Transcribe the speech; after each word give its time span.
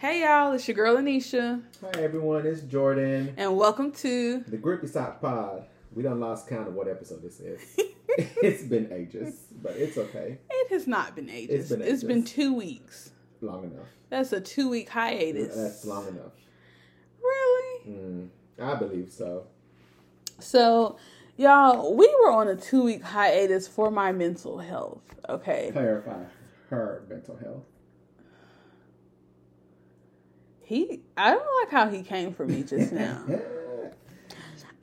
Hey 0.00 0.22
y'all, 0.22 0.52
it's 0.54 0.66
your 0.66 0.74
girl 0.74 0.96
Anisha, 0.96 1.62
Hi 1.82 2.00
everyone, 2.00 2.46
it's 2.46 2.62
Jordan. 2.62 3.34
and 3.36 3.54
welcome 3.54 3.92
to 3.92 4.42
The 4.48 4.56
Grippy 4.56 4.86
Sock 4.86 5.20
Pod. 5.20 5.66
We 5.92 6.02
done 6.02 6.20
lost 6.20 6.48
count 6.48 6.68
of 6.68 6.72
what 6.72 6.88
episode 6.88 7.20
this 7.22 7.38
is. 7.38 7.60
it's 8.08 8.62
been 8.62 8.90
ages, 8.90 9.42
but 9.62 9.72
it's 9.76 9.98
okay. 9.98 10.38
It 10.48 10.70
has 10.70 10.86
not 10.86 11.14
been 11.14 11.28
ages. 11.28 11.60
It's 11.60 11.68
been 11.68 11.82
it's 11.82 12.02
been 12.02 12.24
two 12.24 12.54
weeks. 12.54 13.10
Long 13.42 13.64
enough. 13.64 13.88
That's 14.08 14.32
a 14.32 14.40
two 14.40 14.70
week 14.70 14.88
hiatus. 14.88 15.54
That's 15.54 15.84
long 15.84 16.08
enough. 16.08 16.32
Really? 17.22 17.90
Mm, 17.90 18.28
I 18.58 18.76
believe 18.76 19.12
so. 19.12 19.48
So, 20.38 20.96
y'all, 21.36 21.94
we 21.94 22.06
were 22.22 22.30
on 22.30 22.48
a 22.48 22.56
two 22.56 22.84
week 22.84 23.02
hiatus 23.02 23.68
for 23.68 23.90
my 23.90 24.12
mental 24.12 24.60
health. 24.60 25.02
Okay. 25.28 25.68
Clarify 25.72 26.24
her 26.70 27.04
mental 27.10 27.36
health. 27.36 27.64
He, 30.70 31.00
I 31.16 31.32
don't 31.32 31.64
like 31.64 31.72
how 31.72 31.88
he 31.88 32.04
came 32.04 32.32
for 32.32 32.46
me 32.46 32.62
just 32.62 32.92
now. 32.92 33.24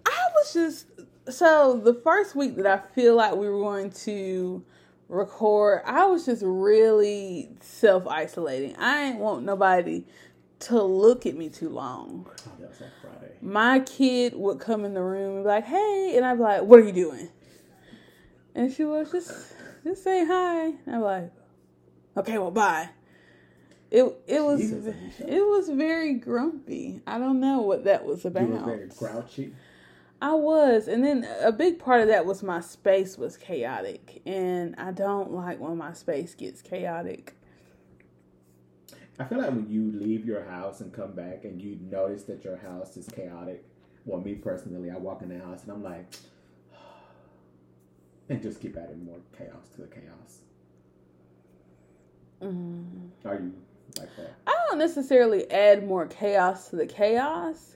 I 0.06 0.20
was 0.36 0.54
just 0.54 0.88
so 1.30 1.80
the 1.82 1.94
first 1.94 2.36
week 2.36 2.58
that 2.58 2.66
I 2.66 2.94
feel 2.94 3.16
like 3.16 3.38
we 3.38 3.48
were 3.48 3.62
going 3.62 3.92
to 3.92 4.66
record, 5.08 5.84
I 5.86 6.04
was 6.08 6.26
just 6.26 6.44
really 6.46 7.52
self 7.62 8.06
isolating. 8.06 8.76
I 8.76 9.04
ain't 9.04 9.20
want 9.20 9.46
nobody 9.46 10.04
to 10.60 10.84
look 10.84 11.26
at 11.26 11.38
me 11.38 11.48
too 11.48 11.70
long. 11.70 12.28
oh, 12.28 12.52
that 12.60 12.68
was 12.68 12.82
on 12.82 12.90
Friday. 13.02 13.36
My 13.42 13.80
kid 13.80 14.34
would 14.36 14.60
come 14.60 14.84
in 14.84 14.94
the 14.94 15.02
room 15.02 15.36
and 15.36 15.44
be 15.46 15.48
like, 15.48 15.64
"Hey," 15.64 16.16
and 16.18 16.26
I'd 16.26 16.36
be 16.36 16.44
like, 16.44 16.64
"What 16.64 16.82
are 16.82 16.84
you 16.84 16.92
doing?" 16.92 17.30
And 18.54 18.74
she 18.74 18.84
was 18.84 19.10
just 19.10 19.54
just 19.86 20.04
say 20.04 20.26
hi. 20.26 20.66
And 20.86 20.96
I'm 20.96 21.02
like, 21.02 21.32
"Okay, 22.18 22.38
well, 22.38 22.52
bye." 22.52 22.90
It 23.90 24.04
it 24.28 24.44
was 24.44 24.60
Jesus, 24.60 24.96
it 25.20 25.42
was 25.42 25.70
very 25.70 26.16
grumpy. 26.16 27.02
I 27.08 27.18
don't 27.18 27.40
know 27.40 27.62
what 27.62 27.86
that 27.86 28.06
was 28.06 28.26
about. 28.26 28.44
You 28.44 28.56
was 28.56 28.64
very 28.64 28.88
grouchy. 28.88 29.54
I 30.20 30.34
was, 30.34 30.88
and 30.88 31.06
then 31.06 31.28
a 31.42 31.52
big 31.52 31.78
part 31.78 32.02
of 32.02 32.08
that 32.08 32.26
was 32.26 32.42
my 32.42 32.60
space 32.60 33.18
was 33.18 33.38
chaotic, 33.38 34.22
and 34.26 34.76
I 34.78 34.92
don't 34.92 35.32
like 35.32 35.60
when 35.60 35.78
my 35.78 35.94
space 35.94 36.34
gets 36.34 36.62
chaotic. 36.62 37.36
I 39.20 39.26
feel 39.26 39.40
like 39.40 39.50
when 39.50 39.70
you 39.70 39.92
leave 39.92 40.26
your 40.26 40.44
house 40.46 40.82
and 40.82 40.94
come 40.94 41.14
back 41.14 41.44
and 41.44 41.62
you 41.62 41.78
notice 41.82 42.24
that 42.24 42.44
your 42.44 42.58
house 42.58 42.98
is 42.98 43.08
chaotic. 43.08 43.64
Well, 44.06 44.22
me 44.22 44.36
personally, 44.36 44.92
I 44.92 44.98
walk 44.98 45.22
in 45.22 45.30
the 45.30 45.40
house 45.40 45.64
and 45.64 45.72
I'm 45.72 45.84
like, 45.84 46.06
and 48.30 48.42
just 48.42 48.62
keep 48.62 48.78
adding 48.78 49.04
more 49.04 49.20
chaos 49.38 49.68
to 49.76 49.82
the 49.82 49.88
chaos. 49.88 50.40
Mm. 52.42 53.10
Are 53.26 53.36
you 53.36 53.54
like 54.00 54.16
that? 54.18 54.34
I 54.46 54.56
don't 54.70 54.80
necessarily 54.80 55.50
add 55.52 55.88
more 55.88 56.06
chaos 56.08 56.70
to 56.70 56.76
the 56.76 56.86
chaos. 56.86 57.76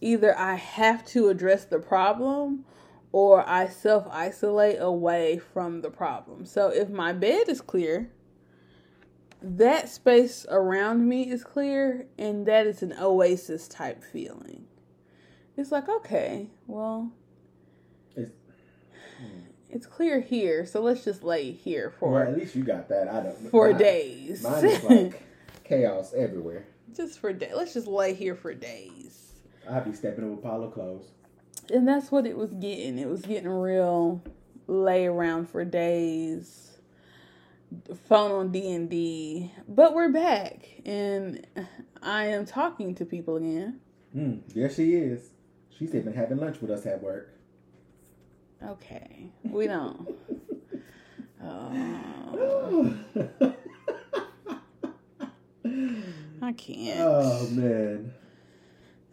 Either 0.00 0.36
I 0.38 0.54
have 0.54 1.04
to 1.06 1.28
address 1.28 1.64
the 1.64 1.78
problem 1.78 2.64
or 3.12 3.48
I 3.48 3.68
self 3.68 4.06
isolate 4.10 4.76
away 4.80 5.38
from 5.38 5.80
the 5.80 5.90
problem. 5.90 6.44
So 6.44 6.68
if 6.68 6.88
my 6.88 7.12
bed 7.12 7.48
is 7.48 7.60
clear, 7.60 8.10
that 9.40 9.88
space 9.88 10.46
around 10.48 11.08
me 11.08 11.30
is 11.30 11.44
clear, 11.44 12.06
and 12.18 12.46
that 12.46 12.66
is 12.66 12.82
an 12.82 12.94
oasis 12.98 13.68
type 13.68 14.02
feeling. 14.02 14.64
It's 15.56 15.72
like, 15.72 15.88
okay, 15.88 16.50
well, 16.66 17.12
It's, 18.16 18.30
hmm. 19.18 19.40
it's 19.70 19.86
clear 19.86 20.20
here, 20.20 20.66
so 20.66 20.80
let's 20.80 21.04
just 21.04 21.24
lay 21.24 21.50
here 21.52 21.90
for 21.98 22.12
well, 22.12 22.22
at 22.22 22.36
least 22.36 22.54
you 22.54 22.62
got 22.64 22.88
that. 22.88 23.08
I 23.08 23.22
don't. 23.22 23.50
for 23.50 23.70
mine- 23.70 23.78
days. 23.78 24.42
Mine 24.42 24.64
is 24.64 24.84
like 24.84 25.22
chaos 25.68 26.14
everywhere. 26.14 26.66
just 26.96 27.18
for 27.20 27.32
day. 27.32 27.50
Let's 27.54 27.74
just 27.74 27.86
lay 27.86 28.14
here 28.14 28.34
for 28.34 28.54
days. 28.54 29.32
I'd 29.68 29.84
be 29.84 29.92
stepping 29.92 30.24
over 30.24 30.34
a 30.34 30.36
pile 30.38 30.64
of 30.64 30.72
clothes. 30.72 31.10
And 31.72 31.86
that's 31.86 32.10
what 32.10 32.26
it 32.26 32.36
was 32.36 32.50
getting. 32.54 32.98
It 32.98 33.08
was 33.08 33.22
getting 33.22 33.48
real 33.48 34.22
lay 34.66 35.06
around 35.06 35.48
for 35.50 35.64
days. 35.64 36.78
Phone 38.08 38.32
on 38.32 38.50
D 38.52 38.72
and 38.72 38.88
D. 38.88 39.52
But 39.68 39.94
we're 39.94 40.08
back 40.10 40.66
and 40.86 41.46
I 42.02 42.28
am 42.28 42.46
talking 42.46 42.94
to 42.94 43.04
people 43.04 43.36
again. 43.36 43.80
Mm, 44.16 44.40
there 44.54 44.70
she 44.70 44.94
is. 44.94 45.28
She's 45.78 45.94
even 45.94 46.14
having 46.14 46.38
lunch 46.38 46.62
with 46.62 46.70
us 46.70 46.86
at 46.86 47.02
work. 47.02 47.34
Okay. 48.64 49.30
We 49.44 49.66
don't. 49.66 50.08
Oh 51.40 52.98
I 56.42 56.52
can't. 56.52 57.00
Oh, 57.00 57.48
man. 57.50 58.12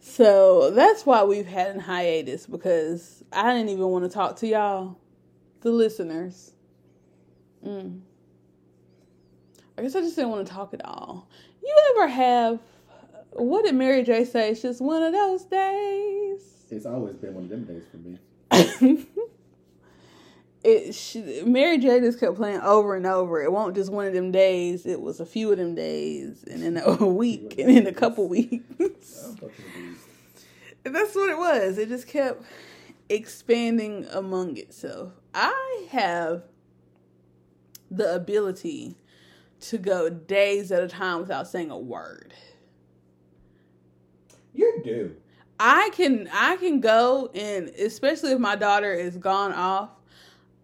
So 0.00 0.70
that's 0.70 1.04
why 1.04 1.24
we've 1.24 1.46
had 1.46 1.76
a 1.76 1.80
hiatus 1.80 2.46
because 2.46 3.24
I 3.32 3.52
didn't 3.52 3.70
even 3.70 3.86
want 3.88 4.04
to 4.04 4.10
talk 4.10 4.36
to 4.36 4.46
y'all, 4.46 4.98
the 5.62 5.70
listeners. 5.70 6.52
Mm. 7.66 8.00
I 9.76 9.82
guess 9.82 9.96
I 9.96 10.00
just 10.00 10.16
didn't 10.16 10.30
want 10.30 10.46
to 10.46 10.52
talk 10.52 10.72
at 10.72 10.84
all. 10.84 11.28
You 11.62 11.74
ever 11.90 12.08
have, 12.08 12.60
what 13.32 13.64
did 13.64 13.74
Mary 13.74 14.02
J 14.04 14.24
say? 14.24 14.50
It's 14.50 14.62
just 14.62 14.80
one 14.80 15.02
of 15.02 15.12
those 15.12 15.44
days. 15.44 16.42
It's 16.70 16.86
always 16.86 17.16
been 17.16 17.34
one 17.34 17.44
of 17.44 17.50
them 17.50 17.64
days 17.64 17.84
for 17.90 17.96
me. 17.98 18.18
it 20.66 20.94
she, 20.94 21.42
Mary 21.44 21.78
J 21.78 22.00
just 22.00 22.18
kept 22.18 22.36
playing 22.36 22.60
over 22.60 22.96
and 22.96 23.06
over. 23.06 23.40
It 23.40 23.52
won't 23.52 23.76
just 23.76 23.92
one 23.92 24.06
of 24.06 24.12
them 24.12 24.32
days. 24.32 24.84
It 24.84 25.00
was 25.00 25.20
a 25.20 25.26
few 25.26 25.52
of 25.52 25.58
them 25.58 25.74
days, 25.74 26.44
and 26.50 26.62
then 26.62 26.82
a 26.84 27.06
week, 27.06 27.54
and 27.58 27.68
then 27.74 27.86
a 27.86 27.92
couple 27.92 28.28
weeks. 28.28 29.36
And 30.84 30.94
that's 30.94 31.14
what 31.14 31.30
it 31.30 31.38
was. 31.38 31.78
It 31.78 31.88
just 31.88 32.08
kept 32.08 32.42
expanding 33.08 34.06
among 34.10 34.56
itself. 34.56 35.12
I 35.32 35.86
have 35.90 36.42
the 37.90 38.14
ability 38.14 38.96
to 39.60 39.78
go 39.78 40.08
days 40.08 40.72
at 40.72 40.82
a 40.82 40.88
time 40.88 41.20
without 41.20 41.46
saying 41.46 41.70
a 41.70 41.78
word. 41.78 42.34
You 44.52 44.80
do. 44.84 45.16
I 45.58 45.90
can 45.92 46.28
I 46.32 46.56
can 46.56 46.80
go 46.80 47.30
and 47.34 47.68
especially 47.68 48.32
if 48.32 48.38
my 48.38 48.56
daughter 48.56 48.92
is 48.92 49.16
gone 49.16 49.52
off, 49.52 49.90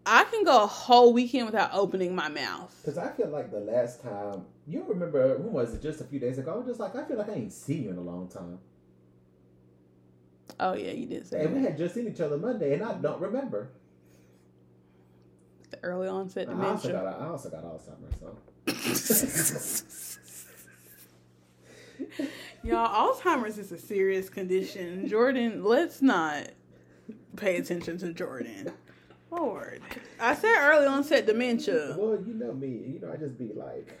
I 0.05 0.25
can 0.25 0.43
go 0.43 0.63
a 0.63 0.67
whole 0.67 1.13
weekend 1.13 1.45
without 1.45 1.69
opening 1.73 2.13
my 2.13 2.27
mouth. 2.27 2.75
Because 2.81 2.97
I 2.97 3.11
feel 3.11 3.29
like 3.29 3.51
the 3.51 3.59
last 3.59 4.01
time, 4.01 4.45
you 4.67 4.83
remember, 4.87 5.37
when 5.37 5.53
was 5.53 5.73
it, 5.73 5.81
just 5.81 6.01
a 6.01 6.03
few 6.03 6.19
days 6.19 6.37
ago? 6.37 6.53
I 6.53 6.57
was 6.57 6.67
just 6.67 6.79
like, 6.79 6.95
I 6.95 7.05
feel 7.05 7.17
like 7.17 7.29
I 7.29 7.33
ain't 7.33 7.53
seen 7.53 7.83
you 7.83 7.89
in 7.89 7.97
a 7.97 8.01
long 8.01 8.27
time. 8.27 8.59
Oh 10.59 10.73
yeah, 10.73 10.91
you 10.91 11.07
did 11.07 11.25
say 11.25 11.45
And 11.45 11.55
we 11.55 11.63
had 11.63 11.77
just 11.77 11.95
seen 11.95 12.07
each 12.07 12.19
other 12.19 12.37
Monday, 12.37 12.73
and 12.73 12.83
I 12.83 12.93
don't 12.93 13.19
remember. 13.19 13.71
The 15.71 15.83
early 15.83 16.07
onset 16.07 16.49
I 16.49 16.51
also, 16.51 16.91
got, 16.91 16.99
dementia. 16.99 17.17
I 17.19 17.27
also 17.27 17.49
got 17.49 17.63
Alzheimer's, 17.63 18.19
so. 18.19 18.37
Y'all, 22.63 23.13
Alzheimer's 23.13 23.57
is 23.57 23.71
a 23.71 23.77
serious 23.77 24.29
condition. 24.29 25.07
Jordan, 25.07 25.63
let's 25.63 26.01
not 26.01 26.49
pay 27.35 27.57
attention 27.57 27.97
to 27.99 28.13
Jordan. 28.13 28.71
Lord. 29.35 29.81
I 30.19 30.35
said 30.35 30.55
early 30.59 30.85
onset 30.87 31.25
dementia. 31.25 31.95
Well, 31.97 32.19
you 32.25 32.33
know 32.33 32.53
me. 32.53 32.67
You 32.67 32.99
know, 33.01 33.11
I 33.11 33.17
just 33.17 33.37
be 33.37 33.51
like. 33.53 33.99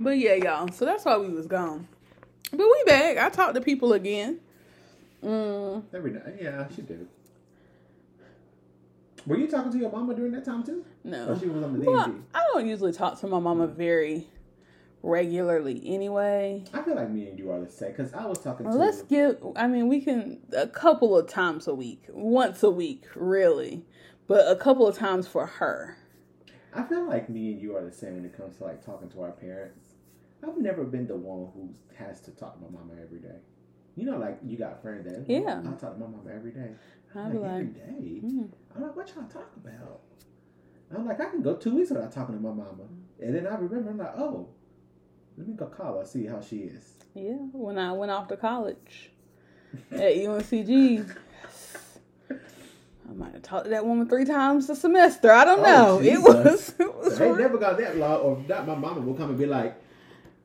But 0.00 0.18
yeah, 0.18 0.34
y'all. 0.34 0.70
So 0.72 0.84
that's 0.84 1.04
why 1.04 1.16
we 1.18 1.28
was 1.28 1.46
gone. 1.46 1.88
But 2.50 2.58
we 2.58 2.82
back. 2.86 3.18
I 3.18 3.28
talked 3.30 3.54
to 3.54 3.60
people 3.60 3.92
again. 3.92 4.40
Mm, 5.24 5.82
every 5.92 6.12
night. 6.12 6.36
Yeah, 6.40 6.66
she 6.74 6.82
did. 6.82 7.08
Were 9.26 9.36
you 9.36 9.48
talking 9.48 9.72
to 9.72 9.78
your 9.78 9.90
mama 9.90 10.14
during 10.14 10.32
that 10.32 10.44
time 10.44 10.62
too? 10.62 10.84
no. 11.04 11.28
Or 11.28 11.38
she 11.38 11.46
was 11.46 11.62
on 11.62 11.78
the 11.78 11.84
Well, 11.84 12.06
D&D? 12.06 12.18
I 12.34 12.44
don't 12.52 12.66
usually 12.66 12.92
talk 12.92 13.18
to 13.20 13.26
my 13.26 13.38
mama 13.40 13.66
very 13.66 14.26
regularly 15.02 15.80
anyway. 15.84 16.64
I 16.72 16.82
feel 16.82 16.96
like 16.96 17.10
me 17.10 17.28
and 17.28 17.38
you 17.38 17.50
are 17.50 17.60
the 17.60 17.70
same 17.70 17.90
because 17.92 18.12
I 18.12 18.26
was 18.26 18.38
talking 18.38 18.66
Well, 18.66 18.74
to. 18.76 18.80
let's 18.80 19.02
give, 19.02 19.36
I 19.56 19.66
mean, 19.66 19.88
we 19.88 20.00
can, 20.00 20.40
a 20.56 20.66
couple 20.66 21.16
of 21.16 21.28
times 21.28 21.66
a 21.68 21.74
week, 21.74 22.04
once 22.08 22.62
a 22.62 22.70
week, 22.70 23.04
really, 23.14 23.84
but 24.26 24.50
a 24.50 24.56
couple 24.56 24.86
of 24.86 24.96
times 24.96 25.26
for 25.28 25.46
her. 25.46 25.96
I 26.74 26.82
feel 26.82 27.06
like 27.08 27.28
me 27.28 27.52
and 27.52 27.60
you 27.60 27.76
are 27.76 27.84
the 27.84 27.92
same 27.92 28.16
when 28.16 28.24
it 28.24 28.36
comes 28.36 28.58
to 28.58 28.64
like 28.64 28.84
talking 28.84 29.08
to 29.10 29.22
our 29.22 29.32
parents. 29.32 29.94
I've 30.46 30.58
never 30.58 30.84
been 30.84 31.06
the 31.06 31.16
one 31.16 31.50
who 31.54 31.70
has 31.96 32.20
to 32.22 32.30
talk 32.30 32.54
to 32.56 32.60
my 32.64 32.70
mama 32.70 32.92
every 33.02 33.18
day. 33.20 33.36
You 33.96 34.04
know, 34.04 34.18
like 34.18 34.38
you 34.46 34.56
got 34.56 34.80
friends 34.82 35.04
that 35.06 35.24
Yeah. 35.28 35.60
I 35.60 35.70
talk 35.72 35.94
to 35.94 35.98
my 35.98 36.06
mama 36.06 36.30
every 36.32 36.52
day. 36.52 36.70
I'm 37.14 37.40
like, 37.40 37.50
every 37.52 37.64
like, 37.64 37.74
day. 37.74 38.20
mm, 38.24 38.48
I'm 38.76 38.82
like, 38.82 38.94
what 38.94 39.08
y'all 39.16 39.24
talk 39.24 39.50
about? 39.56 40.00
I'm 40.94 41.06
like, 41.06 41.20
I 41.20 41.24
can 41.30 41.42
go 41.42 41.56
two 41.56 41.74
weeks 41.74 41.90
without 41.90 42.12
talking 42.12 42.34
to 42.36 42.40
my 42.40 42.50
mama, 42.50 42.84
and 43.20 43.34
then 43.34 43.46
I 43.46 43.56
remember, 43.56 43.90
I'm 43.90 43.98
like, 43.98 44.14
oh, 44.16 44.48
let 45.38 45.46
me 45.48 45.54
go 45.54 45.66
call 45.66 45.98
her, 45.98 46.04
see 46.04 46.26
how 46.26 46.40
she 46.40 46.56
is. 46.58 46.94
yeah, 47.14 47.32
when 47.52 47.78
I 47.78 47.92
went 47.92 48.10
off 48.10 48.28
to 48.28 48.36
college 48.36 49.10
at 49.92 50.00
UNCG, 50.16 51.14
I 52.30 53.12
might 53.14 53.32
have 53.32 53.42
talked 53.42 53.64
to 53.64 53.70
that 53.70 53.86
woman 53.86 54.08
three 54.08 54.24
times 54.26 54.68
a 54.68 54.76
semester. 54.76 55.30
I 55.30 55.44
don't 55.44 55.60
Oh, 55.60 55.62
know. 55.62 56.00
It 56.02 56.20
was, 56.20 56.74
it 56.78 56.94
was 56.96 57.18
They 57.18 57.32
never 57.32 57.56
got 57.56 57.78
that 57.78 57.96
long, 57.96 58.20
or 58.20 58.44
not. 58.48 58.66
My 58.66 58.74
mama 58.74 59.00
will 59.00 59.14
come 59.14 59.30
and 59.30 59.38
be 59.38 59.46
like, 59.46 59.74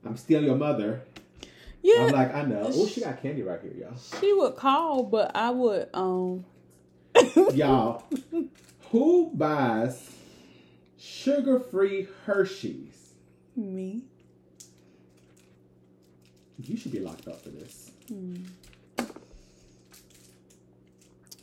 I'm 0.06 0.16
still 0.16 0.42
your 0.44 0.56
mother. 0.56 1.02
Yeah, 1.82 2.06
I'm 2.06 2.12
like, 2.14 2.34
I 2.34 2.44
know. 2.44 2.62
Oh, 2.74 2.88
she 2.88 3.02
got 3.02 3.22
candy 3.22 3.42
right 3.44 3.60
here, 3.62 3.74
y'all. 3.74 3.98
she 4.22 4.32
would 4.34 4.56
call, 4.56 5.04
but 5.04 5.32
I 5.36 5.50
would 5.50 5.90
um. 5.94 6.46
Y'all, 7.54 8.04
who 8.92 9.32
buys 9.34 10.10
sugar-free 10.98 12.08
Hershey's? 12.26 13.14
Me. 13.56 14.04
You 16.60 16.78
should 16.78 16.92
be 16.92 17.00
locked 17.00 17.28
up 17.28 17.42
for 17.44 17.50
this. 17.50 17.92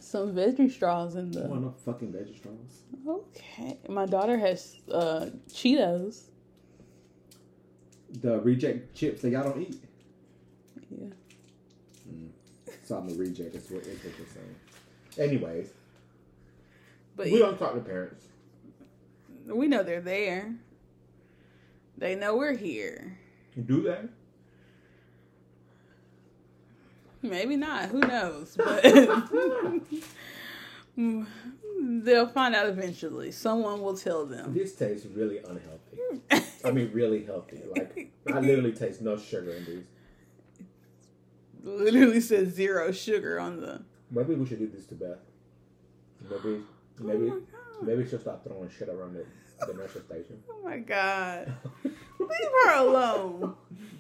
Some 0.00 0.34
veggie 0.34 0.70
straws 0.70 1.14
in 1.14 1.30
the. 1.30 1.42
want 1.42 1.62
no 1.62 1.74
fucking 1.84 2.12
veggie 2.12 2.36
straws. 2.36 2.82
Okay, 3.06 3.78
my 3.88 4.06
daughter 4.06 4.36
has 4.38 4.76
uh 4.92 5.26
Cheetos. 5.48 6.22
The 8.20 8.40
reject 8.40 8.94
chips 8.96 9.22
that 9.22 9.30
y'all 9.30 9.44
don't 9.44 9.62
eat. 9.62 9.76
Yeah. 10.90 11.06
So 12.84 12.96
I'm 12.96 13.08
a 13.08 13.14
reject. 13.14 13.54
Is 13.54 13.70
what, 13.70 13.82
is 13.82 14.02
what 14.04 14.18
you're 14.18 14.26
saying. 14.26 15.30
Anyways, 15.30 15.68
But 17.16 17.26
we 17.26 17.38
don't 17.38 17.56
talk 17.58 17.74
to 17.74 17.80
parents. 17.80 18.26
we 19.46 19.68
know 19.68 19.82
they're 19.84 20.00
there. 20.00 20.54
They 21.98 22.16
know 22.16 22.36
we're 22.36 22.56
here. 22.56 23.16
Do 23.66 23.82
that. 23.82 24.08
Maybe 27.22 27.56
not. 27.56 27.90
Who 27.90 28.00
knows? 28.00 28.56
But 28.56 28.82
they'll 30.96 32.28
find 32.28 32.54
out 32.54 32.66
eventually. 32.66 33.30
Someone 33.32 33.80
will 33.82 33.96
tell 33.96 34.26
them. 34.26 34.54
This 34.54 34.74
tastes 34.74 35.06
really 35.06 35.38
unhealthy. 35.38 36.46
I 36.64 36.70
mean, 36.70 36.90
really 36.92 37.24
healthy. 37.24 37.62
Like 37.76 38.12
I 38.32 38.40
literally 38.40 38.72
taste 38.72 39.02
no 39.02 39.16
sugar 39.16 39.52
in 39.52 39.64
these. 39.64 39.84
Literally 41.62 42.20
says 42.20 42.54
zero 42.54 42.90
sugar 42.92 43.38
on 43.38 43.60
the. 43.60 43.82
Maybe 44.10 44.34
we 44.34 44.46
should 44.46 44.58
do 44.58 44.68
this 44.68 44.86
to 44.86 44.94
Beth. 44.94 45.18
Maybe, 46.22 46.62
oh 47.00 47.04
maybe, 47.04 47.30
Oh 47.30 47.42
maybe 47.82 48.06
she'll 48.08 48.18
stop 48.18 48.44
throwing 48.44 48.68
shit 48.70 48.88
around 48.88 49.14
the, 49.14 49.24
the 49.66 49.74
nursery 49.74 50.02
station. 50.02 50.42
Oh 50.50 50.62
my 50.62 50.78
god. 50.78 51.52
Leave 51.82 52.50
her 52.64 52.74
alone. 52.76 53.54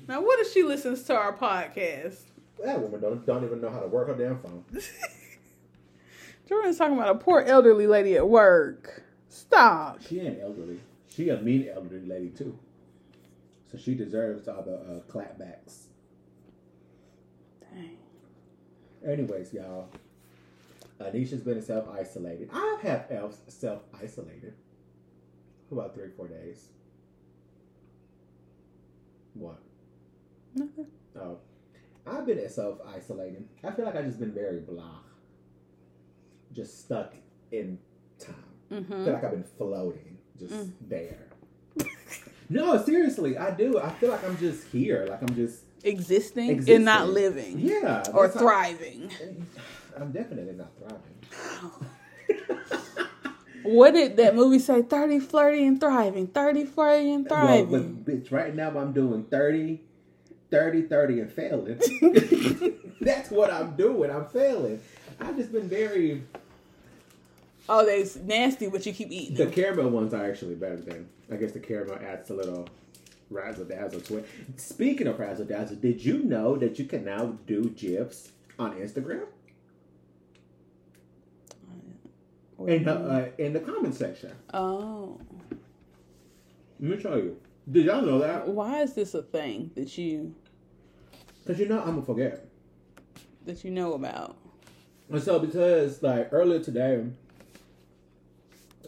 Now, 0.06 0.20
what 0.20 0.38
if 0.40 0.52
she 0.52 0.62
listens 0.62 1.02
to 1.04 1.14
our 1.16 1.32
podcast? 1.36 2.18
That 2.64 2.80
woman 2.80 3.00
don't 3.00 3.26
don't 3.26 3.44
even 3.44 3.60
know 3.60 3.70
how 3.70 3.80
to 3.80 3.86
work 3.86 4.08
her 4.08 4.14
damn 4.14 4.38
phone. 4.40 4.64
Jordan's 6.48 6.78
talking 6.78 6.94
about 6.94 7.14
a 7.16 7.18
poor 7.18 7.40
elderly 7.40 7.86
lady 7.86 8.16
at 8.16 8.28
work. 8.28 9.04
Stop. 9.28 10.02
She 10.02 10.20
ain't 10.20 10.40
elderly. 10.42 10.80
She 11.08 11.28
a 11.28 11.40
mean 11.40 11.68
elderly 11.72 12.06
lady 12.06 12.30
too. 12.30 12.58
So 13.70 13.78
she 13.78 13.94
deserves 13.94 14.48
all 14.48 14.62
the 14.62 14.74
uh, 14.74 15.00
clapbacks. 15.08 15.86
Dang. 17.60 17.96
Anyways, 19.06 19.54
y'all. 19.54 19.88
Anisha's 21.00 21.40
been 21.40 21.62
self 21.62 21.86
isolated. 21.88 22.50
I 22.52 22.78
have 22.82 23.08
had 23.08 23.16
elves 23.16 23.38
self 23.48 23.82
isolated 24.02 24.54
for 25.68 25.76
about 25.76 25.94
three, 25.94 26.10
four 26.16 26.28
days. 26.28 26.66
What? 29.34 29.60
Nothing. 30.54 30.86
Oh. 31.18 31.38
I've 32.10 32.26
been 32.26 32.48
self 32.48 32.78
isolating. 32.86 33.48
I 33.64 33.70
feel 33.70 33.84
like 33.84 33.96
I've 33.96 34.04
just 34.06 34.18
been 34.20 34.32
very 34.32 34.60
blah. 34.60 34.98
Just 36.52 36.80
stuck 36.84 37.14
in 37.52 37.78
time. 38.18 38.34
Mm-hmm. 38.72 39.04
feel 39.04 39.12
like 39.12 39.24
I've 39.24 39.30
been 39.32 39.44
floating, 39.58 40.18
just 40.38 40.52
Mm. 40.52 40.72
there. 40.88 41.28
no, 42.48 42.80
seriously, 42.82 43.36
I 43.38 43.50
do. 43.52 43.78
I 43.80 43.90
feel 43.90 44.10
like 44.10 44.24
I'm 44.24 44.36
just 44.38 44.66
here. 44.68 45.06
Like 45.08 45.22
I'm 45.22 45.34
just 45.34 45.60
Existing, 45.82 46.50
Existing. 46.50 46.76
and 46.76 46.84
not 46.84 47.08
living. 47.08 47.58
yeah. 47.58 48.02
Or 48.12 48.28
thriving. 48.28 49.10
I'm 49.98 50.12
definitely 50.12 50.54
not 50.54 50.70
thriving. 50.78 51.86
What 53.62 53.92
did 53.92 54.16
that 54.16 54.34
movie 54.34 54.58
say? 54.58 54.80
30, 54.82 55.20
flirty, 55.20 55.66
and 55.66 55.78
thriving. 55.78 56.28
30, 56.28 56.64
flirty, 56.64 57.12
and 57.12 57.26
Well, 57.28 57.46
thriving. 57.46 58.02
but 58.02 58.04
bitch, 58.06 58.32
right 58.32 58.54
now 58.54 58.70
I'm 58.76 58.92
doing 58.92 59.24
30, 59.24 59.82
30, 60.50 60.82
30 60.82 61.20
and 61.20 61.32
failing. 61.32 61.80
That's 63.00 63.30
what 63.30 63.52
I'm 63.52 63.76
doing. 63.76 64.10
I'm 64.10 64.26
failing. 64.26 64.80
I've 65.20 65.36
just 65.36 65.52
been 65.52 65.68
very. 65.68 66.22
oh, 67.68 67.84
they 67.84 68.04
nasty, 68.24 68.68
but 68.68 68.84
you 68.86 68.92
keep 68.92 69.10
eating 69.10 69.36
The 69.36 69.44
them. 69.44 69.52
caramel 69.52 69.90
ones 69.90 70.12
are 70.14 70.24
actually 70.28 70.54
better 70.56 70.76
than. 70.76 71.08
I 71.32 71.36
guess 71.36 71.52
the 71.52 71.60
caramel 71.60 71.96
adds 72.04 72.30
a 72.30 72.34
little 72.34 72.68
razzle 73.30 73.64
dazzle 73.64 74.00
to 74.00 74.18
it. 74.18 74.28
Speaking 74.56 75.06
of 75.06 75.18
razzle 75.20 75.44
dazzle, 75.46 75.76
did 75.76 76.04
you 76.04 76.24
know 76.24 76.56
that 76.56 76.78
you 76.78 76.84
can 76.86 77.04
now 77.04 77.38
do 77.46 77.70
GIFs 77.70 78.32
on 78.58 78.72
Instagram? 78.72 79.26
In 82.66 82.84
the, 82.84 82.92
uh, 82.94 83.28
in 83.38 83.52
the 83.54 83.60
comment 83.60 83.94
section. 83.94 84.32
Oh. 84.52 85.18
Let 86.78 86.90
me 86.96 87.00
show 87.00 87.16
you. 87.16 87.36
Did 87.68 87.86
y'all 87.86 88.02
know 88.02 88.18
that? 88.20 88.48
Why 88.48 88.82
is 88.82 88.94
this 88.94 89.14
a 89.14 89.22
thing 89.22 89.70
that 89.74 89.96
you 89.98 90.34
Because 91.44 91.58
you 91.60 91.66
know 91.68 91.80
I'm 91.80 91.86
going 91.94 92.00
to 92.00 92.06
forget. 92.06 92.46
that 93.46 93.64
you 93.64 93.70
know 93.70 93.94
about? 93.94 94.36
And 95.08 95.22
so 95.22 95.38
because 95.40 96.02
like 96.02 96.28
earlier 96.32 96.60
today, 96.60 97.04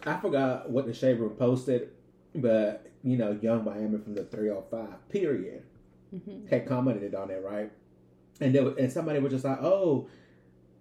I 0.06 0.16
forgot 0.18 0.70
what 0.70 0.86
the 0.86 0.94
shade 0.94 1.18
room 1.18 1.30
posted, 1.36 1.90
but 2.34 2.86
you 3.02 3.16
know, 3.16 3.36
Yung 3.42 3.64
Miami 3.64 3.98
from 3.98 4.14
the 4.14 4.24
305 4.24 5.08
period 5.08 5.64
Mhm. 6.14 6.48
had 6.48 6.66
commented 6.66 7.14
on 7.16 7.30
it, 7.30 7.42
right? 7.42 7.72
And 8.40 8.54
there, 8.54 8.64
was- 8.64 8.76
and 8.78 8.92
somebody 8.92 9.18
was 9.18 9.32
just 9.32 9.44
like, 9.44 9.58
"Oh, 9.62 10.08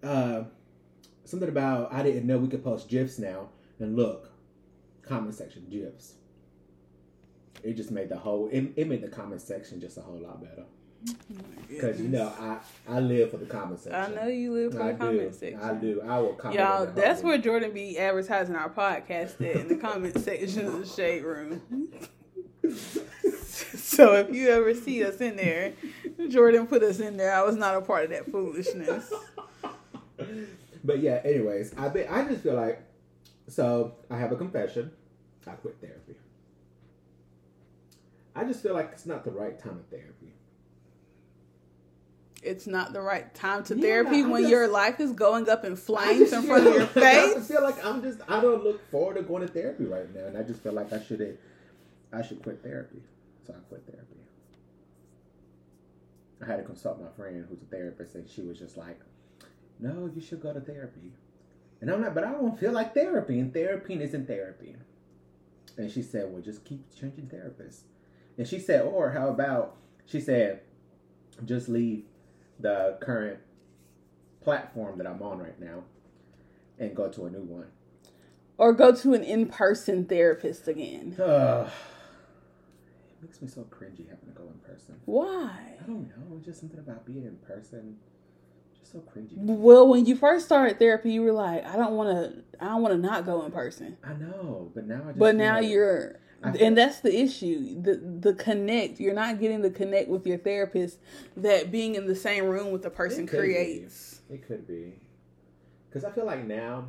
uh, 0.03 0.43
something 1.23 1.49
about 1.49 1.91
I 1.93 2.03
didn't 2.03 2.27
know 2.27 2.37
we 2.37 2.47
could 2.47 2.63
post 2.63 2.89
gifs 2.89 3.17
now." 3.17 3.49
And 3.79 3.95
look, 3.95 4.29
comment 5.01 5.33
section 5.33 5.65
gifs. 5.69 6.15
It 7.63 7.73
just 7.73 7.91
made 7.91 8.09
the 8.09 8.17
whole 8.17 8.49
it, 8.51 8.71
it 8.75 8.87
made 8.87 9.01
the 9.01 9.07
comment 9.07 9.41
section 9.41 9.79
just 9.79 9.97
a 9.97 10.01
whole 10.01 10.19
lot 10.19 10.41
better 10.41 10.63
because 11.67 11.99
you 11.99 12.07
know 12.07 12.31
I 12.39 12.57
I 12.87 12.99
live 12.99 13.31
for 13.31 13.37
the 13.37 13.45
comment 13.45 13.79
section. 13.79 13.99
I 13.99 14.07
know 14.23 14.27
you 14.27 14.53
live 14.53 14.73
for 14.73 14.83
I 14.83 14.91
the 14.91 14.97
comment 14.97 15.31
do. 15.31 15.37
section. 15.37 15.59
I 15.59 15.73
do. 15.73 16.01
I 16.01 16.19
will 16.19 16.33
comment. 16.33 16.59
Y'all, 16.59 16.85
that 16.85 16.95
that's 16.95 17.23
where 17.23 17.37
Jordan 17.37 17.71
be 17.71 17.97
advertising 17.97 18.55
our 18.55 18.69
podcast 18.69 19.41
at 19.41 19.55
in 19.55 19.67
the 19.67 19.75
comment 19.77 20.19
section 20.23 20.67
of 20.67 20.79
the 20.79 20.85
shade 20.85 21.23
room. 21.23 21.61
so 23.75 24.13
if 24.13 24.33
you 24.33 24.49
ever 24.49 24.73
see 24.75 25.03
us 25.03 25.19
in 25.21 25.35
there, 25.35 25.73
Jordan 26.29 26.67
put 26.67 26.83
us 26.83 26.99
in 26.99 27.17
there. 27.17 27.33
I 27.33 27.43
was 27.43 27.55
not 27.55 27.75
a 27.75 27.81
part 27.81 28.05
of 28.05 28.09
that 28.11 28.31
foolishness. 28.31 29.11
But 30.83 30.99
yeah, 30.99 31.21
anyways, 31.23 31.75
I 31.77 31.89
be, 31.89 32.07
I 32.07 32.27
just 32.27 32.41
feel 32.41 32.55
like 32.55 32.81
so 33.47 33.93
I 34.09 34.17
have 34.17 34.31
a 34.31 34.35
confession. 34.35 34.91
I 35.45 35.51
quit 35.51 35.77
therapy. 35.79 36.15
I 38.35 38.43
just 38.45 38.63
feel 38.63 38.73
like 38.73 38.89
it's 38.93 39.05
not 39.05 39.23
the 39.23 39.31
right 39.31 39.57
time 39.59 39.77
of 39.77 39.85
therapy. 39.87 40.33
It's 42.43 42.65
not 42.65 42.91
the 42.93 43.01
right 43.01 43.31
time 43.35 43.63
to 43.65 43.75
Yeah, 43.75 43.81
therapy 43.81 44.23
I 44.23 44.27
when 44.27 44.41
just- 44.43 44.51
your 44.51 44.67
life 44.67 44.99
is 44.99 45.11
going 45.11 45.47
up 45.47 45.63
in 45.63 45.75
flames 45.75 46.33
in 46.33 46.41
front 46.43 46.65
of 46.67 46.73
your 46.73 46.83
I 47.03 47.39
feel 47.41 47.61
like 47.61 47.83
I'm 47.85 48.01
just 48.01 48.19
I 48.27 48.41
don't 48.41 48.63
look 48.63 48.89
forward 48.89 49.15
to 49.17 49.21
going 49.21 49.45
to 49.45 49.47
therapy 49.53 49.85
right 49.85 50.11
now, 50.15 50.25
and 50.25 50.37
I 50.37 50.43
just 50.43 50.61
feel 50.63 50.73
like 50.73 50.91
I 50.91 51.01
should 51.01 51.37
I 52.11 52.21
should 52.23 52.41
quit 52.41 52.63
therapy. 52.63 53.01
So 53.45 53.53
I 53.53 53.59
quit 53.69 53.83
therapy. 53.85 54.15
I 56.41 56.45
had 56.45 56.57
to 56.57 56.63
consult 56.63 56.99
my 56.99 57.09
friend 57.15 57.45
who's 57.47 57.61
a 57.61 57.65
therapist, 57.65 58.15
and 58.15 58.27
she 58.27 58.41
was 58.41 58.57
just 58.57 58.75
like, 58.75 58.99
"No, 59.79 60.09
you 60.13 60.19
should 60.21 60.41
go 60.41 60.51
to 60.51 60.59
therapy." 60.61 61.11
And 61.79 61.91
I'm 61.91 62.01
like, 62.01 62.15
"But 62.15 62.23
I 62.23 62.31
don't 62.31 62.59
feel 62.59 62.71
like 62.71 62.95
therapy, 62.95 63.39
and 63.39 63.53
therapy 63.53 64.01
isn't 64.01 64.25
therapy." 64.25 64.75
And 65.77 65.91
she 65.91 66.01
said, 66.01 66.31
"Well, 66.31 66.41
just 66.41 66.65
keep 66.65 66.91
changing 66.95 67.27
therapists." 67.27 67.81
And 68.37 68.47
she 68.47 68.59
said, 68.59 68.81
"Or 68.83 69.11
how 69.11 69.29
about?" 69.29 69.77
She 70.05 70.19
said, 70.19 70.61
"Just 71.45 71.69
leave 71.69 72.05
the 72.59 72.97
current 73.01 73.39
platform 74.41 74.97
that 74.97 75.07
I'm 75.07 75.21
on 75.21 75.39
right 75.39 75.59
now 75.59 75.83
and 76.79 76.95
go 76.95 77.09
to 77.09 77.25
a 77.25 77.29
new 77.29 77.43
one." 77.43 77.67
Or 78.57 78.73
go 78.73 78.93
to 78.93 79.13
an 79.13 79.23
in 79.23 79.47
person 79.47 80.05
therapist 80.05 80.67
again. 80.67 81.15
Ugh. 81.19 81.67
it 83.09 83.23
makes 83.23 83.41
me 83.41 83.47
so 83.47 83.61
cringy 83.63 84.07
having 84.09 84.27
to 84.27 84.35
go 84.35 84.43
in 84.43 84.59
person. 84.59 84.95
Why? 85.05 85.75
I 85.81 85.87
don't 85.87 86.07
know. 86.09 86.39
Just 86.43 86.59
something 86.59 86.79
about 86.79 87.05
being 87.05 87.23
in 87.25 87.37
person. 87.37 87.97
Just 88.79 88.91
so 88.91 88.99
cringy. 88.99 89.33
Well, 89.35 89.87
when 89.87 90.05
you 90.05 90.15
first 90.15 90.45
started 90.45 90.77
therapy, 90.77 91.11
you 91.11 91.23
were 91.23 91.31
like, 91.31 91.65
I 91.65 91.75
don't 91.75 91.93
want 91.93 92.09
to, 92.09 92.43
I 92.59 92.65
don't 92.69 92.83
want 92.83 92.93
to 92.93 92.99
not 92.99 93.25
go 93.25 93.43
in 93.45 93.51
person. 93.51 93.97
I 94.03 94.13
know, 94.13 94.71
but 94.75 94.85
now 94.85 95.01
I 95.03 95.07
just. 95.07 95.19
But 95.19 95.35
now 95.35 95.55
like- 95.55 95.67
you're, 95.69 96.19
and 96.43 96.77
that's 96.77 96.99
the 96.99 97.15
issue. 97.15 97.81
The 97.81 97.95
the 97.95 98.33
connect. 98.33 98.99
You're 98.99 99.13
not 99.13 99.39
getting 99.39 99.61
the 99.61 99.69
connect 99.69 100.09
with 100.09 100.25
your 100.25 100.37
therapist 100.37 100.99
that 101.37 101.71
being 101.71 101.95
in 101.95 102.07
the 102.07 102.15
same 102.15 102.45
room 102.45 102.71
with 102.71 102.81
the 102.83 102.89
person 102.89 103.25
It 103.25 103.27
could 103.29 103.41
be. 103.41 103.53
creates. 103.53 104.21
It 104.29 104.45
could 104.47 104.67
be. 104.67 104.93
Because 105.89 106.03
I 106.05 106.11
feel 106.11 106.25
like 106.25 106.45
now, 106.45 106.85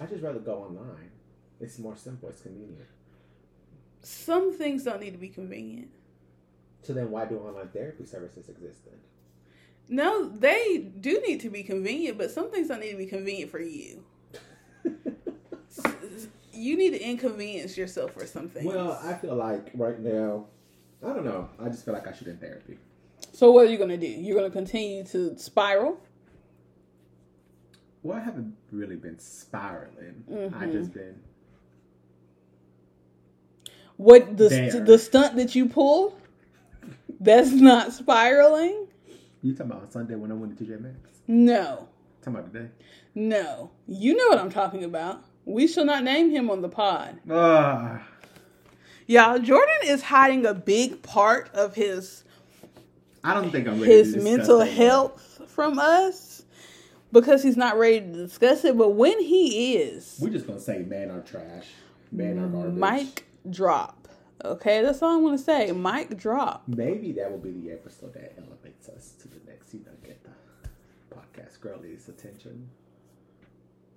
I 0.00 0.06
just 0.06 0.22
rather 0.22 0.38
go 0.38 0.54
online. 0.64 1.10
It's 1.60 1.78
more 1.78 1.96
simple. 1.96 2.28
It's 2.28 2.40
convenient. 2.42 2.88
Some 4.02 4.52
things 4.56 4.82
don't 4.84 5.00
need 5.00 5.12
to 5.12 5.18
be 5.18 5.28
convenient. 5.28 5.88
So 6.82 6.92
then, 6.92 7.10
why 7.10 7.26
do 7.26 7.36
online 7.38 7.68
therapy 7.68 8.04
services 8.04 8.48
exist 8.48 8.84
then? 8.84 8.98
No, 9.88 10.28
they 10.28 10.78
do 10.78 11.22
need 11.26 11.40
to 11.40 11.50
be 11.50 11.62
convenient, 11.62 12.18
but 12.18 12.30
some 12.30 12.50
things 12.50 12.68
don't 12.68 12.80
need 12.80 12.92
to 12.92 12.96
be 12.96 13.06
convenient 13.06 13.50
for 13.50 13.60
you. 13.60 14.04
You 16.62 16.76
need 16.76 16.90
to 16.90 17.00
inconvenience 17.02 17.76
yourself 17.76 18.12
for 18.12 18.26
something. 18.26 18.64
Well, 18.64 18.98
I 19.02 19.14
feel 19.14 19.34
like 19.34 19.70
right 19.74 19.98
now, 19.98 20.46
I 21.04 21.08
don't 21.12 21.24
know. 21.24 21.48
I 21.60 21.68
just 21.68 21.84
feel 21.84 21.94
like 21.94 22.06
I 22.06 22.12
should 22.12 22.28
in 22.28 22.38
therapy. 22.38 22.78
so 23.32 23.50
what 23.50 23.66
are 23.66 23.70
you 23.70 23.78
gonna 23.78 23.96
do? 23.96 24.06
You're 24.06 24.36
gonna 24.36 24.50
continue 24.50 25.04
to 25.04 25.36
spiral? 25.38 25.98
Well, 28.02 28.16
I 28.18 28.20
haven't 28.20 28.56
really 28.70 28.96
been 28.96 29.18
spiraling. 29.18 30.24
I 30.28 30.66
Mhm. 30.66 30.72
just 30.72 30.92
been. 30.92 31.20
What 33.96 34.36
the 34.36 34.48
There. 34.48 34.80
the 34.80 34.98
stunt 34.98 35.36
that 35.36 35.54
you 35.54 35.68
pulled? 35.68 36.14
That's 37.20 37.52
not 37.52 37.92
spiraling. 37.92 38.88
You 39.42 39.54
talking 39.54 39.72
about 39.72 39.92
Sunday 39.92 40.14
when 40.16 40.30
I 40.32 40.34
went 40.34 40.56
to 40.58 40.64
TJ 40.64 40.76
Maxx? 40.80 40.96
No, 41.28 41.88
Talking 42.20 42.38
about 42.40 42.52
today? 42.52 42.68
no. 43.14 43.70
You 43.86 44.16
know 44.16 44.28
what 44.28 44.38
I'm 44.38 44.50
talking 44.50 44.82
about. 44.84 45.24
We 45.44 45.66
shall 45.66 45.84
not 45.84 46.04
name 46.04 46.30
him 46.30 46.50
on 46.50 46.62
the 46.62 46.68
pod. 46.68 47.18
Ah, 47.30 48.02
Y'all, 49.06 49.38
Jordan 49.38 49.74
is 49.84 50.02
hiding 50.02 50.46
a 50.46 50.54
big 50.54 51.02
part 51.02 51.50
of 51.54 51.74
his 51.74 52.24
I 53.24 53.34
don't 53.34 53.50
think 53.50 53.66
I'm 53.68 53.80
ready. 53.80 53.92
his 53.92 54.16
mental 54.16 54.58
that 54.58 54.66
health 54.66 55.42
from 55.48 55.78
us 55.78 56.44
because 57.12 57.42
he's 57.42 57.56
not 57.56 57.76
ready 57.78 58.00
to 58.00 58.06
discuss 58.12 58.64
it. 58.64 58.76
But 58.78 58.90
when 58.90 59.20
he 59.20 59.76
is, 59.76 60.18
We're 60.20 60.30
just 60.30 60.46
gonna 60.46 60.60
say 60.60 60.78
men 60.78 61.10
are 61.10 61.20
trash. 61.20 61.66
Men 62.10 62.38
are 62.38 62.48
garbage. 62.48 62.74
Mic 62.74 63.26
drop. 63.50 64.08
Okay, 64.44 64.82
that's 64.82 65.02
all 65.02 65.12
I 65.12 65.20
want 65.20 65.38
to 65.38 65.44
say. 65.44 65.70
Mic 65.72 66.16
drop. 66.16 66.64
Maybe 66.66 67.12
that 67.12 67.30
will 67.30 67.38
be 67.38 67.50
the 67.52 67.70
episode 67.72 68.14
that 68.14 68.34
elevates 68.38 68.88
us 68.88 69.12
to 69.20 69.28
the 69.28 69.38
next. 69.46 69.72
You 69.74 69.80
know, 69.80 69.92
get 70.04 70.20
the 70.24 70.30
podcast 71.14 71.60
girlies' 71.60 72.08
attention. 72.08 72.68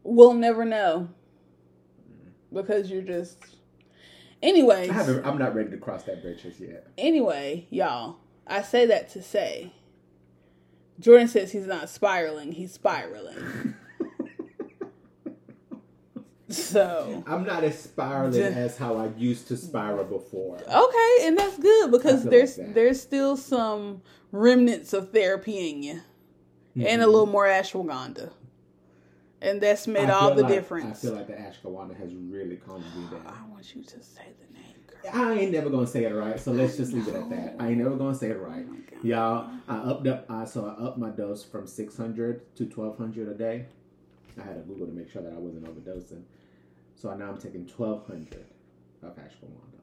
We'll 0.04 0.34
never 0.34 0.66
know 0.66 1.10
because 2.54 2.90
you're 2.92 3.02
just. 3.02 3.38
Anyway. 4.44 4.90
I'm 4.90 5.38
not 5.38 5.56
ready 5.56 5.72
to 5.72 5.78
cross 5.78 6.04
that 6.04 6.22
bridge 6.22 6.44
just 6.44 6.60
yet. 6.60 6.88
anyway, 6.98 7.68
y'all. 7.70 8.18
I 8.48 8.62
say 8.62 8.86
that 8.88 9.10
to 9.12 9.24
say. 9.24 9.74
Jordan 11.00 11.28
says 11.28 11.52
he's 11.52 11.66
not 11.68 11.90
spiraling. 11.90 12.52
He's 12.54 12.74
spiraling. 12.74 13.74
So 16.48 17.24
I'm 17.25 17.44
not 17.44 17.64
as 17.64 17.80
spiraling 17.80 18.40
Duh. 18.40 18.60
as 18.60 18.78
how 18.78 18.98
I 18.98 19.08
used 19.18 19.48
to 19.48 19.58
spiral 19.58 20.06
before. 20.06 20.58
okay, 20.62 21.18
and 21.28 21.36
that's 21.38 21.58
good 21.58 21.90
because 21.90 22.24
there's 22.24 22.60
like 22.60 22.75
there's 22.75 23.02
still 23.02 23.36
some 23.36 24.04
remnants 24.32 24.94
of 24.94 25.12
therapy 25.12 25.70
in 25.72 25.82
you, 25.82 26.02
and 26.75 27.02
a 27.02 27.06
Mhm. 27.06 27.12
little 27.12 27.25
more 27.25 27.46
ashwagandha, 27.48 28.30
and 29.46 29.62
that's 29.62 29.88
made 29.88 30.10
I 30.10 30.14
all 30.14 30.34
the 30.36 30.44
like- 30.44 30.52
difference. 30.52 31.00
I 31.00 31.08
feel 31.08 31.16
like 31.16 31.28
the 31.28 31.34
ashwagandha 31.34 31.96
has 31.98 32.14
really 32.14 32.58
calmed 32.58 32.86
me 32.96 33.06
down. 33.12 33.25
I 33.28 33.48
want 33.52 33.75
you 33.75 33.84
to 33.84 34.04
say 34.04 34.28
the 34.40 34.54
name, 34.54 34.75
girl. 34.88 35.12
I 35.14 35.34
ain't 35.40 35.52
never 35.52 35.70
gonna 35.70 35.88
say 35.88 36.04
it 36.06 36.14
right, 36.14 36.40
so 36.40 36.52
let's 36.52 36.78
just 36.78 36.94
leave 36.94 37.08
it 37.08 37.16
at 37.16 37.30
that. 37.30 37.56
I 37.60 37.70
ain't 37.70 37.78
never 37.78 37.96
gonna 37.96 38.16
say 38.16 38.30
it 38.30 38.40
right. 38.40 38.66
Oh. 38.70 38.75
Y'all, 39.04 39.50
I 39.68 39.78
upped 39.78 40.08
up. 40.08 40.25
I 40.30 40.46
so 40.46 40.66
I 40.66 40.84
upped 40.84 40.98
my 40.98 41.10
dose 41.10 41.44
from 41.44 41.68
600 41.68 42.56
to 42.56 42.64
1200 42.66 43.30
a 43.30 43.34
day. 43.34 43.66
I 44.40 44.44
had 44.44 44.56
to 44.56 44.62
Google 44.62 44.88
to 44.88 44.94
make 44.94 45.10
sure 45.10 45.22
that 45.22 45.32
I 45.34 45.38
wasn't 45.38 45.66
overdosing. 45.66 46.24
So 46.96 47.14
now 47.16 47.30
I'm 47.30 47.38
taking 47.38 47.68
1200 47.68 48.46
of 49.04 49.16
ashwagandha. 49.16 49.82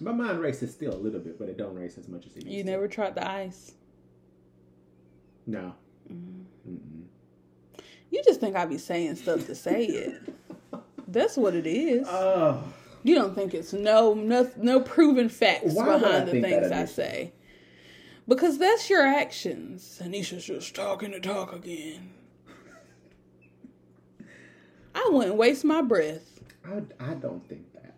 My 0.00 0.12
mind 0.12 0.40
races 0.40 0.72
still 0.72 0.92
a 0.94 0.96
little 0.96 1.20
bit, 1.20 1.38
but 1.38 1.48
it 1.48 1.56
don't 1.56 1.74
race 1.74 1.98
as 1.98 2.08
much 2.08 2.26
as 2.26 2.32
it 2.32 2.36
used 2.36 2.46
to. 2.48 2.52
You 2.52 2.62
to. 2.64 2.70
never 2.70 2.88
tried 2.88 3.14
the 3.14 3.28
ice. 3.28 3.72
No. 5.46 5.74
Mm. 6.12 6.44
You 8.14 8.22
just 8.22 8.38
think 8.38 8.54
I 8.54 8.64
be 8.64 8.78
saying 8.78 9.16
stuff 9.16 9.44
to 9.46 9.56
say 9.56 9.86
it. 9.86 10.22
That's 11.08 11.36
what 11.36 11.56
it 11.56 11.66
is. 11.66 12.06
Oh, 12.08 12.62
You 13.02 13.16
don't 13.16 13.34
think 13.34 13.54
it's 13.54 13.72
no 13.72 14.14
no 14.14 14.48
no 14.56 14.78
proven 14.78 15.28
facts 15.28 15.74
Why 15.74 15.98
behind 15.98 16.28
the 16.28 16.40
things 16.40 16.70
I 16.70 16.84
say. 16.84 17.32
Because 18.28 18.56
that's 18.56 18.88
your 18.88 19.02
actions. 19.04 20.00
Anisha's 20.02 20.46
just 20.46 20.74
talking 20.74 21.10
to 21.10 21.20
talk 21.20 21.52
again. 21.52 22.10
I 24.94 25.08
wouldn't 25.10 25.34
waste 25.34 25.64
my 25.64 25.82
breath. 25.82 26.40
I, 26.64 26.82
I 27.00 27.14
don't 27.14 27.46
think 27.48 27.66
that. 27.74 27.94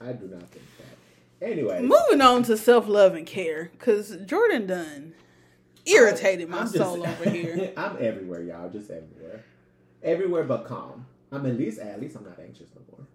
I 0.00 0.12
do 0.12 0.26
not 0.28 0.48
think 0.50 0.64
that. 1.40 1.50
Anyway, 1.50 1.80
Moving 1.80 2.20
on 2.20 2.42
to 2.44 2.56
self 2.56 2.86
love 2.86 3.14
and 3.14 3.26
care, 3.26 3.70
because 3.72 4.16
Jordan 4.26 4.66
done 4.66 5.14
irritated 5.86 6.48
my 6.48 6.60
just- 6.60 6.74
soul 6.76 7.06
over 7.06 7.28
here. 7.30 7.72
I'm 7.76 7.96
everywhere, 8.00 8.42
y'all. 8.42 8.68
Just 8.70 8.90
everywhere. 8.90 9.44
Everywhere 10.02 10.44
but 10.44 10.64
calm. 10.66 11.06
I'm 11.32 11.46
at 11.46 11.56
least 11.56 11.78
at 11.78 12.00
least 12.00 12.16
I'm 12.16 12.24
not 12.24 12.38
anxious 12.40 12.68
no 12.74 12.82
more. 12.90 13.06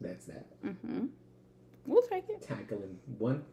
That's 0.00 0.26
that. 0.26 0.44
Mm-hmm. 0.64 1.06
We'll 1.86 2.02
take 2.02 2.28
it. 2.28 2.42
Tackling 2.42 2.98
one 3.18 3.44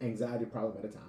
anxiety 0.00 0.44
problem 0.46 0.76
at 0.78 0.84
a 0.84 0.92
time. 0.92 1.02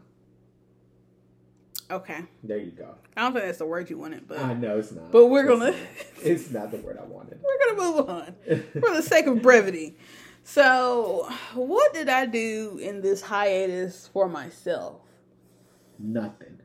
Okay. 1.91 2.19
There 2.43 2.57
you 2.57 2.71
go. 2.71 2.95
I 3.17 3.21
don't 3.21 3.33
think 3.33 3.45
that's 3.45 3.57
the 3.57 3.65
word 3.65 3.89
you 3.89 3.97
wanted, 3.97 4.27
but 4.27 4.39
I 4.39 4.53
know 4.53 4.77
it's 4.77 4.91
not. 4.91 5.11
but 5.11 5.25
we're 5.27 5.41
It's 5.41 5.49
gonna 5.59 5.71
not. 5.71 5.79
It's 6.21 6.51
not 6.51 6.71
the 6.71 6.77
word 6.77 6.99
I 7.01 7.05
wanted. 7.05 7.39
we're 7.43 7.75
gonna 7.75 7.91
move 7.91 8.09
on. 8.09 8.35
for 8.81 8.93
the 8.95 9.01
sake 9.01 9.25
of 9.27 9.41
brevity. 9.41 9.95
So, 10.43 11.29
what 11.53 11.93
did 11.93 12.09
I 12.09 12.25
do 12.25 12.79
in 12.81 13.01
this 13.01 13.21
hiatus 13.21 14.07
for 14.07 14.27
myself? 14.27 15.01
Nothing. 15.99 16.59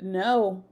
No. 0.00 0.64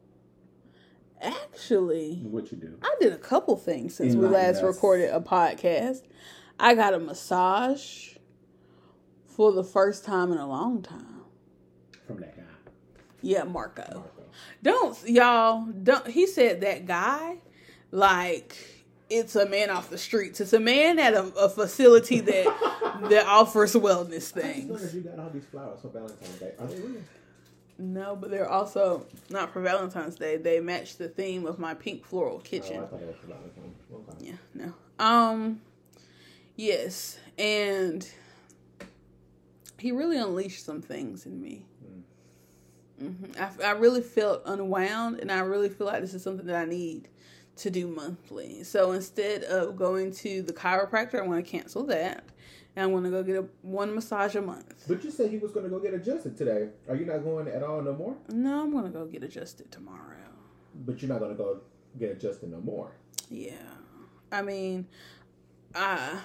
Actually, 1.21 2.21
What 2.25 2.51
you 2.51 2.57
do? 2.57 2.79
I 2.83 2.95
did 2.99 3.13
a 3.13 3.19
couple 3.19 3.55
things 3.57 3.95
since 3.95 4.15
we 4.15 4.27
last 4.27 4.59
us. 4.59 4.63
recorded 4.63 5.11
a 5.15 5.21
podcast. 5.21 6.03
I 6.59 6.75
got 6.75 6.95
a 6.95 6.99
massage 6.99 8.15
for 9.27 9.53
the 9.53 9.63
first 9.65 10.05
time 10.05 10.33
in 10.33 10.39
a 10.39 10.49
long 10.49 10.81
time. 10.83 11.25
From 12.07 12.21
that 12.21 12.37
guy. 12.37 12.43
Yeah, 13.21 13.45
Marco. 13.45 13.83
Marco. 13.83 14.25
Don't 14.63 14.99
y'all 15.09 15.67
don't 15.67 16.07
he 16.07 16.27
said 16.27 16.63
that 16.63 16.87
guy 16.87 17.37
like 17.91 18.57
it's 19.11 19.37
a 19.37 19.45
man 19.47 19.69
off 19.71 19.91
the 19.91 19.99
streets. 19.99 20.41
It's 20.41 20.53
a 20.53 20.61
man 20.61 20.99
at 20.99 21.15
a, 21.15 21.25
a 21.37 21.49
facility 21.51 22.21
that 22.21 22.45
that 23.11 23.27
offers 23.27 23.75
wellness 23.75 24.31
things. 24.31 24.95
you 24.95 25.01
got 25.03 25.19
all 25.19 25.31
these 25.31 25.45
flowers 25.45 25.81
for 25.83 25.89
Valentine's 25.89 26.39
Day. 26.39 26.53
Are 26.59 26.67
they 26.67 26.77
real? 26.79 27.03
No, 27.79 28.15
but 28.15 28.31
they're 28.31 28.49
also 28.49 29.07
not 29.31 29.53
for 29.53 29.63
Valentine's 29.63 30.15
Day. 30.17 30.37
They 30.37 30.61
match 30.61 30.97
the 30.99 31.09
theme 31.09 31.47
of 31.47 31.59
my 31.59 31.75
pink 31.75 32.05
floral 32.05 32.37
Oh, 32.37 32.41
kitchen. 32.41 32.77
I 32.83 32.87
thought 32.87 33.01
it 33.01 33.07
was 33.07 33.17
for 33.17 33.27
Valentine's. 33.29 33.77
Okay. 33.93 34.27
Yeah, 34.27 34.37
no. 34.55 34.73
Um, 35.05 35.61
yes, 36.57 37.19
and 37.39 38.07
he 39.79 39.93
really 39.93 40.19
unleashed 40.19 40.65
some 40.65 40.83
things 40.83 41.25
in 41.25 41.41
me. 41.41 41.65
hmm 42.99 43.13
I, 43.39 43.69
I 43.69 43.71
really 43.73 44.03
felt 44.03 44.43
unwound, 44.45 45.21
and 45.21 45.33
I 45.33 45.41
really 45.41 45.71
feel 45.71 45.87
like 45.87 46.03
this 46.03 46.13
is 46.13 46.23
something 46.23 46.47
that 46.47 46.57
I 46.57 46.67
need 46.67 47.09
to 47.57 47.71
do 47.71 47.87
monthly. 47.87 48.65
So 48.65 48.93
instead 48.93 49.45
of 49.45 49.77
going 49.77 50.13
to 50.13 50.43
the 50.43 50.53
chiropractor, 50.53 51.21
I 51.21 51.23
want 51.23 51.45
to 51.45 51.51
cancel 51.51 51.85
that, 51.87 52.25
and 52.77 52.85
I 52.85 52.87
want 52.87 53.05
to 53.05 53.11
go 53.11 53.23
get 53.23 53.37
a 53.37 53.45
one 53.63 53.95
massage 53.95 54.35
a 54.35 54.43
month. 54.43 54.85
But 54.89 55.05
you 55.05 55.11
said 55.11 55.33
you 55.33 55.41
was 55.41 55.53
going 55.53 55.65
to 55.65 55.71
go 55.71 55.79
get 55.79 55.95
adjusted 55.95 56.37
today. 56.37 56.69
Are 56.89 56.97
you 56.97 57.05
not 57.05 57.25
going 57.25 57.49
at 57.49 57.63
all 57.63 57.83
no 57.83 57.95
more? 57.95 58.17
No, 58.29 58.63
I'm 58.63 58.73
going 58.73 58.85
to 58.85 58.91
go 58.91 59.05
get 59.07 59.23
adjusted 59.23 59.71
tomorrow. 59.71 60.17
But 60.87 61.03
you're 61.03 61.11
not 61.11 61.21
going 61.21 61.37
to 61.37 61.43
go 61.43 61.61
get 61.99 62.11
adjusted 62.11 62.51
no 62.51 62.61
more. 62.61 62.93
Yeah. 63.29 63.55
I 64.33 64.43
mean, 64.43 64.87
uh 65.75 66.17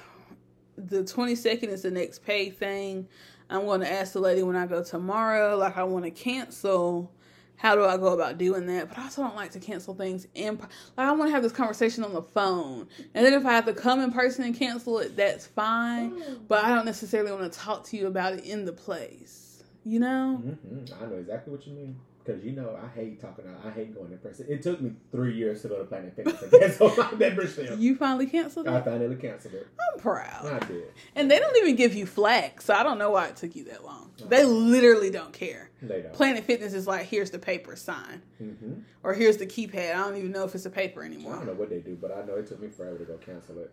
the 0.77 1.03
22nd 1.03 1.69
is 1.69 1.83
the 1.83 1.91
next 1.91 2.25
pay 2.25 2.49
thing. 2.49 3.07
I'm 3.49 3.65
going 3.65 3.81
to 3.81 3.91
ask 3.91 4.13
the 4.13 4.19
lady 4.19 4.43
when 4.43 4.55
I 4.55 4.65
go 4.65 4.83
tomorrow 4.83 5.55
like 5.55 5.77
I 5.77 5.83
want 5.83 6.05
to 6.05 6.11
cancel. 6.11 7.11
How 7.57 7.75
do 7.75 7.83
I 7.85 7.97
go 7.97 8.07
about 8.07 8.37
doing 8.37 8.65
that? 8.67 8.89
But 8.89 8.97
I 8.97 9.03
also 9.03 9.23
don't 9.23 9.35
like 9.35 9.51
to 9.51 9.59
cancel 9.59 9.93
things 9.93 10.27
in 10.35 10.57
like 10.57 10.69
I 10.97 11.11
want 11.11 11.29
to 11.29 11.33
have 11.33 11.43
this 11.43 11.51
conversation 11.51 12.03
on 12.03 12.13
the 12.13 12.21
phone. 12.21 12.87
And 13.13 13.25
then 13.25 13.33
if 13.33 13.45
I 13.45 13.53
have 13.53 13.65
to 13.65 13.73
come 13.73 14.01
in 14.01 14.11
person 14.11 14.43
and 14.43 14.55
cancel 14.55 14.99
it, 14.99 15.15
that's 15.15 15.47
fine, 15.47 16.21
but 16.47 16.63
I 16.63 16.75
don't 16.75 16.85
necessarily 16.85 17.31
want 17.31 17.51
to 17.51 17.59
talk 17.59 17.85
to 17.85 17.97
you 17.97 18.07
about 18.07 18.33
it 18.33 18.43
in 18.45 18.65
the 18.65 18.73
place. 18.73 19.63
You 19.83 19.99
know? 19.99 20.41
Mm-hmm. 20.43 21.03
I 21.03 21.07
know 21.07 21.15
exactly 21.15 21.53
what 21.53 21.65
you 21.67 21.73
mean. 21.73 21.99
Because 22.25 22.43
you 22.43 22.53
know, 22.53 22.75
I 22.83 22.87
hate 22.97 23.21
talking. 23.21 23.45
I 23.63 23.69
hate 23.69 23.93
going 23.93 24.11
in 24.11 24.17
person. 24.17 24.47
It 24.49 24.63
took 24.63 24.81
me 24.81 24.93
three 25.11 25.35
years 25.35 25.61
to 25.61 25.67
go 25.67 25.77
to 25.77 25.83
Planet 25.83 26.15
Fitness 26.15 26.41
and 26.41 26.51
cancel 26.59 26.95
my 26.95 27.11
membership. 27.13 27.77
You 27.77 27.95
finally 27.95 28.25
canceled 28.25 28.65
it. 28.67 28.71
I 28.73 28.81
finally 28.81 29.15
canceled 29.15 29.53
it. 29.53 29.67
I'm 29.93 29.99
proud. 29.99 30.45
I 30.45 30.65
did. 30.65 30.85
And 31.15 31.29
they 31.29 31.37
don't 31.37 31.55
even 31.57 31.75
give 31.75 31.93
you 31.93 32.07
flack, 32.07 32.61
so 32.61 32.73
I 32.73 32.81
don't 32.81 32.97
know 32.97 33.11
why 33.11 33.27
it 33.27 33.35
took 33.35 33.55
you 33.55 33.65
that 33.65 33.83
long. 33.85 34.11
They 34.27 34.43
literally 34.43 35.11
don't 35.11 35.33
care. 35.33 35.69
They 35.83 36.01
don't. 36.01 36.13
Planet 36.13 36.45
Fitness 36.45 36.73
is 36.73 36.87
like, 36.87 37.05
here's 37.05 37.29
the 37.31 37.37
paper 37.39 37.75
sign, 37.75 38.21
Mm-hmm. 38.41 38.73
or 39.03 39.13
here's 39.13 39.37
the 39.37 39.45
keypad. 39.45 39.91
I 39.91 39.97
don't 39.97 40.17
even 40.17 40.31
know 40.31 40.45
if 40.45 40.55
it's 40.55 40.65
a 40.65 40.69
paper 40.71 41.03
anymore. 41.03 41.33
I 41.33 41.37
don't 41.37 41.47
know 41.47 41.53
what 41.53 41.69
they 41.69 41.79
do, 41.79 41.95
but 41.95 42.11
I 42.11 42.25
know 42.25 42.35
it 42.35 42.47
took 42.47 42.59
me 42.59 42.69
forever 42.69 42.97
to 42.97 43.05
go 43.05 43.17
cancel 43.17 43.59
it. 43.59 43.71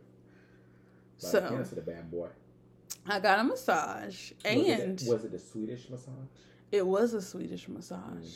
Like, 1.22 1.30
So 1.32 1.40
cancel 1.48 1.76
the 1.76 1.82
bad 1.82 2.10
boy. 2.10 2.28
I 3.06 3.18
got 3.18 3.38
a 3.38 3.44
massage, 3.44 4.32
Was 4.32 4.36
and 4.44 5.00
it, 5.00 5.08
was 5.08 5.24
it 5.24 5.32
a 5.32 5.38
Swedish 5.38 5.88
massage? 5.88 6.12
It 6.72 6.86
was 6.86 7.12
a 7.12 7.22
Swedish 7.22 7.68
massage. 7.68 8.26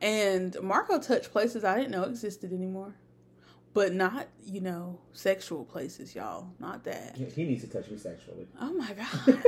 And 0.00 0.56
Marco 0.60 0.98
touched 0.98 1.30
places 1.30 1.64
I 1.64 1.76
didn't 1.78 1.92
know 1.92 2.02
existed 2.02 2.52
anymore. 2.52 2.94
But 3.72 3.92
not, 3.92 4.28
you 4.44 4.60
know, 4.60 5.00
sexual 5.12 5.64
places, 5.64 6.14
y'all. 6.14 6.48
Not 6.60 6.84
that. 6.84 7.16
He, 7.16 7.44
needs 7.44 7.62
to 7.64 7.70
touch 7.70 7.90
me 7.90 7.96
sexually. 7.96 8.46
Oh 8.60 8.72
my 8.72 8.92
God. 8.92 9.42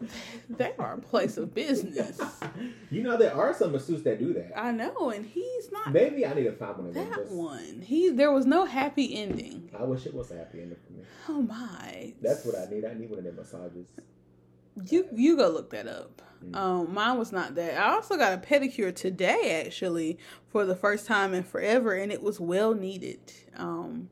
they 0.50 0.72
are 0.78 0.94
a 0.94 0.98
place 0.98 1.38
of 1.38 1.54
business. 1.54 2.20
you 2.90 3.02
know 3.02 3.16
there 3.16 3.34
are 3.34 3.54
some 3.54 3.72
masseuses 3.72 4.04
that 4.04 4.18
do 4.18 4.34
that. 4.34 4.52
I 4.58 4.72
know, 4.72 5.08
and 5.10 5.24
he's 5.24 5.72
not 5.72 5.90
Maybe 5.92 6.26
I 6.26 6.34
need 6.34 6.44
to 6.44 6.52
find 6.52 6.76
one 6.76 6.88
of 6.88 6.94
that 6.94 7.14
just- 7.14 7.32
one. 7.32 7.80
He 7.80 8.10
there 8.10 8.30
was 8.32 8.44
no 8.44 8.66
happy 8.66 9.16
ending. 9.16 9.70
I 9.78 9.84
wish 9.84 10.04
it 10.04 10.12
was 10.12 10.30
a 10.30 10.36
happy 10.36 10.60
ending 10.60 10.76
for 10.86 10.92
me. 10.92 11.04
Oh 11.30 11.42
my. 11.42 12.12
That's 12.20 12.44
what 12.44 12.56
I 12.58 12.70
need. 12.70 12.84
I 12.84 12.92
need 12.92 13.08
one 13.08 13.20
of 13.20 13.24
them 13.24 13.36
massages. 13.36 13.86
You 14.84 15.08
you 15.14 15.36
go 15.36 15.48
look 15.48 15.70
that 15.70 15.86
up. 15.86 16.22
Mm. 16.44 16.56
Um, 16.56 16.94
mine 16.94 17.18
was 17.18 17.32
not 17.32 17.54
that. 17.54 17.78
I 17.78 17.92
also 17.94 18.16
got 18.16 18.32
a 18.32 18.38
pedicure 18.38 18.94
today, 18.94 19.62
actually, 19.64 20.18
for 20.48 20.64
the 20.64 20.74
first 20.74 21.06
time 21.06 21.34
in 21.34 21.42
forever, 21.42 21.92
and 21.94 22.10
it 22.10 22.22
was 22.22 22.40
well 22.40 22.74
needed. 22.74 23.20
Um, 23.56 24.08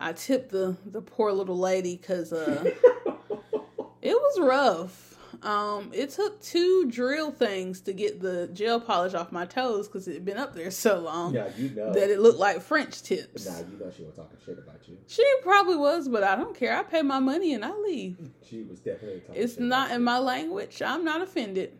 I 0.00 0.12
tipped 0.12 0.50
the 0.50 0.76
the 0.86 1.02
poor 1.02 1.32
little 1.32 1.58
lady 1.58 1.96
because 1.96 2.32
uh, 2.32 2.64
it 4.02 4.14
was 4.14 4.40
rough. 4.40 5.11
Um, 5.42 5.90
it 5.92 6.10
took 6.10 6.40
two 6.40 6.88
drill 6.88 7.32
things 7.32 7.80
to 7.82 7.92
get 7.92 8.20
the 8.20 8.48
gel 8.52 8.80
polish 8.80 9.12
off 9.12 9.32
my 9.32 9.44
toes 9.44 9.88
because 9.88 10.06
it 10.06 10.14
had 10.14 10.24
been 10.24 10.36
up 10.36 10.54
there 10.54 10.70
so 10.86 11.00
long 11.00 11.34
yeah, 11.34 11.48
you 11.56 11.70
know. 11.70 11.92
that 11.92 12.10
it 12.10 12.20
looked 12.20 12.38
like 12.38 12.60
French 12.60 13.02
tips. 13.02 13.46
Nah, 13.46 13.58
you 13.58 13.78
know 13.78 13.90
she 13.90 14.04
was 14.04 14.14
talking 14.14 14.38
shit 14.44 14.58
about 14.58 14.88
you. 14.88 14.98
She 15.08 15.24
probably 15.42 15.76
was, 15.76 16.08
but 16.08 16.22
I 16.22 16.36
don't 16.36 16.56
care. 16.56 16.76
I 16.76 16.84
pay 16.84 17.02
my 17.02 17.18
money 17.18 17.54
and 17.54 17.64
I 17.64 17.72
leave. 17.76 18.16
She 18.48 18.62
was 18.64 18.80
definitely 18.80 19.20
talking 19.20 19.42
It's 19.42 19.58
not 19.58 19.92
in 19.92 20.04
my 20.04 20.18
language. 20.18 20.82
I'm 20.82 21.04
not 21.04 21.22
offended. 21.22 21.72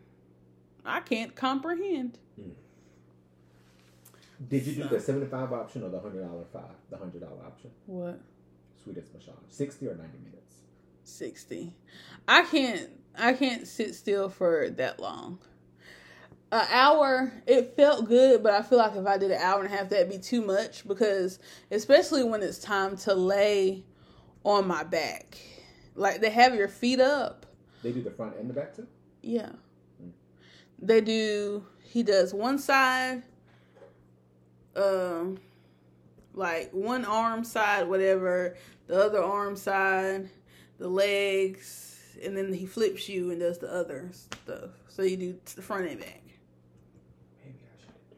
I 0.83 1.01
can't 1.01 1.35
comprehend. 1.35 2.17
Did 4.49 4.65
you 4.65 4.83
do 4.83 4.89
the 4.89 4.99
seventy-five 4.99 5.53
option 5.53 5.83
or 5.83 5.89
the 5.89 5.99
hundred 5.99 6.27
dollar 6.27 6.43
five? 6.51 6.75
The 6.89 6.97
hundred 6.97 7.21
dollar 7.21 7.45
option. 7.45 7.69
What? 7.85 8.19
Swedish 8.83 9.05
massage. 9.13 9.35
Sixty 9.49 9.87
or 9.87 9.95
ninety 9.95 10.17
minutes. 10.17 10.55
60. 11.05 11.73
I 12.27 12.43
can't 12.43 12.89
I 13.17 13.33
can't 13.33 13.67
sit 13.67 13.95
still 13.95 14.29
for 14.29 14.69
that 14.71 14.99
long. 14.99 15.39
An 16.51 16.67
hour, 16.69 17.33
it 17.47 17.75
felt 17.75 18.07
good, 18.07 18.43
but 18.43 18.53
I 18.53 18.61
feel 18.61 18.77
like 18.77 18.95
if 18.95 19.07
I 19.07 19.17
did 19.17 19.31
an 19.31 19.41
hour 19.41 19.63
and 19.63 19.73
a 19.73 19.75
half, 19.75 19.89
that'd 19.89 20.09
be 20.09 20.19
too 20.19 20.41
much 20.45 20.87
because, 20.87 21.39
especially 21.71 22.23
when 22.23 22.43
it's 22.43 22.59
time 22.59 22.95
to 22.97 23.13
lay 23.15 23.83
on 24.43 24.67
my 24.67 24.83
back, 24.83 25.37
like 25.95 26.21
they 26.21 26.29
have 26.29 26.53
your 26.55 26.67
feet 26.67 26.99
up. 26.99 27.45
They 27.81 27.91
do 27.91 28.01
the 28.01 28.11
front 28.11 28.37
and 28.37 28.49
the 28.49 28.53
back 28.53 28.75
too. 28.75 28.87
Yeah. 29.21 29.49
They 30.79 31.01
do 31.01 31.65
he 31.81 32.03
does 32.03 32.33
one 32.33 32.57
side 32.57 33.21
um 34.75 35.37
like 36.33 36.71
one 36.71 37.05
arm 37.05 37.43
side 37.43 37.87
whatever, 37.87 38.57
the 38.87 38.99
other 39.05 39.23
arm 39.23 39.55
side, 39.55 40.29
the 40.79 40.87
legs, 40.87 41.92
and 42.23 42.37
then 42.37 42.53
he 42.53 42.65
flips 42.65 43.09
you 43.09 43.31
and 43.31 43.39
does 43.39 43.59
the 43.59 43.71
other 43.71 44.09
stuff. 44.11 44.71
So 44.87 45.01
you 45.03 45.17
do 45.17 45.39
the 45.55 45.61
front 45.61 45.87
and 45.89 45.99
back. 45.99 46.23
Maybe 47.43 47.59
I 47.63 47.81
should 47.81 47.93
do 48.09 48.15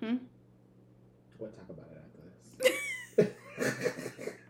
the 0.00 0.08
front. 0.08 0.18
Hmm? 0.18 0.24
We'll 1.38 1.50
talk 1.50 1.68
about 1.70 1.88
it 1.90 1.98
after 2.04 2.22
this. 3.16 3.30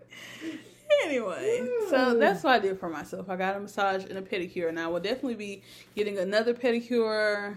Anyway, 1.04 1.68
so 1.90 2.16
that's 2.16 2.42
what 2.42 2.54
I 2.54 2.58
did 2.58 2.78
for 2.78 2.88
myself. 2.88 3.28
I 3.28 3.36
got 3.36 3.56
a 3.56 3.60
massage 3.60 4.04
and 4.04 4.16
a 4.16 4.22
pedicure, 4.22 4.68
and 4.68 4.80
I 4.80 4.86
will 4.86 5.00
definitely 5.00 5.34
be 5.34 5.62
getting 5.94 6.18
another 6.18 6.54
pedicure. 6.54 7.56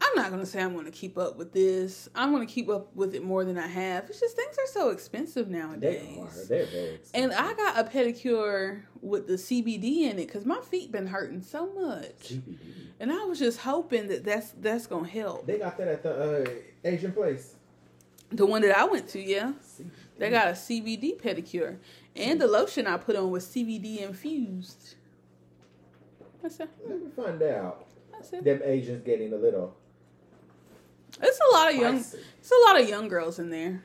I'm 0.00 0.14
not 0.14 0.30
gonna 0.30 0.46
say 0.46 0.62
I'm 0.62 0.74
gonna 0.74 0.90
keep 0.90 1.18
up 1.18 1.36
with 1.36 1.52
this. 1.52 2.08
I'm 2.14 2.32
gonna 2.32 2.46
keep 2.46 2.68
up 2.68 2.94
with 2.94 3.14
it 3.14 3.22
more 3.24 3.44
than 3.44 3.58
I 3.58 3.66
have. 3.66 4.08
It's 4.08 4.20
just 4.20 4.36
things 4.36 4.56
are 4.56 4.66
so 4.66 4.90
expensive 4.90 5.48
nowadays. 5.48 6.02
they 6.02 6.20
are. 6.20 6.46
They're 6.46 6.66
very 6.66 6.94
expensive. 6.94 7.10
And 7.14 7.32
I 7.32 7.52
got 7.54 7.78
a 7.78 7.84
pedicure 7.84 8.82
with 9.02 9.26
the 9.26 9.34
CBD 9.34 10.02
in 10.02 10.18
it 10.18 10.26
because 10.26 10.44
my 10.44 10.60
feet 10.60 10.92
been 10.92 11.06
hurting 11.06 11.42
so 11.42 11.72
much, 11.72 12.30
CBD. 12.30 12.58
and 13.00 13.12
I 13.12 13.24
was 13.24 13.38
just 13.38 13.58
hoping 13.60 14.08
that 14.08 14.24
that's 14.24 14.52
that's 14.60 14.86
gonna 14.86 15.08
help. 15.08 15.46
They 15.46 15.58
got 15.58 15.76
that 15.78 15.88
at 15.88 16.02
the 16.02 16.42
uh, 16.44 16.50
Asian 16.84 17.12
place. 17.12 17.56
The 18.30 18.46
one 18.46 18.60
that 18.62 18.76
I 18.76 18.84
went 18.84 19.08
to, 19.10 19.20
yeah, 19.20 19.52
CBD. 19.66 19.90
they 20.18 20.30
got 20.30 20.48
a 20.48 20.52
CBD 20.52 21.20
pedicure, 21.20 21.78
and 22.14 22.40
the 22.40 22.46
lotion 22.46 22.86
I 22.86 22.98
put 22.98 23.16
on 23.16 23.30
was 23.30 23.46
CBD 23.46 23.98
infused. 24.02 24.94
That's 26.42 26.60
it. 26.60 26.68
Let 26.86 27.02
me 27.02 27.10
find 27.16 27.42
out. 27.42 27.86
That's 28.12 28.32
it. 28.32 28.44
Them 28.44 28.60
Asians 28.64 29.04
getting 29.04 29.32
a 29.32 29.36
little 29.36 29.74
It's 31.20 31.38
a 31.50 31.54
lot 31.54 31.72
of 31.72 31.80
young. 31.80 31.96
It's 31.96 32.52
a 32.52 32.70
lot 32.70 32.80
of 32.80 32.88
young 32.88 33.08
girls 33.08 33.38
in 33.38 33.50
there. 33.50 33.82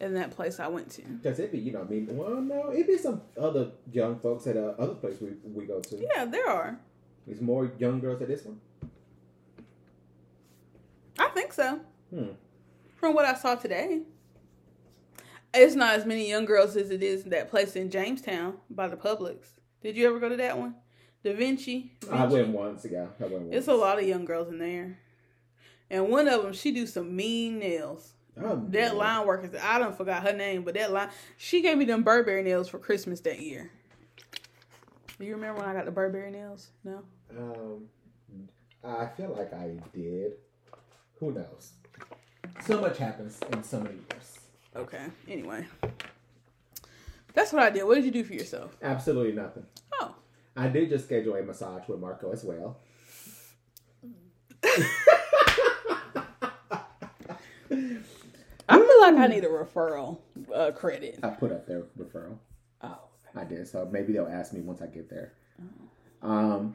In 0.00 0.14
that 0.14 0.32
place 0.32 0.60
I 0.60 0.66
went 0.68 0.90
to. 0.92 1.02
Cause 1.22 1.38
it'd 1.38 1.52
be, 1.52 1.58
you 1.58 1.72
know, 1.72 1.82
I 1.82 1.84
mean, 1.84 2.08
well, 2.10 2.40
no, 2.40 2.72
it'd 2.72 2.86
be 2.86 2.98
some 2.98 3.22
other 3.40 3.70
young 3.90 4.18
folks 4.18 4.46
at 4.46 4.56
uh, 4.56 4.74
other 4.78 4.94
place 4.94 5.16
we 5.20 5.30
we 5.54 5.64
go 5.64 5.80
to. 5.80 5.96
Yeah, 5.96 6.24
there 6.24 6.48
are. 6.48 6.78
There's 7.26 7.40
more 7.40 7.72
young 7.78 8.00
girls 8.00 8.20
at 8.20 8.28
this 8.28 8.44
one. 8.44 8.60
I 11.18 11.28
think 11.28 11.52
so. 11.52 11.80
Hmm. 12.10 12.32
From 12.96 13.14
what 13.14 13.24
I 13.24 13.34
saw 13.34 13.54
today. 13.54 14.02
It's 15.54 15.76
not 15.76 15.94
as 15.94 16.04
many 16.04 16.28
young 16.28 16.44
girls 16.46 16.76
as 16.76 16.90
it 16.90 17.02
is 17.02 17.22
in 17.22 17.30
that 17.30 17.48
place 17.48 17.76
in 17.76 17.88
Jamestown 17.88 18.54
by 18.68 18.88
the 18.88 18.96
Publix. 18.96 19.38
Did 19.82 19.96
you 19.96 20.08
ever 20.08 20.18
go 20.18 20.28
to 20.28 20.36
that 20.36 20.58
one? 20.58 20.74
Da 21.22 21.32
Vinci. 21.32 21.92
I 22.10 22.26
went 22.26 22.48
once, 22.48 22.84
yeah. 22.90 23.06
I 23.20 23.22
went 23.24 23.42
once. 23.42 23.54
It's 23.54 23.68
a 23.68 23.74
lot 23.74 23.98
of 23.98 24.04
young 24.04 24.24
girls 24.24 24.48
in 24.48 24.58
there. 24.58 24.98
And 25.90 26.08
one 26.08 26.26
of 26.28 26.42
them, 26.42 26.52
she 26.52 26.72
do 26.72 26.86
some 26.86 27.14
mean 27.14 27.58
nails. 27.58 28.12
Oh, 28.40 28.56
That 28.70 28.88
man. 28.92 28.96
line 28.96 29.26
worker, 29.26 29.50
I 29.62 29.78
don't 29.78 29.96
forgot 29.96 30.22
her 30.24 30.32
name, 30.32 30.62
but 30.64 30.74
that 30.74 30.92
line, 30.92 31.10
she 31.36 31.62
gave 31.62 31.78
me 31.78 31.84
them 31.84 32.02
Burberry 32.02 32.42
nails 32.42 32.68
for 32.68 32.78
Christmas 32.78 33.20
that 33.20 33.40
year. 33.40 33.70
Do 35.18 35.24
you 35.24 35.34
remember 35.34 35.60
when 35.60 35.68
I 35.70 35.74
got 35.74 35.84
the 35.84 35.92
Burberry 35.92 36.32
nails? 36.32 36.68
No. 36.82 37.02
Um, 37.38 37.88
I 38.82 39.06
feel 39.06 39.34
like 39.38 39.52
I 39.54 39.76
did. 39.94 40.32
Who 41.20 41.30
knows? 41.32 41.72
So 42.66 42.80
much 42.80 42.98
happens 42.98 43.38
in 43.52 43.62
so 43.62 43.78
many 43.80 43.94
years. 44.10 44.38
Okay. 44.74 45.04
Anyway, 45.28 45.66
that's 47.34 47.52
what 47.52 47.62
I 47.62 47.70
did. 47.70 47.84
What 47.84 47.94
did 47.94 48.04
you 48.04 48.10
do 48.10 48.24
for 48.24 48.34
yourself? 48.34 48.76
Absolutely 48.82 49.32
nothing. 49.32 49.64
Oh, 50.00 50.16
I 50.56 50.66
did 50.68 50.88
just 50.90 51.04
schedule 51.04 51.36
a 51.36 51.42
massage 51.42 51.86
with 51.88 52.00
Marco 52.00 52.32
as 52.32 52.42
well. 52.42 52.78
I 58.66 58.78
feel 58.78 58.93
like 59.12 59.16
I 59.16 59.26
need 59.26 59.44
a 59.44 59.48
referral 59.48 60.18
uh, 60.54 60.70
credit. 60.72 61.18
I 61.22 61.28
put 61.30 61.52
up 61.52 61.66
their 61.66 61.82
referral. 61.98 62.38
Oh, 62.82 62.98
I 63.34 63.44
did. 63.44 63.66
So 63.68 63.88
maybe 63.90 64.12
they'll 64.12 64.26
ask 64.28 64.52
me 64.52 64.60
once 64.60 64.80
I 64.82 64.86
get 64.86 65.08
there. 65.10 65.32
Um. 66.22 66.74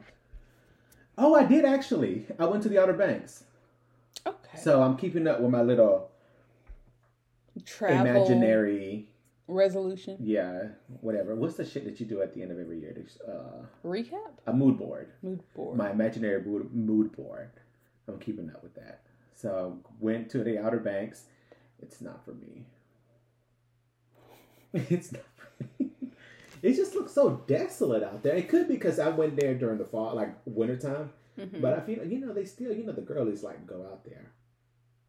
Oh, 1.18 1.34
I 1.34 1.44
did 1.44 1.64
actually. 1.64 2.26
I 2.38 2.46
went 2.46 2.62
to 2.62 2.68
the 2.68 2.80
Outer 2.80 2.94
Banks. 2.94 3.44
okay. 4.26 4.58
So 4.58 4.82
I'm 4.82 4.96
keeping 4.96 5.26
up 5.26 5.40
with 5.40 5.50
my 5.50 5.62
little 5.62 6.10
Travel 7.66 8.06
imaginary, 8.06 9.08
resolution 9.48 10.16
yeah, 10.20 10.68
whatever. 11.00 11.34
What's 11.34 11.56
the 11.56 11.64
shit 11.64 11.84
that 11.84 12.00
you 12.00 12.06
do 12.06 12.22
at 12.22 12.32
the 12.32 12.40
end 12.42 12.52
of 12.52 12.58
every 12.58 12.78
year? 12.80 12.92
There's, 12.94 13.18
Uh, 13.20 13.66
recap 13.84 14.30
a 14.46 14.52
mood 14.52 14.78
board. 14.78 15.10
mood 15.22 15.42
board. 15.54 15.76
My 15.76 15.90
imaginary 15.90 16.42
mood, 16.42 16.72
mood 16.72 17.12
board. 17.12 17.50
I'm 18.08 18.18
keeping 18.18 18.48
up 18.50 18.62
with 18.62 18.74
that. 18.76 19.02
So 19.34 19.78
went 19.98 20.30
to 20.30 20.42
the 20.44 20.58
Outer 20.58 20.78
Banks. 20.78 21.24
It's 21.82 22.00
not 22.00 22.24
for 22.24 22.32
me. 22.34 22.66
It's 24.72 25.12
not 25.12 25.22
for 25.36 25.64
me. 25.78 25.90
It 26.62 26.74
just 26.74 26.94
looks 26.94 27.12
so 27.12 27.42
desolate 27.46 28.02
out 28.02 28.22
there. 28.22 28.36
It 28.36 28.48
could 28.48 28.68
be 28.68 28.74
because 28.74 28.98
I 28.98 29.08
went 29.08 29.36
there 29.36 29.54
during 29.54 29.78
the 29.78 29.84
fall, 29.84 30.14
like 30.14 30.32
wintertime. 30.44 31.10
Mhm. 31.38 31.60
But 31.60 31.72
I 31.74 31.80
feel, 31.80 32.04
you 32.06 32.18
know, 32.20 32.32
they 32.34 32.44
still, 32.44 32.72
you 32.72 32.84
know, 32.84 32.92
the 32.92 33.00
girlies 33.00 33.42
like 33.42 33.66
go 33.66 33.86
out 33.90 34.04
there. 34.04 34.30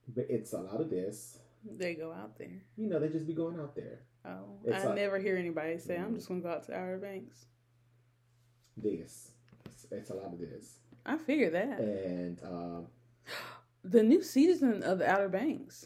But 0.08 0.28
it's 0.30 0.54
a 0.54 0.60
lot 0.62 0.80
of 0.82 0.90
this. 0.90 1.38
they 1.78 1.94
go 1.94 2.12
out 2.12 2.38
there. 2.40 2.64
You 2.76 2.88
know, 2.88 2.98
they 3.00 3.10
just 3.10 3.28
be 3.28 3.34
going 3.34 3.60
out 3.60 3.76
there. 3.76 4.00
Oh, 4.26 4.58
It's 4.64 4.84
I 4.84 4.88
like- 4.88 4.96
never 4.96 5.20
hear 5.20 5.36
anybody 5.38 5.78
say, 5.78 5.96
"I'm 5.98 6.12
Mhm. 6.14 6.16
just 6.16 6.28
gonna 6.28 6.42
go 6.42 6.50
out 6.50 6.64
to 6.64 6.74
Outer 6.76 6.98
Banks." 6.98 7.46
This. 8.78 9.32
It's, 9.66 9.86
it's 9.92 10.10
a 10.10 10.16
lot 10.16 10.34
of 10.34 10.40
this. 10.40 10.80
I 11.06 11.18
figure 11.18 11.50
that 11.52 11.80
And 11.80 12.42
um, 12.44 12.88
the 13.84 14.02
new 14.04 14.24
season 14.24 14.82
of 14.84 14.98
the 15.00 15.08
Outer 15.10 15.30
Banks 15.30 15.86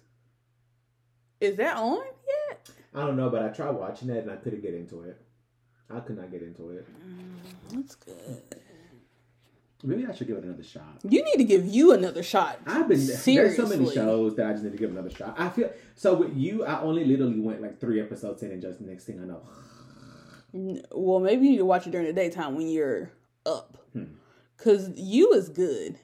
is 1.46 1.58
that 1.58 1.78
on 1.78 1.98
yet? 2.50 2.70
I 2.94 3.02
don't 3.02 3.18
know, 3.18 3.30
but 3.30 3.44
I 3.44 3.50
tried 3.50 3.72
watching 3.72 4.10
it 4.10 4.24
and 4.24 4.32
I 4.32 4.36
couldn't 4.38 4.62
get 4.62 4.74
into 4.74 5.02
it. 5.04 5.22
I 5.94 6.00
could 6.00 6.18
not 6.18 6.32
get 6.32 6.42
into 6.42 6.70
it. 6.72 6.88
Mm, 7.06 7.76
that's 7.76 7.96
good. 7.96 8.42
Maybe 9.84 10.06
I 10.08 10.14
should 10.16 10.26
give 10.28 10.38
it 10.38 10.44
another 10.44 10.64
shot. 10.64 11.00
You 11.08 11.24
need 11.24 11.36
to 11.38 11.44
give 11.44 11.68
you 11.68 11.92
another 11.94 12.24
shot. 12.24 12.60
I've 12.66 12.88
been 12.88 12.98
Seriously. 12.98 13.36
there's 13.36 13.56
so 13.58 13.68
many 13.68 13.94
shows 13.94 14.36
that 14.36 14.48
I 14.48 14.52
just 14.54 14.64
need 14.64 14.72
to 14.72 14.78
give 14.78 14.90
another 14.90 15.12
shot. 15.12 15.36
I 15.38 15.50
feel 15.50 15.72
so 15.96 16.16
with 16.16 16.36
you. 16.36 16.66
I 16.66 16.82
only 16.82 17.06
literally 17.06 17.40
went 17.40 17.62
like 17.62 17.80
three 17.80 18.02
episodes 18.02 18.42
in, 18.42 18.52
and 18.52 18.62
just 18.62 18.82
next 18.82 19.04
thing 19.04 19.22
I 19.22 19.26
know, 19.26 19.42
Well, 20.92 21.20
maybe 21.20 21.46
you 21.46 21.52
need 21.52 21.58
to 21.58 21.66
watch 21.66 21.86
it 21.86 21.92
during 21.92 22.08
the 22.08 22.14
daytime 22.14 22.56
when 22.56 22.68
you're 22.68 23.12
up. 23.46 23.78
Hmm. 23.94 24.06
Cause 24.58 24.90
you 24.96 25.34
is 25.34 25.50
good. 25.50 26.00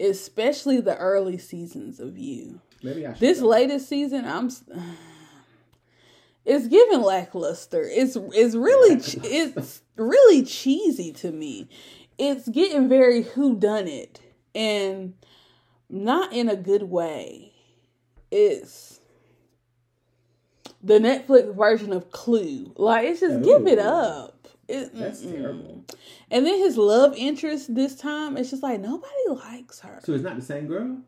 Especially 0.00 0.80
the 0.80 0.96
early 0.96 1.36
seasons 1.36 2.00
of 2.00 2.16
you. 2.16 2.60
This 3.18 3.40
latest 3.40 3.88
season, 3.88 4.24
I'm. 4.24 4.50
It's 6.44 6.66
giving 6.66 7.02
lackluster. 7.02 7.82
It's 7.84 8.16
it's 8.16 8.56
really 8.56 8.96
it's 9.24 9.82
really 9.94 10.44
cheesy 10.44 11.12
to 11.12 11.30
me. 11.30 11.68
It's 12.18 12.48
getting 12.48 12.88
very 12.88 13.22
who 13.22 13.54
done 13.56 13.86
it 13.86 14.20
and 14.52 15.14
not 15.88 16.32
in 16.32 16.48
a 16.48 16.56
good 16.56 16.82
way. 16.82 17.52
It's 18.32 18.98
the 20.82 20.98
Netflix 20.98 21.54
version 21.54 21.92
of 21.92 22.10
Clue. 22.10 22.72
Like 22.76 23.06
it's 23.06 23.20
just 23.20 23.42
give 23.42 23.66
it 23.66 23.78
up. 23.78 24.48
It, 24.68 24.94
That's 24.94 25.22
mm-mm. 25.22 25.36
terrible. 25.36 25.84
And 26.30 26.46
then 26.46 26.58
his 26.58 26.76
love 26.76 27.14
interest 27.16 27.74
this 27.74 27.94
time, 27.94 28.36
it's 28.36 28.50
just 28.50 28.62
like 28.62 28.80
nobody 28.80 29.28
likes 29.28 29.80
her. 29.80 30.00
So 30.02 30.12
it's 30.12 30.24
not 30.24 30.36
the 30.36 30.42
same 30.42 30.66
girl. 30.66 30.98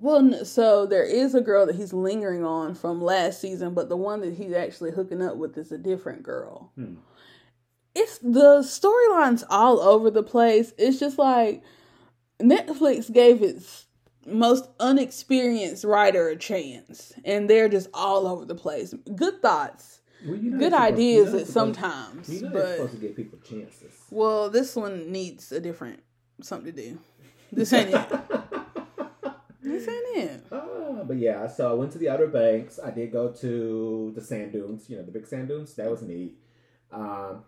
Well, 0.00 0.44
so 0.44 0.86
there 0.86 1.04
is 1.04 1.34
a 1.34 1.40
girl 1.40 1.66
that 1.66 1.74
he's 1.76 1.92
lingering 1.92 2.44
on 2.44 2.74
from 2.74 3.00
last 3.02 3.40
season, 3.40 3.74
but 3.74 3.88
the 3.88 3.96
one 3.96 4.20
that 4.20 4.34
he's 4.34 4.52
actually 4.52 4.92
hooking 4.92 5.22
up 5.22 5.36
with 5.36 5.56
is 5.58 5.72
a 5.72 5.78
different 5.78 6.22
girl. 6.22 6.70
Hmm. 6.76 6.94
It's 7.94 8.18
the 8.18 8.60
storylines 8.60 9.42
all 9.50 9.80
over 9.80 10.10
the 10.10 10.22
place. 10.22 10.72
It's 10.78 11.00
just 11.00 11.18
like 11.18 11.62
Netflix 12.40 13.12
gave 13.12 13.42
its 13.42 13.86
most 14.24 14.68
unexperienced 14.78 15.82
writer 15.84 16.28
a 16.28 16.36
chance, 16.36 17.12
and 17.24 17.48
they're 17.50 17.68
just 17.68 17.88
all 17.94 18.28
over 18.28 18.44
the 18.44 18.54
place. 18.54 18.94
Good 19.16 19.40
thoughts, 19.42 20.00
Well, 20.24 20.36
you 20.36 20.50
know 20.50 20.58
good 20.58 20.72
they're 20.74 20.78
supposed- 20.80 20.92
ideas 20.94 21.16
you 21.16 21.22
know 21.24 21.26
at 21.26 21.32
they're 21.32 21.46
supposed- 21.46 21.52
sometimes, 21.52 22.28
You 22.28 22.42
know 22.42 22.50
but 22.52 22.70
supposed 22.76 22.92
to 22.92 22.98
give 22.98 23.16
people 23.16 23.38
chances. 23.40 23.92
well, 24.10 24.50
this 24.50 24.76
one 24.76 25.10
needs 25.10 25.50
a 25.50 25.58
different 25.60 26.00
something 26.42 26.72
to 26.72 26.82
do. 26.90 26.98
This 27.50 27.72
ain't 27.72 27.90
it. 27.94 28.06
This 30.50 30.58
ain't 30.60 30.62
it. 30.62 30.98
Ah, 31.00 31.04
but 31.04 31.16
yeah, 31.16 31.46
so 31.46 31.70
I 31.70 31.74
went 31.74 31.92
to 31.92 31.98
the 31.98 32.08
Outer 32.08 32.28
Banks. 32.28 32.78
I 32.82 32.90
did 32.90 33.12
go 33.12 33.30
to 33.32 34.12
the 34.14 34.20
sand 34.20 34.52
dunes, 34.52 34.88
you 34.88 34.96
know, 34.96 35.02
the 35.04 35.12
big 35.12 35.26
sand 35.26 35.48
dunes. 35.48 35.74
That 35.74 35.90
was 35.90 36.02
neat. 36.02 36.38
Um, 36.92 37.44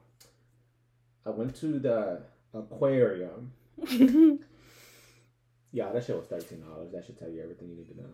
I 1.24 1.30
went 1.30 1.56
to 1.56 1.78
the 1.78 2.22
aquarium. 2.54 3.52
Yeah, 5.72 5.92
that 5.92 6.04
shit 6.04 6.16
was 6.16 6.26
thirteen 6.26 6.62
dollars. 6.62 6.90
That 6.92 7.04
should 7.04 7.18
tell 7.18 7.28
you 7.28 7.42
everything 7.42 7.68
you 7.70 7.76
need 7.76 7.88
to 7.88 7.96
know. 7.96 8.08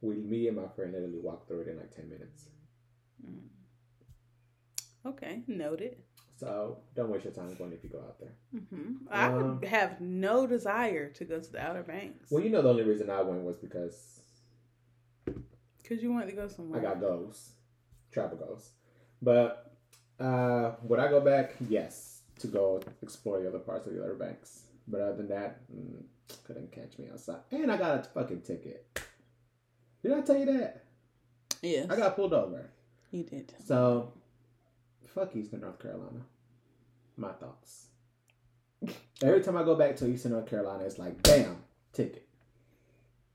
We, 0.00 0.14
me 0.16 0.48
and 0.48 0.56
my 0.56 0.66
friend 0.68 0.92
literally 0.92 1.18
walked 1.18 1.46
through 1.46 1.60
it 1.60 1.68
in 1.68 1.76
like 1.76 1.94
ten 1.94 2.08
minutes. 2.08 2.46
Okay, 5.04 5.42
noted. 5.46 5.96
So 6.40 6.78
don't 6.96 7.10
waste 7.10 7.24
your 7.26 7.34
time 7.34 7.54
going 7.54 7.72
if 7.74 7.84
you 7.84 7.90
go 7.90 7.98
out 7.98 8.18
there. 8.18 8.32
hmm 8.70 8.92
I 9.10 9.28
would 9.28 9.44
Um, 9.44 9.62
have 9.62 10.00
no 10.00 10.46
desire 10.46 11.10
to 11.10 11.24
go 11.26 11.38
to 11.38 11.52
the 11.52 11.60
Outer 11.60 11.82
Banks 11.82 12.30
Well, 12.30 12.42
you 12.42 12.48
know 12.48 12.62
the 12.62 12.70
only 12.70 12.82
reason 12.82 13.10
I 13.10 13.20
went 13.20 13.44
was 13.44 13.58
because 13.58 14.22
because 15.82 16.02
you 16.02 16.10
wanted 16.12 16.30
to 16.30 16.36
go 16.36 16.48
somewhere. 16.48 16.80
I 16.80 16.82
got 16.82 17.00
goals, 17.00 17.50
travel 18.12 18.38
goals. 18.38 18.70
But 19.20 19.74
uh, 20.18 20.72
would 20.84 20.98
I 20.98 21.08
go 21.08 21.20
back? 21.20 21.56
Yes, 21.68 22.22
to 22.38 22.46
go 22.46 22.80
explore 23.02 23.40
the 23.40 23.48
other 23.48 23.58
parts 23.58 23.86
of 23.86 23.92
the 23.94 24.02
Outer 24.02 24.14
Banks. 24.14 24.62
But 24.88 25.00
other 25.02 25.16
than 25.16 25.28
that, 25.28 25.60
mm, 25.70 26.02
couldn't 26.46 26.72
catch 26.72 26.98
me 26.98 27.08
outside. 27.12 27.40
And 27.50 27.70
I 27.70 27.76
got 27.76 27.98
a 28.00 28.02
fucking 28.10 28.42
ticket. 28.42 28.86
Did 30.02 30.12
I 30.12 30.20
tell 30.22 30.38
you 30.38 30.46
that? 30.46 30.84
Yes, 31.62 31.86
I 31.90 31.96
got 31.96 32.16
pulled 32.16 32.32
over. 32.32 32.70
you 33.10 33.24
did. 33.24 33.52
So, 33.66 34.12
fuck 35.14 35.34
Eastern 35.36 35.60
North 35.60 35.78
Carolina. 35.78 36.20
My 37.16 37.32
thoughts. 37.32 37.86
Every 39.22 39.42
time 39.42 39.56
I 39.56 39.62
go 39.62 39.74
back 39.74 39.96
to 39.96 40.06
Eastern 40.08 40.32
North 40.32 40.46
Carolina, 40.46 40.84
it's 40.84 40.98
like, 40.98 41.22
bam, 41.22 41.62
ticket. 41.92 42.26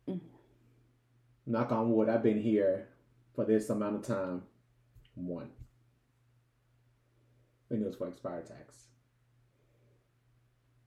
Mhm. 0.07 0.19
Knock 1.45 1.71
on 1.71 1.91
wood, 1.93 2.09
I've 2.09 2.23
been 2.23 2.41
here 2.41 2.87
for 3.35 3.45
this 3.45 3.69
amount 3.69 3.95
of 3.97 4.01
time. 4.03 4.43
One. 5.13 5.51
And 7.69 7.81
it 7.81 7.85
was 7.85 7.95
for 7.95 8.07
expired 8.07 8.47
tax. 8.47 8.87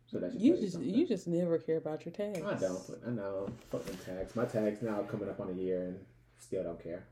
So 0.07 0.19
that 0.21 0.35
You 0.35 0.57
just 0.57 0.73
something. 0.73 0.91
you 0.95 1.07
just 1.07 1.29
never 1.29 1.59
care 1.59 1.77
about 1.77 2.05
your 2.07 2.13
tags. 2.15 2.41
I 2.43 2.55
don't, 2.55 2.83
but 2.89 3.01
I 3.07 3.11
know. 3.11 3.49
Fucking 3.71 3.99
tax. 3.99 4.35
My 4.35 4.47
tax 4.47 4.81
now 4.83 5.03
coming 5.03 5.29
up 5.29 5.39
on 5.39 5.51
a 5.51 5.53
year 5.53 5.85
and 5.85 6.05
still 6.39 6.63
don't 6.65 6.83
care. 6.83 7.07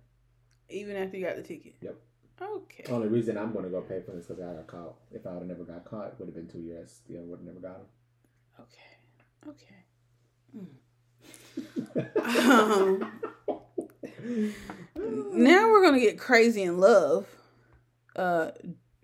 Even 0.71 0.97
after 0.97 1.17
you 1.19 1.25
got 1.27 1.37
the 1.37 1.43
ticket. 1.43 1.75
Yep. 1.83 1.97
Okay. 2.41 2.85
Only 2.91 3.09
reason 3.09 3.39
I'm 3.39 3.53
gonna 3.53 3.69
go 3.69 3.81
pay 3.81 4.01
for 4.03 4.13
this 4.13 4.27
because 4.27 4.43
I 4.43 4.53
got 4.55 4.67
caught. 4.67 4.95
If 5.13 5.27
I 5.27 5.31
would 5.33 5.39
have 5.41 5.49
never 5.49 5.65
got 5.65 5.85
caught, 5.85 6.09
it 6.09 6.15
would 6.19 6.27
have 6.29 6.35
been 6.35 6.49
two 6.49 6.61
years. 6.61 6.91
Still 7.05 7.23
would 7.23 7.39
have 7.39 7.47
never 7.47 7.61
got 7.61 7.81
Okay. 8.61 8.99
Okay. 9.49 9.85
him. 10.53 10.69
Um, 14.97 15.33
now 15.35 15.71
we're 15.71 15.83
gonna 15.85 16.01
get 16.01 16.19
crazy 16.19 16.63
in 16.63 16.79
love, 16.79 17.27
uh, 18.17 18.51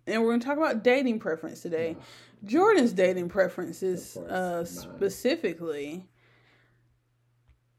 and 0.06 0.22
we're 0.22 0.30
gonna 0.32 0.42
talk 0.44 0.56
about 0.56 0.82
dating 0.82 1.18
preference 1.20 1.60
today. 1.60 1.96
Jordan's 2.44 2.92
dating 2.92 3.28
preferences, 3.28 4.16
uh, 4.16 4.64
specifically, 4.64 6.08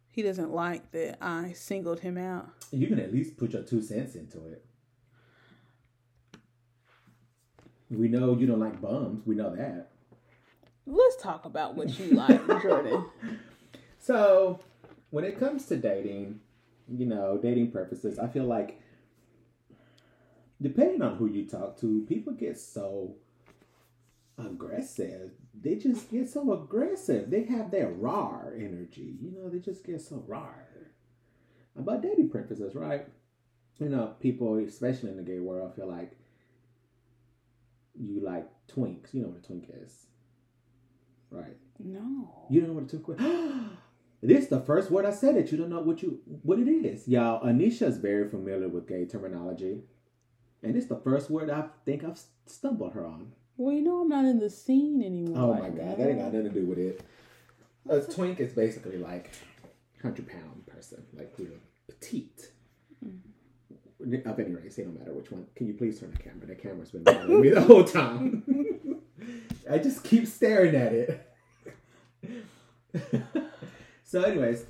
he 0.09 0.21
doesn't 0.21 0.51
like 0.51 0.89
that 0.91 1.17
I 1.21 1.51
singled 1.53 1.99
him 1.99 2.17
out. 2.17 2.49
you 2.71 2.87
can 2.87 2.99
at 2.99 3.11
least 3.11 3.35
put 3.35 3.51
your 3.51 3.63
two 3.63 3.81
cents 3.81 4.15
into 4.15 4.45
it. 4.47 4.65
We 7.93 8.07
know 8.07 8.35
you 8.37 8.47
don't 8.47 8.59
like 8.59 8.81
bums. 8.81 9.25
We 9.25 9.35
know 9.35 9.55
that. 9.55 9.89
Let's 10.85 11.21
talk 11.21 11.45
about 11.45 11.75
what 11.75 11.97
you 11.99 12.11
like, 12.11 12.45
Jordan. 12.61 13.05
So, 13.99 14.59
when 15.11 15.23
it 15.23 15.39
comes 15.39 15.65
to 15.67 15.77
dating, 15.77 16.39
you 16.89 17.05
know, 17.05 17.39
dating 17.41 17.71
preferences, 17.71 18.19
I 18.19 18.27
feel 18.27 18.43
like 18.45 18.81
depending 20.61 21.01
on 21.01 21.17
who 21.17 21.27
you 21.27 21.45
talk 21.45 21.79
to, 21.81 22.05
people 22.09 22.33
get 22.33 22.57
so 22.59 23.15
aggressive. 24.37 25.31
They 25.53 25.75
just 25.75 26.09
get 26.11 26.29
so 26.29 26.51
aggressive. 26.53 27.29
They 27.29 27.43
have 27.43 27.71
their 27.71 27.89
raw 27.89 28.41
energy. 28.55 29.15
You 29.21 29.31
know, 29.31 29.49
they 29.49 29.59
just 29.59 29.85
get 29.85 30.01
so 30.01 30.23
raw. 30.27 30.49
About 31.77 32.01
dating 32.01 32.29
preferences, 32.29 32.75
right? 32.75 33.07
You 33.79 33.89
know, 33.89 34.13
people, 34.19 34.57
especially 34.57 35.09
in 35.09 35.17
the 35.17 35.23
gay 35.23 35.39
world, 35.39 35.75
feel 35.75 35.87
like 35.87 36.15
you 38.07 38.21
like 38.21 38.47
twinks. 38.67 39.13
You 39.13 39.21
know 39.21 39.27
what 39.29 39.39
a 39.43 39.47
twink 39.47 39.69
is, 39.83 40.07
right? 41.29 41.57
No. 41.79 42.45
You 42.49 42.61
don't 42.61 42.69
know 42.69 42.75
what 42.75 42.93
a 42.93 42.99
twink 42.99 43.19
is. 43.19 43.25
This 44.25 44.43
is 44.43 44.49
the 44.49 44.61
first 44.61 44.89
word 44.89 45.05
I 45.05 45.11
said 45.11 45.35
that 45.35 45.51
you 45.51 45.57
don't 45.57 45.69
know 45.69 45.81
what 45.81 46.01
you 46.01 46.21
what 46.43 46.57
it 46.57 46.69
is. 46.69 47.09
Y'all, 47.09 47.45
Anisha 47.45 47.87
is 47.87 47.97
very 47.97 48.29
familiar 48.29 48.69
with 48.69 48.87
gay 48.87 49.05
terminology. 49.05 49.81
And 50.63 50.77
it's 50.77 50.85
the 50.85 50.95
first 50.95 51.29
word 51.29 51.49
I 51.49 51.65
think 51.83 52.05
I've 52.05 52.21
stumbled 52.45 52.93
her 52.93 53.05
on. 53.05 53.33
Well, 53.57 53.75
you 53.75 53.81
know 53.81 53.99
I'm 53.99 54.07
not 54.07 54.23
in 54.23 54.39
the 54.39 54.49
scene 54.49 55.03
anymore. 55.03 55.37
Oh 55.37 55.49
like 55.49 55.61
my 55.63 55.69
god, 55.69 55.77
that. 55.77 55.97
that 55.97 56.09
ain't 56.09 56.19
got 56.19 56.33
nothing 56.33 56.53
to 56.53 56.57
do 56.61 56.65
with 56.65 56.77
it. 56.77 57.01
A 57.89 57.99
twink 57.99 58.39
is 58.39 58.53
basically 58.53 58.97
like 58.97 59.29
hundred 60.01 60.29
pound 60.29 60.65
person, 60.67 61.03
like 61.13 61.33
you 61.37 61.45
know, 61.45 61.59
petite. 61.89 62.49
Of 64.25 64.39
any 64.39 64.53
race, 64.53 64.77
it 64.77 64.83
don't 64.83 64.99
matter 64.99 65.13
which 65.13 65.31
one. 65.31 65.45
Can 65.55 65.67
you 65.67 65.73
please 65.73 65.99
turn 65.99 66.11
the 66.11 66.17
camera? 66.17 66.45
The 66.45 66.55
camera's 66.55 66.91
been 66.91 67.03
bothering 67.03 67.41
me 67.41 67.49
the 67.49 67.61
whole 67.69 67.83
time. 67.83 68.43
I 69.69 69.77
just 69.77 70.03
keep 70.03 70.27
staring 70.27 70.75
at 70.75 70.93
it. 70.93 71.29
so, 74.03 74.21
anyways, 74.23 74.65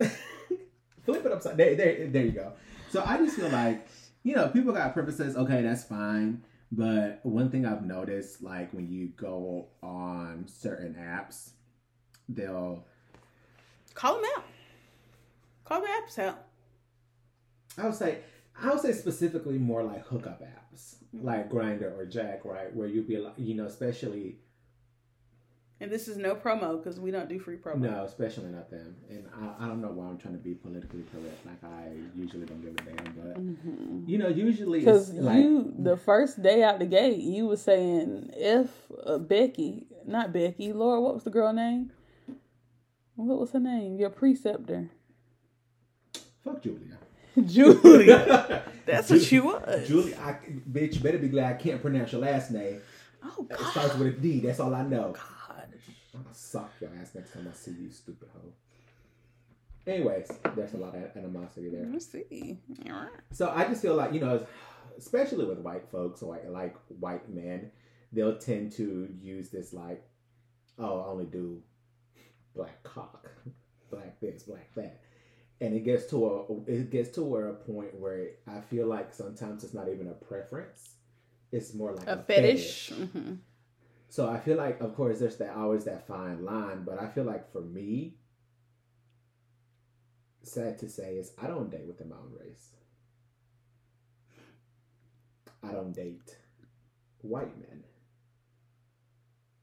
flip 1.04 1.24
it 1.24 1.32
upside. 1.32 1.56
There, 1.56 1.76
there, 1.76 2.08
there 2.08 2.24
you 2.24 2.32
go. 2.32 2.52
So 2.90 3.02
I 3.06 3.18
just 3.18 3.36
feel 3.36 3.48
like 3.50 3.86
you 4.24 4.34
know, 4.34 4.48
people 4.48 4.72
got 4.72 4.94
purposes. 4.94 5.36
Okay, 5.36 5.62
that's 5.62 5.84
fine. 5.84 6.42
But 6.72 7.20
one 7.22 7.50
thing 7.50 7.66
I've 7.66 7.84
noticed, 7.84 8.42
like 8.42 8.72
when 8.72 8.88
you 8.88 9.08
go 9.16 9.68
on 9.82 10.46
certain 10.48 10.94
apps, 10.94 11.50
they'll 12.28 12.84
Call 13.94 14.16
them 14.16 14.24
out. 14.36 14.44
Call 15.64 15.80
the 15.80 15.86
apps 15.86 16.18
out. 16.18 16.44
I 17.78 17.84
would 17.86 17.94
say 17.94 18.18
I 18.60 18.70
would 18.70 18.80
say 18.80 18.92
specifically 18.92 19.58
more 19.58 19.82
like 19.82 20.06
hookup 20.06 20.42
apps, 20.42 20.96
like 21.12 21.50
Grindr 21.50 21.96
or 21.98 22.06
Jack, 22.06 22.44
right? 22.44 22.74
Where 22.74 22.86
you'd 22.86 23.08
be 23.08 23.18
like, 23.18 23.34
you 23.36 23.54
know, 23.54 23.66
especially 23.66 24.36
And 25.80 25.90
this 25.90 26.06
is 26.06 26.16
no 26.16 26.36
promo 26.36 26.78
because 26.82 27.00
we 27.00 27.10
don't 27.10 27.28
do 27.28 27.38
free 27.40 27.56
promo. 27.56 27.80
No, 27.90 28.04
especially 28.04 28.50
not 28.50 28.70
them. 28.70 28.94
And 29.10 29.24
I, 29.34 29.64
I 29.64 29.68
don't 29.68 29.82
know 29.82 29.88
why 29.90 30.06
I'm 30.06 30.18
trying 30.18 30.34
to 30.34 30.40
be 30.40 30.54
politically 30.54 31.02
correct. 31.12 31.44
Like 31.44 31.62
I 31.64 31.88
usually 32.16 32.46
don't 32.46 32.62
give 32.62 32.74
a 32.74 32.90
damn, 32.90 33.12
but 33.14 33.34
Mm-hmm. 33.42 34.04
you 34.08 34.18
know, 34.18 34.28
usually 34.28 34.78
it's 34.78 35.08
Because 35.08 35.12
like 35.14 35.36
you, 35.38 35.74
the 35.76 35.96
first 35.96 36.40
day 36.42 36.62
out 36.62 36.78
the 36.78 36.86
gate, 36.86 37.18
you 37.18 37.46
were 37.48 37.56
saying 37.56 38.30
if 38.34 38.70
uh, 39.04 39.18
Becky, 39.18 39.88
not 40.06 40.32
Becky, 40.32 40.72
Laura, 40.72 41.00
what 41.00 41.14
was 41.14 41.24
the 41.24 41.30
girl 41.30 41.52
name? 41.52 41.90
What 43.16 43.38
was 43.40 43.50
her 43.52 43.60
name? 43.60 43.96
Your 43.98 44.10
preceptor, 44.10 44.90
fuck 46.44 46.62
Julia. 46.62 46.98
Julie. 47.46 48.06
That's 48.86 49.10
what 49.10 49.22
she 49.22 49.40
was. 49.40 49.88
Julie, 49.88 50.14
I, 50.14 50.38
bitch, 50.70 50.94
you 50.94 51.00
better 51.00 51.18
be 51.18 51.28
glad 51.28 51.54
I 51.54 51.56
can't 51.56 51.80
pronounce 51.80 52.12
your 52.12 52.20
last 52.20 52.50
name. 52.50 52.80
Oh 53.22 53.46
It 53.50 53.58
starts 53.58 53.96
with 53.96 54.08
a 54.08 54.12
D. 54.12 54.40
That's 54.40 54.60
all 54.60 54.74
I 54.74 54.82
know. 54.82 55.12
God. 55.12 55.68
I'm 56.14 56.22
going 56.22 56.32
to 56.32 56.38
suck 56.38 56.70
your 56.80 56.90
ass 57.00 57.10
next 57.14 57.32
time 57.32 57.48
I 57.50 57.56
see 57.56 57.72
you, 57.72 57.90
stupid 57.90 58.28
hoe. 58.32 58.52
Anyways, 59.86 60.30
there's 60.54 60.74
a 60.74 60.78
lot 60.78 60.94
of 60.94 61.16
animosity 61.16 61.68
there. 61.70 61.86
Let's 61.90 62.06
see. 62.06 62.58
All 62.86 62.92
right. 62.92 63.08
So 63.32 63.52
I 63.54 63.64
just 63.64 63.82
feel 63.82 63.94
like 63.94 64.14
you 64.14 64.20
know, 64.20 64.46
especially 64.96 65.44
with 65.44 65.58
white 65.58 65.88
folks 65.90 66.22
or 66.22 66.30
like, 66.30 66.48
like 66.48 66.76
white 67.00 67.28
men, 67.28 67.70
they'll 68.12 68.36
tend 68.36 68.72
to 68.72 69.08
use 69.20 69.50
this 69.50 69.72
like, 69.72 70.02
oh, 70.78 71.00
I 71.00 71.06
only 71.08 71.26
do 71.26 71.60
black 72.54 72.82
cock, 72.82 73.28
black 73.90 74.18
this, 74.20 74.44
black 74.44 74.72
that, 74.76 75.02
and 75.60 75.74
it 75.74 75.84
gets 75.84 76.06
to 76.10 76.26
a 76.26 76.70
it 76.70 76.90
gets 76.90 77.10
to 77.10 77.22
where 77.22 77.48
a 77.48 77.54
point 77.54 77.98
where 77.98 78.30
I 78.46 78.60
feel 78.60 78.86
like 78.86 79.12
sometimes 79.14 79.64
it's 79.64 79.74
not 79.74 79.88
even 79.88 80.08
a 80.08 80.12
preference, 80.14 80.94
it's 81.52 81.74
more 81.74 81.92
like 81.94 82.06
A 82.08 82.16
fetish. 82.22 82.90
hmm 82.90 83.34
So 84.08 84.28
I 84.28 84.38
feel 84.38 84.56
like, 84.56 84.80
of 84.80 84.94
course, 84.94 85.18
there's 85.18 85.36
that 85.38 85.56
always 85.56 85.84
that 85.84 86.06
fine 86.06 86.44
line, 86.44 86.84
but 86.84 87.00
I 87.00 87.08
feel 87.08 87.24
like 87.24 87.50
for 87.52 87.62
me, 87.62 88.16
sad 90.42 90.78
to 90.78 90.88
say, 90.88 91.16
is 91.16 91.32
I 91.42 91.46
don't 91.46 91.70
date 91.70 91.86
within 91.86 92.10
my 92.10 92.16
own 92.16 92.32
race. 92.38 92.68
I 95.62 95.72
don't 95.72 95.92
date 95.92 96.36
white 97.22 97.58
men. 97.58 97.82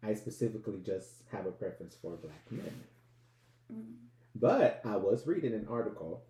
I 0.03 0.15
specifically 0.15 0.79
just 0.83 1.23
have 1.31 1.45
a 1.45 1.51
preference 1.51 1.95
for 2.01 2.15
black 2.15 2.51
men. 2.51 2.73
But 4.35 4.81
I 4.85 4.95
was 4.95 5.27
reading 5.27 5.53
an 5.53 5.67
article 5.69 6.23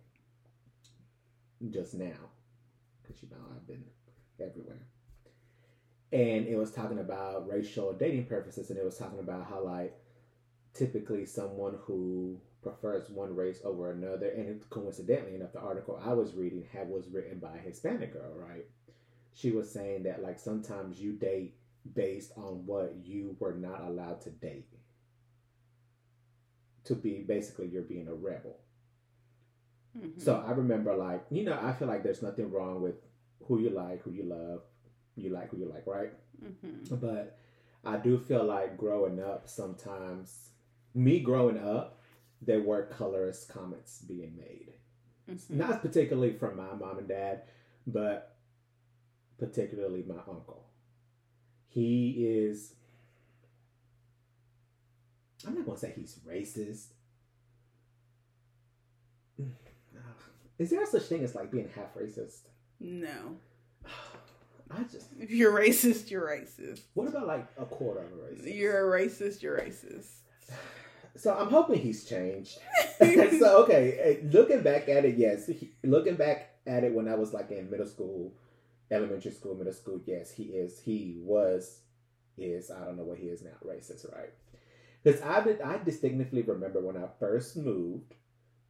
just 1.70 1.94
now, 1.94 2.30
because 3.02 3.22
you 3.22 3.28
know 3.30 3.36
I've 3.54 3.66
been 3.66 3.84
everywhere. 4.40 4.82
And 6.12 6.46
it 6.46 6.56
was 6.56 6.72
talking 6.72 6.98
about 6.98 7.48
racial 7.48 7.92
dating 7.92 8.26
preferences 8.26 8.68
and 8.68 8.78
it 8.78 8.84
was 8.84 8.98
talking 8.98 9.20
about 9.20 9.46
how 9.48 9.64
like 9.64 9.98
typically 10.74 11.24
someone 11.24 11.78
who 11.84 12.38
prefers 12.62 13.08
one 13.10 13.34
race 13.34 13.60
over 13.64 13.90
another 13.90 14.28
and 14.28 14.68
coincidentally 14.70 15.34
enough 15.34 15.52
the 15.52 15.58
article 15.58 16.00
i 16.04 16.12
was 16.12 16.34
reading 16.34 16.64
had 16.72 16.88
was 16.88 17.08
written 17.08 17.38
by 17.38 17.56
a 17.56 17.60
hispanic 17.60 18.12
girl 18.12 18.32
right? 18.34 18.66
She 19.34 19.50
was 19.50 19.70
saying 19.70 20.02
that 20.04 20.22
like 20.22 20.38
sometimes 20.38 21.00
you 21.00 21.12
date 21.12 21.54
based 21.94 22.32
on 22.36 22.66
what 22.66 22.94
you 23.02 23.36
were 23.40 23.54
not 23.54 23.82
allowed 23.82 24.20
to 24.22 24.30
date 24.30 24.66
to 26.84 26.94
be 26.94 27.24
basically 27.26 27.68
you're 27.68 27.82
being 27.82 28.08
a 28.08 28.14
rebel 28.14 28.56
Mm-hmm. 29.96 30.20
so 30.20 30.42
I 30.46 30.52
remember, 30.52 30.94
like, 30.96 31.24
you 31.30 31.44
know, 31.44 31.58
I 31.60 31.72
feel 31.74 31.86
like 31.86 32.02
there's 32.02 32.22
nothing 32.22 32.50
wrong 32.50 32.80
with 32.80 32.94
who 33.46 33.58
you 33.60 33.70
like, 33.70 34.02
who 34.02 34.10
you 34.12 34.22
love, 34.24 34.62
you 35.16 35.30
like 35.30 35.50
who 35.50 35.58
you 35.58 35.66
like, 35.66 35.86
right? 35.86 36.12
hmm 36.40 36.94
But 36.96 37.38
I 37.84 37.98
do 37.98 38.18
feel 38.18 38.44
like 38.44 38.78
growing 38.78 39.22
up, 39.22 39.48
sometimes, 39.48 40.50
me 40.94 41.20
growing 41.20 41.58
up, 41.58 42.00
there 42.40 42.62
were 42.62 42.84
colorist 42.86 43.48
comments 43.50 43.98
being 44.00 44.34
made. 44.36 44.72
hmm 45.28 45.58
Not 45.58 45.82
particularly 45.82 46.32
from 46.32 46.56
my 46.56 46.72
mom 46.72 46.98
and 46.98 47.08
dad, 47.08 47.42
but 47.86 48.36
particularly 49.38 50.04
my 50.06 50.20
uncle. 50.26 50.68
He 51.68 52.26
is, 52.26 52.74
I'm 55.46 55.54
not 55.54 55.66
going 55.66 55.76
to 55.76 55.80
say 55.80 55.92
he's 55.96 56.18
racist. 56.28 56.86
Is 60.58 60.70
there 60.70 60.86
such 60.86 61.02
thing 61.02 61.24
as 61.24 61.34
like 61.34 61.50
being 61.50 61.68
half 61.74 61.94
racist? 61.94 62.40
No. 62.80 63.36
I 64.70 64.82
just. 64.84 65.08
If 65.18 65.30
you're 65.30 65.52
racist, 65.52 66.10
you're 66.10 66.26
racist. 66.26 66.80
What 66.94 67.08
about 67.08 67.26
like 67.26 67.46
a 67.58 67.66
quarter 67.66 68.00
of 68.00 68.12
a 68.12 68.16
racist? 68.16 68.56
You're 68.56 68.94
a 68.94 69.00
racist, 69.00 69.42
you're 69.42 69.58
racist. 69.58 70.08
So 71.14 71.34
I'm 71.34 71.50
hoping 71.50 71.78
he's 71.78 72.06
changed. 72.06 72.56
so 72.98 73.64
okay, 73.64 73.98
eh, 74.02 74.26
looking 74.32 74.62
back 74.62 74.88
at 74.88 75.04
it, 75.04 75.18
yes. 75.18 75.46
He, 75.46 75.74
looking 75.84 76.14
back 76.14 76.54
at 76.66 76.84
it 76.84 76.94
when 76.94 77.06
I 77.06 77.16
was 77.16 77.34
like 77.34 77.50
in 77.50 77.70
middle 77.70 77.86
school, 77.86 78.32
elementary 78.90 79.32
school, 79.32 79.54
middle 79.54 79.74
school, 79.74 80.00
yes, 80.06 80.32
he 80.32 80.44
is. 80.44 80.80
He 80.80 81.18
was, 81.20 81.80
is. 82.38 82.70
I 82.70 82.84
don't 82.84 82.96
know 82.96 83.04
what 83.04 83.18
he 83.18 83.26
is 83.26 83.42
now. 83.42 83.50
Racist, 83.62 84.10
right? 84.10 84.32
Because 85.02 85.20
I 85.22 85.42
did. 85.42 85.60
I 85.60 85.78
distinctly 85.78 86.42
remember 86.42 86.80
when 86.80 86.96
I 86.96 87.06
first 87.18 87.56
moved 87.56 88.14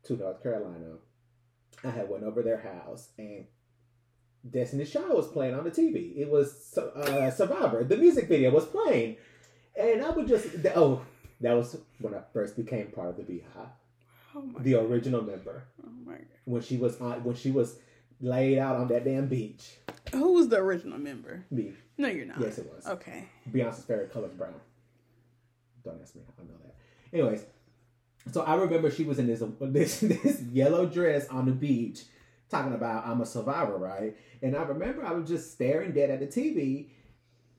to 0.05 0.17
North 0.17 0.43
Carolina. 0.43 0.97
I 1.85 1.91
had 1.91 2.09
went 2.09 2.25
over 2.25 2.43
their 2.43 2.59
house 2.61 3.09
and 3.19 3.47
Destiny 4.49 4.85
Child 4.85 5.17
was 5.17 5.29
playing 5.29 5.55
on 5.55 5.65
the 5.65 5.71
TV. 5.71 6.17
It 6.17 6.29
was 6.31 6.77
uh, 6.77 7.31
Survivor. 7.31 7.85
The 7.85 7.97
music 7.97 8.29
video 8.29 8.51
was 8.51 8.67
playing, 8.67 9.17
and 9.79 10.03
I 10.05 10.11
would 10.11 10.27
just 10.29 10.47
oh, 10.75 11.03
that 11.41 11.53
was 11.55 11.77
when 12.01 12.15
I 12.15 12.21
first 12.33 12.57
became 12.57 12.87
part 12.89 13.11
of 13.11 13.17
the 13.17 13.23
Beehive, 13.23 13.69
Oh 14.35 14.43
my, 14.43 14.63
the 14.63 14.75
original 14.77 15.23
member. 15.23 15.65
oh 15.87 15.91
my 16.05 16.15
god. 16.15 16.27
When 16.45 16.63
she 16.63 16.77
was 16.77 17.01
on, 17.01 17.23
when 17.25 17.37
she 17.37 17.51
was 17.51 17.77
laid 18.21 18.59
out 18.59 18.77
on 18.77 18.89
that 18.89 19.05
damn 19.05 19.27
beach. 19.29 19.77
Who 20.13 20.33
was 20.35 20.49
the 20.49 20.59
original 20.59 20.99
member? 20.99 21.45
Me, 21.51 21.73
No, 21.99 22.09
you're 22.09 22.27
not. 22.27 22.41
yes, 22.41 22.59
it 22.59 22.67
was. 22.73 22.87
Okay. 22.87 23.29
Beyonce's 23.51 23.85
favorite 23.85 24.13
color 24.13 24.27
is 24.27 24.33
brown. 24.35 24.55
Don't 25.85 26.01
ask 26.01 26.15
me. 26.15 26.23
How 26.27 26.43
I 26.43 26.47
know 26.47 26.59
that. 26.63 26.75
Anyways, 27.13 27.45
so 28.31 28.43
I 28.43 28.55
remember 28.55 28.91
she 28.91 29.05
was 29.05 29.19
in 29.19 29.27
this 29.27 29.43
this 29.61 30.01
this 30.01 30.43
yellow 30.43 30.87
dress 30.87 31.29
on 31.29 31.47
the 31.47 31.53
beach, 31.53 32.03
talking 32.51 32.75
about 32.75 33.07
I'm 33.07 33.21
a 33.21 33.27
survivor, 33.27 33.77
right? 33.77 34.17
And 34.43 34.57
I 34.57 34.63
remember 34.63 35.05
I 35.05 35.13
was 35.13 35.29
just 35.29 35.53
staring 35.53 35.93
dead 35.93 36.11
at 36.11 36.21
the 36.21 36.27
TV, 36.27 36.89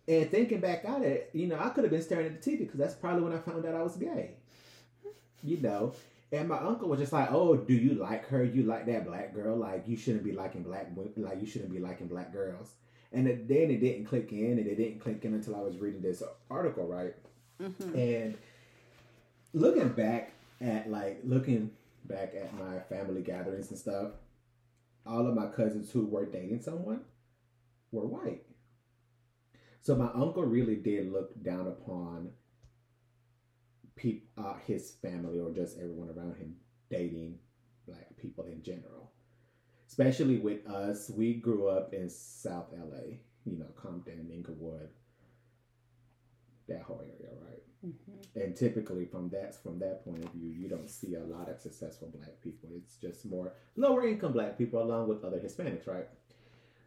and 0.08 0.30
thinking 0.30 0.60
back 0.60 0.86
at 0.86 1.02
it, 1.02 1.30
you 1.34 1.48
know, 1.48 1.58
I 1.60 1.70
could 1.70 1.84
have 1.84 1.92
been 1.92 2.02
staring 2.02 2.28
at 2.28 2.42
the 2.42 2.52
TV 2.52 2.60
because 2.60 2.80
that's 2.80 2.96
probably 2.96 3.24
when 3.24 3.34
I 3.34 3.38
found 3.40 3.66
out 3.66 3.76
I 3.76 3.84
was 3.84 3.96
gay. 3.96 4.32
You 5.44 5.58
know. 5.58 5.94
And 6.32 6.50
my 6.50 6.58
uncle 6.58 6.90
was 6.90 7.00
just 7.00 7.14
like, 7.14 7.32
"Oh, 7.32 7.56
do 7.56 7.74
you 7.76 7.94
like 7.94 8.28
her? 8.30 8.44
You 8.44 8.64
like 8.64 8.88
that 8.88 9.06
black 9.06 9.36
girl? 9.36 9.56
Like 9.56 9.88
you 9.88 9.96
shouldn't 9.96 10.24
be 10.24 10.32
liking 10.32 10.64
black, 10.64 10.88
like 11.16 11.40
you 11.40 11.46
shouldn't 11.46 11.72
be 11.72 11.80
liking 11.80 12.08
black 12.08 12.34
girls." 12.34 12.74
And 13.12 13.28
then 13.28 13.70
it 13.70 13.80
didn't 13.80 14.06
click 14.06 14.32
in, 14.32 14.58
and 14.58 14.66
it 14.66 14.76
didn't 14.76 15.00
click 15.00 15.24
in 15.24 15.36
until 15.36 15.56
I 15.56 15.60
was 15.60 15.78
reading 15.78 16.02
this 16.02 16.24
article, 16.50 16.88
right? 16.88 17.14
Hmm 17.60 17.96
And 17.96 18.38
looking 19.54 19.89
back 19.89 20.34
at 20.62 20.89
like 20.89 21.20
looking 21.24 21.72
back 22.06 22.34
at 22.36 22.54
my 22.58 22.80
family 22.80 23.22
gatherings 23.22 23.70
and 23.70 23.80
stuff, 23.80 24.12
all 25.06 25.28
of 25.28 25.36
my 25.36 25.48
cousins 25.48 25.92
who 25.92 26.06
were 26.06 26.26
dating 26.26 26.62
someone 26.62 27.02
were 27.92 28.06
white. 28.08 28.44
So 29.82 29.96
my 29.96 30.10
uncle 30.13 30.44
really 30.44 30.76
did 30.78 31.12
look 31.12 31.42
down 31.44 31.68
upon 31.68 32.32
peop, 33.96 34.30
uh, 34.38 34.56
his 34.66 34.92
family 35.02 35.39
or 35.39 35.52
just 35.52 35.78
everyone 35.78 36.10
around 36.10 36.36
him 36.36 36.56
dating 36.89 37.38
black 37.88 38.16
people 38.18 38.46
in 38.46 38.62
general. 38.63 39.12
Especially 39.88 40.38
with 40.39 40.66
us, 40.68 41.10
we 41.10 41.36
grew 41.36 41.68
up 41.68 41.94
in 41.94 42.10
South 42.10 42.68
LA, 42.74 43.18
you 43.46 43.58
know, 43.60 43.68
Compton, 43.76 44.30
Inglewood, 44.32 44.89
that 46.67 46.82
whole 46.84 47.02
area, 47.02 47.34
right? 47.41 47.63
hmm 47.82 47.91
and 48.36 48.56
typically 48.56 49.06
from 49.06 49.30
that 49.30 49.62
from 49.62 49.78
that 49.78 50.04
point 50.04 50.23
of 50.23 50.32
view 50.32 50.49
you 50.49 50.67
don't 50.67 50.89
see 50.89 51.13
a 51.15 51.19
lot 51.19 51.47
of 51.49 51.60
successful 51.60 52.10
black 52.15 52.32
people 52.41 52.67
it's 52.76 52.95
just 52.95 53.26
more 53.26 53.52
lower 53.76 54.08
income 54.08 54.32
black 54.32 54.58
people 54.58 54.82
along 54.82 55.08
with 55.08 55.23
other 55.23 55.38
hispanics 55.38 55.86
right 55.86 56.08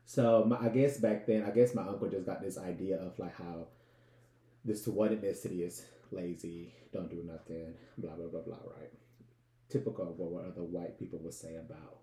so 0.07 0.45
my, 0.45 0.59
i 0.59 0.69
guess 0.69 0.99
back 0.99 1.25
then 1.27 1.45
i 1.45 1.51
guess 1.51 1.73
my 1.75 1.83
uncle 1.83 2.09
just 2.09 2.27
got 2.27 2.43
this 2.43 2.59
idea 2.59 2.97
of 2.97 3.17
like 3.19 3.37
how 3.37 3.67
this 4.65 4.87
one 4.89 5.11
ethnicity 5.11 5.61
is 5.65 5.85
lazy 6.11 6.73
don't 6.93 7.11
do 7.11 7.23
nothing 7.25 7.75
blah 7.99 8.15
blah 8.15 8.27
blah 8.27 8.41
blah 8.41 8.57
right 8.79 8.93
typical 9.69 10.09
of 10.09 10.19
what 10.19 10.47
other 10.47 10.65
white 10.65 10.99
people 10.99 11.21
would 11.21 11.35
say 11.35 11.55
about 11.57 11.99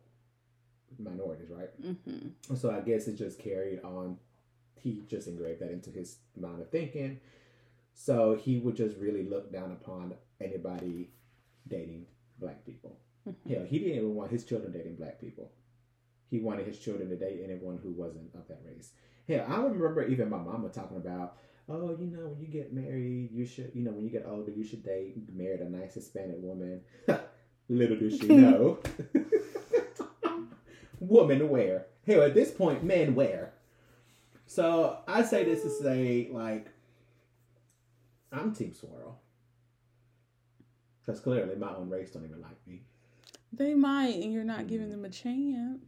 minorities 1.00 1.50
right 1.50 1.72
hmm 1.82 2.30
so 2.56 2.72
I 2.72 2.82
guess 2.82 3.08
it 3.08 3.16
just 3.18 3.40
carried 3.40 3.82
on. 3.84 4.18
He 4.76 5.02
just 5.08 5.28
engraved 5.28 5.62
that 5.62 5.72
into 5.72 5.90
his 5.90 6.18
mind 6.40 6.62
of 6.62 6.70
thinking. 6.70 7.20
So 7.94 8.36
he 8.36 8.60
would 8.60 8.76
just 8.76 8.98
really 8.98 9.24
look 9.24 9.52
down 9.52 9.72
upon 9.72 10.14
anybody 10.42 11.12
dating 11.68 12.06
black 12.40 12.66
people. 12.66 12.98
Mhm. 13.28 13.36
Hell, 13.50 13.66
he 13.66 13.80
didn't 13.80 13.96
even 13.98 14.16
want 14.16 14.32
his 14.32 14.44
children 14.46 14.72
dating 14.72 14.96
black 14.96 15.20
people. 15.22 15.52
He 16.30 16.40
wanted 16.40 16.66
his 16.66 16.80
children 16.80 17.10
to 17.10 17.16
date 17.16 17.42
anyone 17.44 17.78
who 17.78 17.92
wasn't 17.92 18.34
of 18.34 18.48
that 18.48 18.62
race. 18.66 18.94
Hell, 19.28 19.46
I 19.48 19.64
remember 19.64 20.06
even 20.08 20.30
my 20.30 20.42
mama 20.42 20.70
talking 20.70 20.98
about 20.98 21.38
oh, 21.70 21.96
you 22.00 22.08
know, 22.08 22.28
when 22.28 22.42
you 22.42 22.48
get 22.48 22.74
married, 22.74 23.30
you 23.32 23.46
should, 23.46 23.72
you 23.74 23.84
know, 23.84 23.92
when 23.92 24.04
you 24.04 24.10
get 24.10 24.26
older, 24.28 24.52
you 24.52 24.64
should 24.64 24.84
date, 24.84 25.16
married 25.34 25.62
a 25.62 25.70
nice 25.70 25.94
Hispanic 25.94 26.38
woman. 26.42 26.82
Little 27.70 27.98
does 27.98 28.18
she 28.20 28.28
know. 28.28 28.80
Woman 31.00 31.50
where? 31.50 31.86
Hell, 32.06 32.24
at 32.24 32.34
this 32.34 32.52
point, 32.52 32.84
men 32.84 33.16
where? 33.16 33.54
So 34.46 35.00
I 35.08 35.24
say 35.24 35.46
this 35.46 35.64
to 35.64 35.70
say, 35.70 36.30
like, 36.32 36.68
I'm 38.34 38.54
Team 38.54 38.74
Swirl. 38.74 39.20
Because 41.06 41.22
clearly 41.22 41.56
my 41.56 41.76
own 41.76 41.90
race 41.90 42.12
don't 42.12 42.26
even 42.26 42.42
like 42.42 42.58
me. 42.66 42.82
They 43.52 43.74
might, 43.76 44.16
and 44.16 44.34
you're 44.34 44.44
not 44.44 44.68
giving 44.68 44.90
them 44.90 45.06
a 45.06 45.10
chance. 45.10 45.80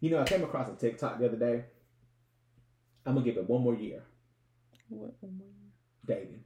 You 0.00 0.10
know, 0.10 0.20
I 0.20 0.24
came 0.24 0.44
across 0.44 0.68
a 0.68 0.74
TikTok 0.74 1.18
the 1.18 1.26
other 1.26 1.36
day. 1.36 1.64
I'm 3.04 3.14
gonna 3.14 3.24
give 3.24 3.36
it 3.36 3.48
one 3.48 3.62
more 3.62 3.74
year 3.74 4.02
What? 4.88 5.14
One 5.20 5.38
more 5.38 5.48
year? 5.48 5.72
Dating. 6.06 6.44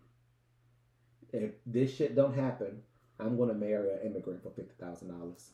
If 1.33 1.53
this 1.67 1.95
shit 1.95 2.17
don't 2.17 2.35
happen, 2.35 2.81
I'm 3.21 3.37
gonna 3.37 3.55
marry 3.55 3.91
an 3.93 4.01
immigrant 4.07 4.43
for 4.43 4.51
fifty 4.51 4.75
thousand 4.81 5.09
dollars. 5.09 5.51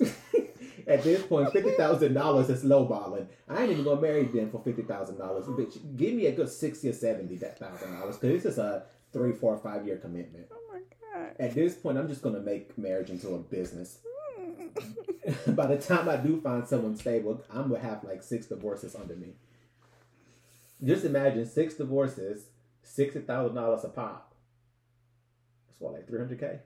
At 0.86 1.02
this 1.02 1.22
point, 1.22 1.52
fifty 1.52 1.72
thousand 1.72 2.14
dollars 2.14 2.50
is 2.50 2.64
lowballing. 2.64 3.26
I 3.48 3.62
ain't 3.62 3.72
even 3.72 3.84
gonna 3.84 4.00
marry 4.00 4.24
them 4.24 4.50
for 4.50 4.60
fifty 4.62 4.82
thousand 4.82 5.18
dollars. 5.18 5.46
Bitch, 5.46 5.78
give 5.96 6.14
me 6.14 6.26
a 6.26 6.32
good 6.32 6.48
sixty 6.48 6.88
or 6.88 6.92
seventy 6.92 7.36
that 7.36 7.58
thousand 7.58 7.98
dollars, 7.98 8.16
because 8.16 8.42
this 8.42 8.52
is 8.52 8.58
a 8.58 8.84
three, 9.12 9.32
four, 9.32 9.56
five 9.58 9.86
year 9.86 9.96
commitment. 9.96 10.46
Oh 10.52 10.72
my 10.72 10.80
god. 11.12 11.36
At 11.38 11.54
this 11.54 11.74
point, 11.74 11.98
I'm 11.98 12.08
just 12.08 12.22
gonna 12.22 12.40
make 12.40 12.76
marriage 12.76 13.10
into 13.10 13.34
a 13.34 13.38
business. 13.38 13.98
Hmm. 14.36 15.54
By 15.54 15.66
the 15.66 15.78
time 15.78 16.08
I 16.08 16.16
do 16.16 16.40
find 16.40 16.68
someone 16.68 16.94
stable, 16.96 17.42
I'm 17.50 17.68
gonna 17.70 17.80
have 17.80 18.04
like 18.04 18.22
six 18.22 18.46
divorces 18.46 18.94
under 18.94 19.16
me. 19.16 19.32
Just 20.84 21.04
imagine 21.04 21.46
six 21.46 21.74
divorces, 21.74 22.46
sixty 22.82 23.20
thousand 23.20 23.56
dollars 23.56 23.84
a 23.84 23.88
pop. 23.88 24.34
That's 25.66 25.80
what, 25.80 25.94
like 25.94 26.06
three 26.06 26.18
hundred 26.18 26.38
k. 26.38 26.58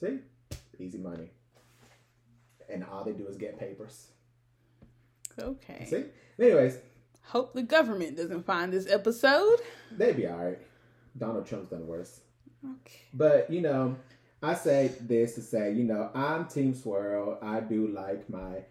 See, 0.00 0.18
easy 0.78 0.98
money. 0.98 1.30
And 2.68 2.84
all 2.84 3.04
they 3.04 3.12
do 3.12 3.26
is 3.26 3.36
get 3.36 3.58
papers. 3.58 4.08
okay. 5.40 5.86
See. 5.88 6.04
Anyways, 6.42 6.78
Hope 7.24 7.52
the 7.52 7.62
government 7.62 8.16
doesn't 8.16 8.46
find 8.46 8.72
this 8.72 8.90
episode. 8.90 9.60
they'd 9.92 10.16
be 10.16 10.26
all 10.26 10.36
right. 10.36 10.58
Donald 11.16 11.46
Trump's 11.46 11.68
done 11.70 11.86
worse. 11.86 12.20
Okay. 12.64 13.00
But 13.12 13.50
you 13.50 13.60
know, 13.60 13.96
I 14.42 14.54
say 14.54 14.92
this 15.00 15.34
to 15.34 15.42
say, 15.42 15.72
you 15.72 15.84
know, 15.84 16.10
I'm 16.14 16.46
Team 16.46 16.74
Swirl. 16.74 17.38
I 17.42 17.60
do 17.60 17.88
like 17.88 18.28
my. 18.30 18.62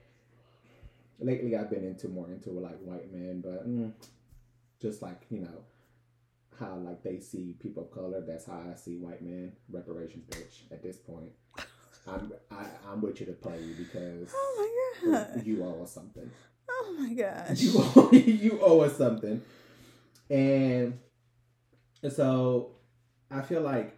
Lately, 1.19 1.55
I've 1.55 1.69
been 1.69 1.83
into 1.83 2.07
more 2.09 2.27
into 2.29 2.51
like 2.51 2.77
white 2.79 3.11
men, 3.11 3.41
but 3.41 3.67
mm, 3.67 3.91
just 4.81 5.01
like 5.01 5.21
you 5.29 5.39
know, 5.41 5.63
how 6.59 6.75
like 6.75 7.01
they 7.03 7.19
see 7.19 7.55
people 7.61 7.83
of 7.83 7.91
color. 7.91 8.23
That's 8.25 8.45
how 8.45 8.61
I 8.71 8.75
see 8.75 8.97
white 8.97 9.21
men. 9.21 9.53
Reparations, 9.71 10.25
bitch. 10.29 10.71
At 10.71 10.83
this 10.83 10.97
point, 10.97 11.31
I'm 12.07 12.31
I, 12.51 12.65
I'm 12.89 13.01
with 13.01 13.19
you 13.19 13.25
to 13.27 13.33
play 13.33 13.59
you 13.61 13.73
because 13.75 14.31
Oh 14.33 14.69
my 15.03 15.11
god. 15.11 15.45
you 15.45 15.63
owe 15.63 15.83
us 15.83 15.91
something. 15.93 16.29
Oh 16.69 16.95
my 16.99 17.13
gosh. 17.13 17.59
You 17.61 17.71
owe, 17.77 18.09
you 18.13 18.59
owe 18.61 18.79
us 18.81 18.97
something, 18.97 19.41
and 20.29 20.99
so 22.09 22.71
I 23.31 23.41
feel 23.41 23.61
like 23.61 23.97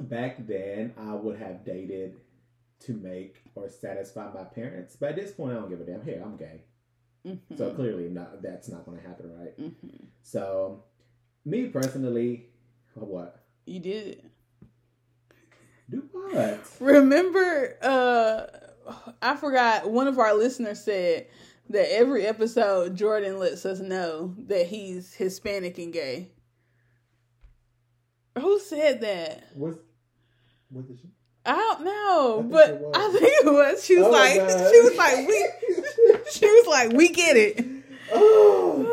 back 0.00 0.46
then 0.46 0.94
I 0.98 1.14
would 1.14 1.38
have 1.38 1.64
dated 1.64 2.16
to 2.80 2.92
make 2.92 3.42
or 3.54 3.68
satisfy 3.68 4.30
my 4.32 4.44
parents, 4.44 4.96
but 4.98 5.10
at 5.10 5.16
this 5.16 5.32
point 5.32 5.52
I 5.52 5.54
don't 5.60 5.70
give 5.70 5.80
a 5.80 5.84
damn. 5.84 6.02
Here 6.04 6.22
I'm 6.24 6.36
gay, 6.36 6.62
Mhm. 7.26 7.56
so 7.56 7.72
clearly 7.74 8.08
not 8.10 8.42
that's 8.42 8.68
not 8.68 8.84
going 8.84 8.98
to 9.00 9.06
happen, 9.06 9.32
right? 9.38 9.58
Mhm. 9.58 10.06
So 10.22 10.84
me 11.44 11.68
personally, 11.68 12.46
what 12.94 13.42
You 13.66 13.80
did. 13.80 14.25
Do 15.90 16.08
what? 16.12 16.60
Remember, 16.80 17.76
uh, 17.82 18.46
I 19.22 19.36
forgot 19.36 19.90
one 19.90 20.08
of 20.08 20.18
our 20.18 20.34
listeners 20.34 20.82
said 20.84 21.26
that 21.70 21.92
every 21.94 22.26
episode 22.26 22.96
Jordan 22.96 23.38
lets 23.38 23.66
us 23.66 23.80
know 23.80 24.34
that 24.46 24.66
he's 24.66 25.14
Hispanic 25.14 25.78
and 25.78 25.92
gay. 25.92 26.30
Who 28.38 28.58
said 28.60 29.00
that? 29.00 29.44
What? 29.54 29.78
was 30.70 30.90
it? 30.90 30.98
you? 31.02 31.10
I 31.44 31.54
don't 31.54 31.84
know, 31.84 32.40
I 32.40 32.42
but. 32.42 32.82
I 32.96 33.12
think 33.12 33.46
it 33.46 33.52
was. 33.52 33.84
She 33.84 33.96
was 33.96 34.06
Oh 34.06 34.10
like, 34.10 34.34
she 34.34 34.80
was 34.82 34.96
like, 34.96 35.28
we, 35.28 35.48
she 36.32 36.46
was 36.46 36.66
like, 36.66 36.92
we 36.92 37.08
get 37.08 37.36
it. 37.36 37.64
Oh. 38.12 38.92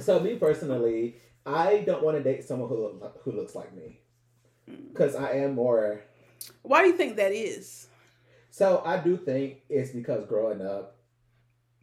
So 0.00 0.18
me 0.18 0.34
personally, 0.34 1.14
I 1.46 1.84
don't 1.86 2.02
want 2.02 2.16
to 2.16 2.22
date 2.22 2.42
someone 2.42 2.68
who 2.68 3.00
who 3.22 3.30
looks 3.30 3.54
like 3.54 3.72
me, 3.72 4.00
because 4.66 5.14
I 5.14 5.32
am 5.32 5.54
more. 5.54 6.02
Why 6.62 6.82
do 6.82 6.88
you 6.88 6.96
think 6.96 7.16
that 7.16 7.32
is? 7.32 7.88
So 8.50 8.82
I 8.84 8.98
do 8.98 9.16
think 9.16 9.62
it's 9.68 9.90
because 9.90 10.26
growing 10.26 10.62
up, 10.62 10.96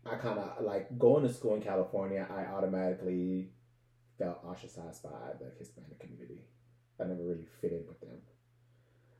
I 0.05 0.15
kind 0.15 0.39
of 0.39 0.63
like 0.63 0.97
going 0.97 1.27
to 1.27 1.33
school 1.33 1.55
in 1.55 1.61
California. 1.61 2.27
I 2.29 2.45
automatically 2.45 3.51
felt 4.17 4.43
ostracized 4.43 5.03
by 5.03 5.09
the 5.39 5.51
Hispanic 5.59 5.99
community. 5.99 6.41
I 6.99 7.03
never 7.05 7.23
really 7.23 7.47
fit 7.61 7.71
in 7.71 7.83
with 7.87 7.99
them. 8.01 8.17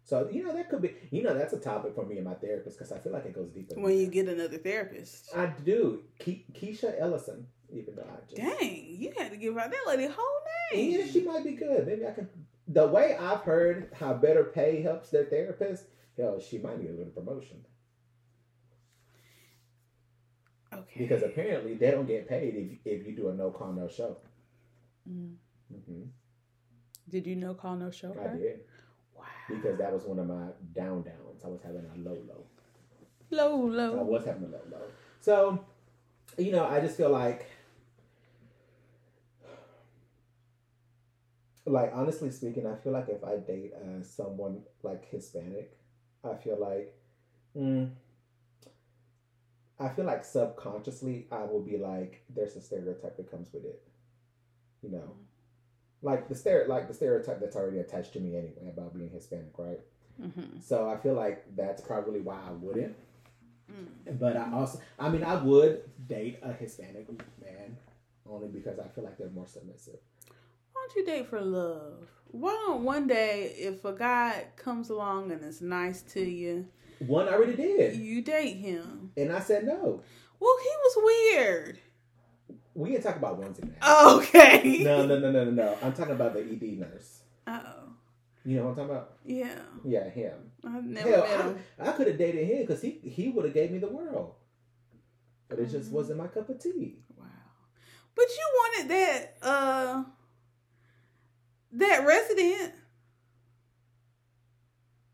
So 0.03 0.27
you 0.31 0.43
know 0.43 0.53
that 0.55 0.69
could 0.69 0.81
be 0.81 0.93
you 1.11 1.23
know 1.23 1.33
that's 1.33 1.53
a 1.53 1.59
topic 1.59 1.95
for 1.95 2.05
me 2.05 2.17
and 2.17 2.25
my 2.25 2.33
therapist 2.33 2.77
because 2.77 2.91
I 2.91 2.99
feel 2.99 3.13
like 3.13 3.25
it 3.25 3.33
goes 3.33 3.49
deeper. 3.49 3.75
than 3.75 3.83
When 3.83 3.97
you 3.97 4.05
that. 4.05 4.11
get 4.11 4.27
another 4.27 4.57
therapist. 4.57 5.29
I 5.35 5.45
do 5.63 6.03
Ke- 6.19 6.45
Keisha 6.53 6.99
Ellison, 6.99 7.45
even 7.71 7.95
though 7.95 8.07
I 8.09 8.19
just 8.29 8.35
Dang, 8.35 8.85
you 8.99 9.13
had 9.17 9.31
to 9.31 9.37
give 9.37 9.57
out 9.57 9.71
that 9.71 9.83
lady 9.87 10.11
whole 10.11 10.41
name. 10.73 10.99
Yeah, 10.99 11.05
she 11.05 11.21
might 11.23 11.43
be 11.43 11.51
good. 11.53 11.85
Maybe 11.87 12.05
I 12.05 12.11
can. 12.11 12.27
The 12.71 12.87
way 12.87 13.15
I've 13.17 13.41
heard 13.41 13.89
how 13.99 14.13
better 14.13 14.43
pay 14.45 14.81
helps 14.81 15.09
their 15.09 15.25
therapist, 15.25 15.85
hell, 16.17 16.39
she 16.39 16.57
might 16.57 16.79
need 16.79 16.89
a 16.89 16.93
little 16.93 17.11
promotion 17.11 17.65
Okay. 20.73 20.99
because 20.99 21.21
apparently 21.23 21.75
they 21.75 21.91
don't 21.91 22.05
get 22.07 22.29
paid 22.29 22.55
if 22.55 22.79
if 22.93 23.05
you 23.07 23.13
do 23.15 23.29
a 23.29 23.33
no 23.33 23.51
call 23.51 23.73
no 23.73 23.87
show. 23.89 24.17
Mm. 25.09 25.35
hmm 25.69 26.03
Did 27.09 27.27
you 27.27 27.35
know 27.35 27.53
call 27.55 27.75
no 27.75 27.91
show? 27.91 28.15
I 28.17 28.27
her? 28.29 28.37
did 28.37 28.59
Wow. 29.17 29.25
because 29.49 29.77
that 29.79 29.91
was 29.91 30.03
one 30.05 30.19
of 30.19 30.27
my 30.27 30.47
down 30.73 31.03
downs. 31.03 31.43
I 31.43 31.49
was 31.49 31.61
having 31.61 31.85
a 31.93 31.97
low 31.97 32.17
low. 32.27 32.45
Low, 33.31 33.55
low. 33.65 33.99
I 33.99 34.03
was 34.03 34.23
having 34.25 34.43
a 34.43 34.47
low 34.47 34.61
low. 34.71 34.81
So, 35.19 35.65
you 36.37 36.51
know, 36.53 36.65
I 36.65 36.79
just 36.79 36.95
feel 36.97 37.09
like, 37.09 37.47
like 41.65 41.91
honestly 41.93 42.31
speaking, 42.31 42.65
I 42.65 42.75
feel 42.75 42.93
like 42.93 43.09
if 43.09 43.23
I 43.23 43.37
date 43.37 43.73
uh, 43.75 44.03
someone 44.03 44.61
like 44.83 45.09
Hispanic, 45.09 45.77
I 46.23 46.35
feel 46.35 46.57
like, 46.59 46.95
mm, 47.57 47.89
I 49.79 49.89
feel 49.89 50.05
like 50.05 50.23
subconsciously 50.23 51.27
I 51.31 51.43
will 51.43 51.61
be 51.61 51.77
like, 51.77 52.23
there's 52.29 52.55
a 52.55 52.61
stereotype 52.61 53.17
that 53.17 53.29
comes 53.29 53.53
with 53.53 53.65
it, 53.65 53.81
you 54.81 54.89
know, 54.89 55.15
like 56.01 56.27
the 56.27 56.35
stere- 56.35 56.67
like 56.67 56.87
the 56.87 56.93
stereotype 56.93 57.39
that's 57.39 57.55
already 57.55 57.79
attached 57.79 58.13
to 58.13 58.19
me 58.19 58.35
anyway 58.35 58.69
about 58.69 58.93
being 58.93 59.09
Hispanic, 59.09 59.53
right? 59.57 59.79
Mm-hmm. 60.21 60.59
So 60.61 60.89
I 60.89 60.97
feel 60.97 61.13
like 61.13 61.45
that's 61.55 61.81
probably 61.81 62.21
why 62.21 62.39
I 62.47 62.51
wouldn't. 62.51 62.95
Mm. 63.71 64.19
But 64.19 64.37
I 64.37 64.51
also, 64.51 64.79
I 64.99 65.09
mean, 65.09 65.23
I 65.23 65.35
would 65.35 65.83
date 66.07 66.39
a 66.41 66.53
Hispanic 66.53 67.07
man 67.41 67.77
only 68.29 68.47
because 68.47 68.79
I 68.79 68.87
feel 68.89 69.03
like 69.03 69.17
they're 69.17 69.29
more 69.29 69.47
submissive. 69.47 69.99
Don't 70.93 71.05
you 71.07 71.13
date 71.13 71.27
for 71.27 71.39
love? 71.39 72.07
Why 72.31 72.51
don't 72.51 72.83
one 72.83 73.07
day, 73.07 73.53
if 73.57 73.85
a 73.85 73.93
guy 73.93 74.45
comes 74.57 74.89
along 74.89 75.31
and 75.31 75.41
is 75.43 75.61
nice 75.61 76.01
to 76.13 76.21
you, 76.21 76.67
One 76.99 77.27
I 77.29 77.33
already 77.33 77.55
did, 77.55 77.95
you 77.95 78.21
date 78.21 78.57
him? 78.57 79.11
and 79.15 79.31
I 79.31 79.39
said 79.39 79.65
no. 79.65 80.01
Well, 80.39 80.55
he 80.63 80.69
was 80.83 80.97
weird. 81.35 81.79
We 82.73 82.91
can 82.93 83.01
talk 83.01 83.15
about 83.17 83.39
now. 83.39 83.47
Oh, 83.81 84.17
Okay. 84.19 84.79
No, 84.83 85.05
no, 85.05 85.17
no, 85.19 85.31
no, 85.31 85.45
no, 85.45 85.51
no. 85.51 85.77
I'm 85.81 85.93
talking 85.93 86.13
about 86.15 86.33
the 86.33 86.39
ED 86.41 86.79
nurse. 86.79 87.21
Oh, 87.47 87.61
You 88.43 88.57
know 88.57 88.63
what 88.63 88.69
I'm 88.71 88.75
talking 88.75 88.91
about? 88.91 89.13
yeah. 89.25 89.59
Yeah, 89.85 90.09
him. 90.09 90.51
I've 90.65 90.83
never 90.85 91.09
Hell, 91.09 91.21
met 91.21 91.45
him. 91.45 91.59
I, 91.79 91.89
I 91.89 91.91
could 91.93 92.07
have 92.07 92.17
dated 92.17 92.47
him 92.47 92.61
because 92.65 92.81
he 92.81 92.99
he 93.03 93.29
would 93.29 93.45
have 93.45 93.53
gave 93.53 93.71
me 93.71 93.77
the 93.79 93.87
world, 93.89 94.33
but 95.47 95.59
it 95.59 95.67
just 95.69 95.89
Mhm. 95.89 95.93
wasn't 95.93 96.17
my 96.19 96.27
cup 96.27 96.49
of 96.49 96.59
tea. 96.61 96.97
Wow. 97.17 97.25
But 98.15 98.25
you 98.29 98.45
wanted 98.61 98.89
that 98.91 99.37
uh 99.41 100.03
that 101.73 102.05
resident. 102.05 102.73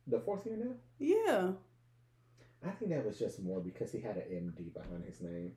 The 0.08 0.20
fourth 0.20 0.46
year 0.46 0.58
now, 0.58 0.72
Yeah. 1.00 1.52
I 2.66 2.72
think 2.72 2.92
that 2.92 3.06
was 3.06 3.20
just 3.20 3.42
more 3.42 3.60
because 3.60 3.92
he 3.92 4.00
had 4.02 4.18
an 4.18 4.24
MD 4.32 4.74
behind 4.74 5.04
his 5.06 5.22
name. 5.22 5.52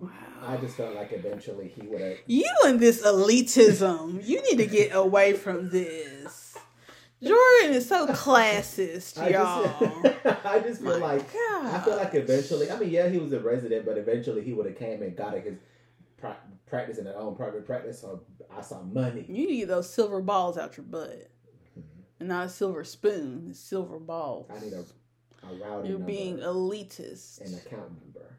Wow. 0.00 0.10
I 0.42 0.56
just 0.56 0.76
felt 0.76 0.94
like 0.94 1.12
eventually 1.12 1.68
he 1.68 1.86
would 1.86 2.00
have. 2.00 2.16
You 2.26 2.50
and 2.64 2.80
this 2.80 3.02
elitism. 3.02 4.26
You 4.26 4.42
need 4.42 4.56
to 4.58 4.66
get 4.66 4.94
away 4.94 5.34
from 5.34 5.68
this. 5.70 6.56
Jordan 7.22 7.74
is 7.74 7.86
so 7.86 8.06
classist, 8.08 9.18
I 9.22 9.28
y'all. 9.28 9.62
just, 10.02 10.26
I 10.46 10.60
just 10.60 10.80
feel 10.80 10.98
My 10.98 11.14
like 11.16 11.28
I 11.36 11.80
feel 11.84 11.96
like 11.98 12.14
eventually. 12.14 12.70
I 12.70 12.78
mean, 12.78 12.88
yeah, 12.88 13.08
he 13.10 13.18
was 13.18 13.32
a 13.34 13.40
resident, 13.40 13.84
but 13.84 13.98
eventually 13.98 14.42
he 14.42 14.54
would 14.54 14.64
have 14.64 14.78
came 14.78 15.02
and 15.02 15.14
got 15.14 15.34
it 15.34 15.44
his 15.44 15.58
pra- 16.16 16.38
practice 16.66 16.96
in 16.96 17.04
his 17.04 17.14
own 17.14 17.36
private 17.36 17.66
practice. 17.66 18.00
So 18.00 18.22
I 18.56 18.60
saw 18.62 18.82
money. 18.82 19.24
You 19.28 19.46
need 19.46 19.64
those 19.64 19.92
silver 19.92 20.20
balls 20.20 20.58
out 20.58 20.76
your 20.76 20.84
butt. 20.86 21.30
And 22.18 22.28
not 22.28 22.46
a 22.46 22.48
silver 22.50 22.84
spoon, 22.84 23.54
silver 23.54 23.98
balls. 23.98 24.46
I 24.54 24.62
need 24.62 24.74
a, 24.74 24.84
a 25.46 25.54
routing 25.54 25.90
You're 25.90 25.98
being 26.00 26.38
elitist. 26.38 27.40
an 27.40 27.54
account 27.54 27.90
number. 28.02 28.36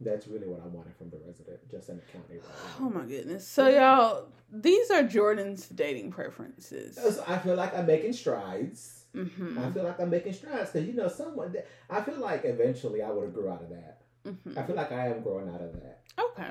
That's 0.00 0.28
really 0.28 0.46
what 0.46 0.60
I 0.62 0.66
wanted 0.68 0.94
from 0.96 1.10
the 1.10 1.16
resident, 1.26 1.58
just 1.68 1.88
an 1.88 2.00
account 2.08 2.28
number. 2.30 2.44
Oh 2.80 2.88
my 2.88 3.04
goodness. 3.04 3.44
So 3.46 3.68
y'all, 3.68 4.28
these 4.52 4.90
are 4.92 5.02
Jordan's 5.02 5.68
dating 5.68 6.12
preferences. 6.12 6.94
So 6.94 7.24
I 7.26 7.36
feel 7.38 7.56
like 7.56 7.74
I'm 7.76 7.86
making 7.86 8.12
strides. 8.12 9.06
hmm 9.12 9.58
I 9.58 9.70
feel 9.72 9.82
like 9.82 9.98
I'm 9.98 10.10
making 10.10 10.34
strides 10.34 10.70
because 10.70 10.86
you 10.86 10.94
know 10.94 11.08
someone. 11.08 11.56
I 11.90 12.00
feel 12.02 12.18
like 12.18 12.44
eventually 12.44 13.02
I 13.02 13.10
would 13.10 13.24
have 13.24 13.34
grew 13.34 13.50
out 13.50 13.62
of 13.62 13.70
that. 13.70 14.02
hmm 14.24 14.56
I 14.56 14.62
feel 14.62 14.76
like 14.76 14.92
I 14.92 15.08
am 15.08 15.20
growing 15.22 15.48
out 15.52 15.62
of 15.62 15.72
that. 15.72 16.02
Okay. 16.16 16.50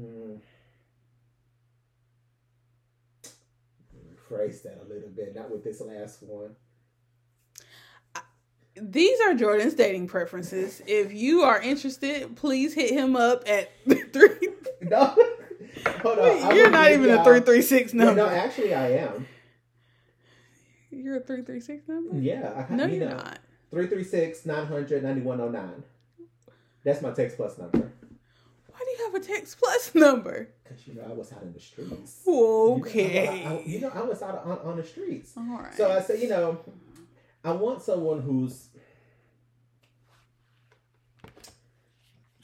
Mm. 0.00 0.38
Rephrase 4.30 4.62
that 4.62 4.80
a 4.84 4.92
little 4.92 5.08
bit, 5.10 5.34
not 5.34 5.50
with 5.50 5.64
this 5.64 5.80
last 5.80 6.22
one. 6.22 6.54
These 8.80 9.18
are 9.22 9.34
Jordan's 9.34 9.74
dating 9.74 10.06
preferences. 10.06 10.80
If 10.86 11.12
you 11.12 11.42
are 11.42 11.60
interested, 11.60 12.36
please 12.36 12.74
hit 12.74 12.90
him 12.90 13.16
up 13.16 13.42
at 13.48 13.70
three. 14.12 14.48
No, 14.80 15.06
hold 16.02 16.20
on. 16.20 16.54
You're 16.54 16.70
not 16.70 16.92
even 16.92 17.10
a 17.10 17.24
three 17.24 17.40
three 17.40 17.62
six 17.62 17.92
number. 17.92 18.14
no, 18.14 18.28
actually, 18.28 18.72
I 18.74 18.90
am. 18.92 19.26
You're 20.92 21.16
a 21.16 21.20
three 21.20 21.42
three 21.42 21.58
six 21.60 21.88
number. 21.88 22.16
Yeah, 22.16 22.64
I, 22.70 22.72
No, 22.74 22.86
you 22.86 23.00
you're 23.00 23.08
know, 23.10 23.16
not. 23.16 23.40
336 23.72 24.46
900 24.46 25.02
9109. 25.02 25.82
That's 26.84 27.02
my 27.02 27.10
text 27.10 27.36
plus 27.36 27.58
number. 27.58 27.92
Why 29.10 29.18
do 29.20 29.26
you 29.26 29.34
have 29.34 29.36
a 29.36 29.40
text 29.40 29.58
plus 29.58 29.94
number? 29.94 30.48
Because, 30.64 30.86
you 30.86 30.94
know, 30.94 31.02
I 31.08 31.12
was 31.12 31.32
out 31.32 31.42
in 31.42 31.52
the 31.52 31.60
streets. 31.60 32.22
You 32.26 32.32
know, 32.32 32.74
Okay. 32.80 33.44
I, 33.46 33.54
I- 33.54 33.62
you 33.64 33.80
know, 33.80 33.90
I 33.94 34.02
was 34.02 34.22
out 34.22 34.44
on, 34.44 34.58
on 34.58 34.76
the 34.76 34.84
streets. 34.84 35.32
All 35.36 35.44
right. 35.44 35.74
So 35.74 35.90
I 35.90 36.00
say, 36.00 36.20
you 36.22 36.28
know, 36.28 36.58
I 37.44 37.52
want 37.52 37.82
someone 37.82 38.20
who's 38.20 38.68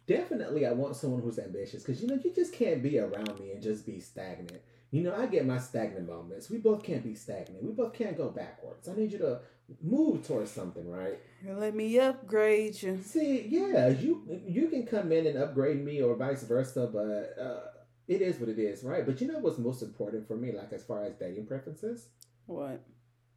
definitely 0.06 0.66
I 0.66 0.72
want 0.72 0.96
someone 0.96 1.22
who's 1.22 1.38
ambitious 1.38 1.82
because 1.82 2.00
you 2.02 2.08
know 2.08 2.18
you 2.22 2.32
just 2.34 2.52
can't 2.52 2.82
be 2.82 2.98
around 2.98 3.38
me 3.40 3.52
and 3.52 3.62
just 3.62 3.86
be 3.86 4.00
stagnant. 4.00 4.60
You 4.90 5.02
know, 5.02 5.14
I 5.14 5.26
get 5.26 5.44
my 5.46 5.58
stagnant 5.58 6.06
moments. 6.06 6.48
We 6.48 6.58
both 6.58 6.82
can't 6.84 7.02
be 7.02 7.14
stagnant. 7.14 7.64
We 7.64 7.72
both 7.72 7.94
can't 7.94 8.16
go 8.16 8.28
backwards. 8.30 8.88
I 8.88 8.94
need 8.94 9.10
you 9.12 9.18
to 9.18 9.40
move 9.82 10.26
towards 10.26 10.50
something, 10.50 10.88
right? 10.88 11.18
Let 11.46 11.74
me 11.74 11.98
upgrade 11.98 12.80
you. 12.80 13.00
See, 13.02 13.46
yeah, 13.48 13.88
you 13.88 14.22
you 14.46 14.68
can 14.68 14.86
come 14.86 15.10
in 15.10 15.26
and 15.26 15.36
upgrade 15.38 15.84
me 15.84 16.00
or 16.00 16.14
vice 16.16 16.44
versa, 16.44 16.88
but 16.92 17.42
uh, 17.42 17.60
it 18.06 18.22
is 18.22 18.38
what 18.38 18.48
it 18.48 18.58
is, 18.58 18.84
right? 18.84 19.04
But 19.04 19.20
you 19.20 19.26
know 19.26 19.38
what's 19.40 19.58
most 19.58 19.82
important 19.82 20.28
for 20.28 20.36
me, 20.36 20.52
like 20.52 20.72
as 20.72 20.84
far 20.84 21.04
as 21.04 21.14
dating 21.14 21.46
preferences, 21.46 22.08
What? 22.46 22.80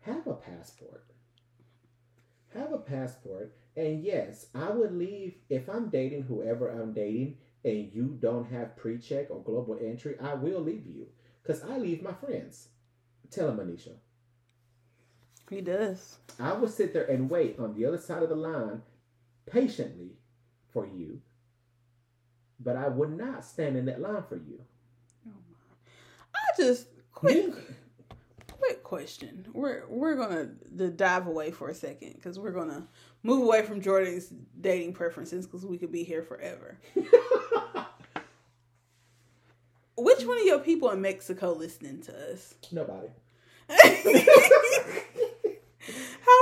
have 0.02 0.28
a 0.28 0.34
passport. 0.36 1.06
Have 2.54 2.72
a 2.72 2.78
passport, 2.80 3.56
and 3.76 4.04
yes, 4.04 4.48
I 4.56 4.70
would 4.72 4.94
leave 4.96 5.36
if 5.50 5.70
I'm 5.70 5.90
dating 5.90 6.24
whoever 6.24 6.70
I'm 6.70 6.94
dating, 6.94 7.38
and 7.64 7.92
you 7.94 8.18
don't 8.20 8.50
have 8.50 8.78
pre-check 8.78 9.28
or 9.30 9.42
global 9.44 9.78
entry. 9.82 10.16
I 10.22 10.34
will 10.34 10.62
leave 10.62 10.86
you 10.88 11.08
because 11.48 11.64
I 11.64 11.78
leave 11.78 12.04
my 12.04 12.12
friends. 12.12 12.68
Tell 13.32 13.48
them, 13.48 13.66
Anisha. 13.66 13.94
He 15.50 15.62
does. 15.62 16.18
I 16.40 16.54
will 16.54 16.68
sit 16.68 16.94
there 16.94 17.06
and 17.06 17.30
wait 17.30 17.58
on 17.58 17.74
the 17.74 17.86
other 17.86 17.98
side 17.98 18.22
of 18.22 18.30
the 18.30 18.36
line 18.36 18.82
patiently 19.50 20.12
for 20.74 20.86
you, 20.86 21.22
but 22.60 22.76
I 22.76 22.90
would 22.90 23.18
not 23.18 23.46
stand 23.46 23.78
in 23.78 23.86
that 23.86 24.02
line 24.02 24.24
for 24.28 24.36
you. 24.36 24.60
Oh 25.26 25.32
I 26.36 26.62
just 26.62 26.88
quick 27.14 27.54
quick 28.52 28.84
question. 28.84 29.48
We're 29.54 29.84
we're 29.88 30.16
gonna 30.16 30.90
dive 30.90 31.28
away 31.28 31.52
for 31.52 31.70
a 31.70 31.74
second 31.74 32.16
because 32.16 32.38
we're 32.38 32.52
gonna 32.52 32.88
move 33.24 33.44
away 33.44 33.62
from 33.64 33.80
Jordan's 33.80 34.34
dating 34.60 34.94
preferences 34.94 35.46
because 35.46 35.66
we 35.66 35.78
could 35.78 35.94
be 35.94 36.04
here 36.04 36.24
forever. 36.24 36.78
Which 39.98 40.24
one 40.26 40.38
of 40.38 40.46
your 40.46 40.60
people 40.60 40.90
in 40.92 41.02
Mexico 41.02 41.54
listening 41.54 42.02
to 42.04 42.32
us? 42.32 42.54
Nobody. 42.72 43.08
How 43.70 43.76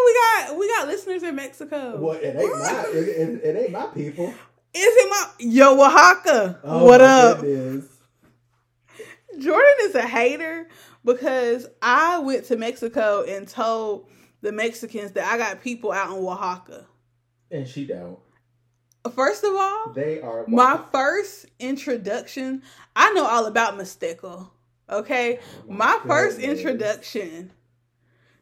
we 0.06 0.14
got 0.14 0.58
we 0.58 0.68
got 0.68 0.88
listeners 0.88 1.24
in 1.24 1.36
Mexico? 1.36 1.98
Well, 1.98 2.18
it 2.18 2.36
ain't 2.36 2.60
my 2.60 2.86
it, 2.90 2.96
it, 2.96 3.44
it 3.44 3.56
ain't 3.56 3.72
my 3.72 3.88
people. 3.88 4.28
Is 4.28 4.34
it 4.74 5.10
my 5.10 5.26
yo 5.40 5.74
Oaxaca? 5.82 6.60
Oh, 6.64 6.86
what 6.86 7.02
up? 7.02 7.42
goodness. 7.42 7.86
Jordan 9.40 9.76
is 9.82 9.96
a 9.96 10.02
hater 10.02 10.68
because 11.04 11.68
I 11.82 12.20
went 12.20 12.46
to 12.46 12.58
Mexico 12.58 13.24
and 13.28 13.48
told 13.48 14.08
the 14.42 14.52
Mexicans 14.52 15.12
that 15.14 15.32
I 15.32 15.38
got 15.38 15.62
people 15.62 15.92
out 15.92 16.10
in 16.10 16.24
Oaxaca. 16.24 16.86
And 17.52 17.68
she 17.68 17.86
don't. 17.86 18.20
First 19.14 19.44
of 19.44 19.54
all, 19.56 19.94
They 19.94 20.22
are 20.22 20.46
my 20.48 20.80
first 20.92 21.46
introduction, 21.60 22.64
I 22.96 23.14
know 23.14 23.26
all 23.26 23.46
about 23.46 23.78
Mixteco. 23.78 24.50
Okay, 24.90 25.40
Oh 25.68 25.72
my 25.72 26.00
first 26.06 26.40
introduction 26.40 27.52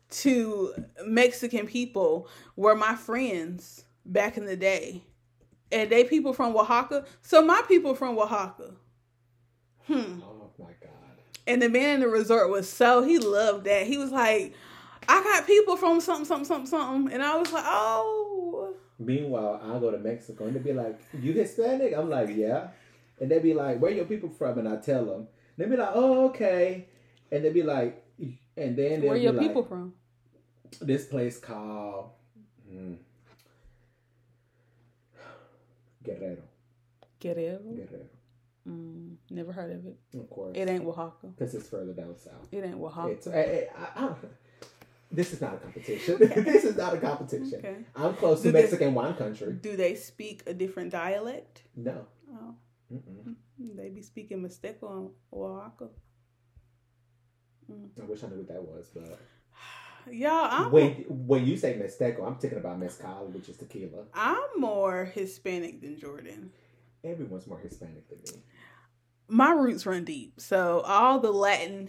to 0.10 0.74
Mexican 1.06 1.68
people 1.68 2.28
were 2.56 2.76
my 2.76 2.96
friends 2.96 3.86
back 4.06 4.38
in 4.38 4.46
the 4.46 4.56
day, 4.56 5.04
and 5.72 5.90
they 5.90 6.04
people 6.04 6.34
from 6.34 6.56
Oaxaca. 6.56 7.06
So 7.22 7.42
my 7.42 7.62
people 7.68 7.96
from 7.96 8.18
Oaxaca. 8.18 8.76
Hmm. 9.88 10.22
Oh 10.24 10.52
my 10.60 10.66
god. 10.82 10.90
And 11.48 11.62
the 11.62 11.70
man 11.70 11.96
in 11.96 12.00
the 12.02 12.08
resort 12.08 12.50
was 12.50 12.70
so 12.70 13.02
he 13.04 13.18
loved 13.18 13.66
that. 13.66 13.88
He 13.88 13.98
was 13.98 14.12
like, 14.12 14.54
I 15.10 15.24
got 15.24 15.48
people 15.48 15.76
from 15.76 16.00
something, 16.00 16.26
something, 16.26 16.46
something, 16.46 16.68
something. 16.68 17.14
And 17.14 17.24
I 17.24 17.36
was 17.38 17.52
like, 17.52 17.66
oh. 17.66 18.33
Meanwhile, 19.00 19.62
I 19.64 19.80
go 19.80 19.92
to 19.92 19.98
Mexico 19.98 20.46
and 20.46 20.56
they 20.56 20.60
be 20.60 20.74
like, 20.74 21.00
"You 21.14 21.34
Hispanic?" 21.34 21.94
I'm 21.96 22.10
like, 22.10 22.30
"Yeah," 22.36 22.68
and 23.20 23.30
they 23.30 23.40
be 23.40 23.54
like, 23.54 23.80
"Where 23.80 23.92
your 23.92 24.06
people 24.06 24.30
from?" 24.30 24.60
And 24.60 24.68
I 24.68 24.78
tell 24.78 25.06
them. 25.06 25.28
They 25.58 25.66
be 25.66 25.76
like, 25.78 25.92
"Oh, 25.94 26.26
okay," 26.30 26.88
and 27.32 27.44
they 27.44 27.52
be 27.52 27.64
like, 27.64 28.04
and 28.56 28.76
then 28.78 29.02
Where 29.02 29.18
your 29.18 29.34
like, 29.34 29.48
people 29.48 29.64
from? 29.64 29.94
This 30.82 31.06
place 31.06 31.40
called 31.40 32.12
hmm, 32.68 32.94
Guerrero. 36.04 36.38
Guerrero. 37.20 37.60
Guerrero, 37.60 38.06
Mm, 38.66 39.16
never 39.30 39.52
heard 39.52 39.72
of 39.76 39.86
it. 39.86 39.98
of 40.18 40.30
course. 40.30 40.56
It 40.56 40.70
ain't 40.70 40.86
Oaxaca. 40.86 41.28
because 41.36 41.54
it's 41.54 41.68
further 41.68 41.92
down 41.92 42.16
south. 42.18 42.48
It 42.50 42.64
ain't 42.64 42.80
Oaxaca. 42.80 43.10
It's, 43.10 43.28
I, 43.28 43.68
I, 43.78 44.06
I, 44.06 44.16
this 45.14 45.32
is 45.34 45.40
not 45.42 45.54
a 45.54 45.58
competition. 45.58 46.18
this 46.20 46.64
is 46.66 46.76
not 46.76 46.94
a 46.96 46.98
competition. 46.98 47.60
Okay. 47.60 47.76
I'm 47.96 48.16
close 48.16 48.42
to 48.42 48.48
Do 48.48 48.52
they- 48.52 48.62
Mexican 48.62 48.94
wine 48.94 49.14
country. 49.16 49.54
Do 49.54 49.76
they 49.78 49.96
speak 49.96 50.44
a 50.48 50.54
different 50.54 50.92
dialect? 50.92 51.64
No. 51.76 52.06
Oh, 52.34 52.56
Mm-mm. 52.94 53.36
they 53.78 53.90
be 53.90 54.02
speaking 54.02 54.42
Mixteco 54.42 54.90
in 54.98 55.10
Oaxaca. 55.32 55.90
Mm. 57.72 57.90
I 58.02 58.06
wish 58.06 58.24
I 58.24 58.28
knew 58.28 58.38
what 58.38 58.48
that 58.50 58.62
was, 58.64 58.88
but 58.94 59.20
Y'all, 60.12 60.48
I'm 60.52 60.72
when 60.72 60.92
when 61.08 61.46
you 61.46 61.56
say 61.56 61.76
Mixteco, 61.76 62.26
I'm 62.28 62.36
thinking 62.36 62.60
about 62.60 62.80
mezcal, 62.80 63.28
which 63.32 63.48
is 63.50 63.58
tequila. 63.58 64.04
I'm 64.14 64.42
more 64.58 65.06
Hispanic 65.06 65.82
than 65.82 65.98
Jordan. 65.98 66.52
Everyone's 67.04 67.48
more 67.48 67.60
Hispanic 67.60 68.08
than 68.10 68.20
me. 68.20 68.42
my 69.30 69.52
roots 69.52 69.86
run 69.86 70.04
deep. 70.04 70.40
So 70.40 70.82
all 70.82 71.20
the 71.20 71.32
Latin, 71.32 71.88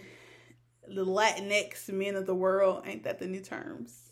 the 0.87 1.05
Latinx 1.05 1.89
men 1.89 2.15
of 2.15 2.25
the 2.25 2.35
world, 2.35 2.83
ain't 2.85 3.03
that 3.03 3.19
the 3.19 3.27
new 3.27 3.41
terms? 3.41 4.11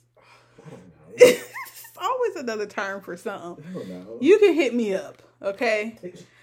I 0.66 0.70
don't 0.70 0.80
know. 0.80 0.94
it's 1.18 1.98
always 1.98 2.36
another 2.36 2.66
term 2.66 3.02
for 3.02 3.18
something. 3.18 3.64
I 3.70 3.74
don't 3.74 3.88
know. 3.90 4.18
You 4.22 4.40
can 4.40 4.54
hit 4.54 4.74
me 4.74 4.94
up, 4.94 5.22
okay? 5.42 5.98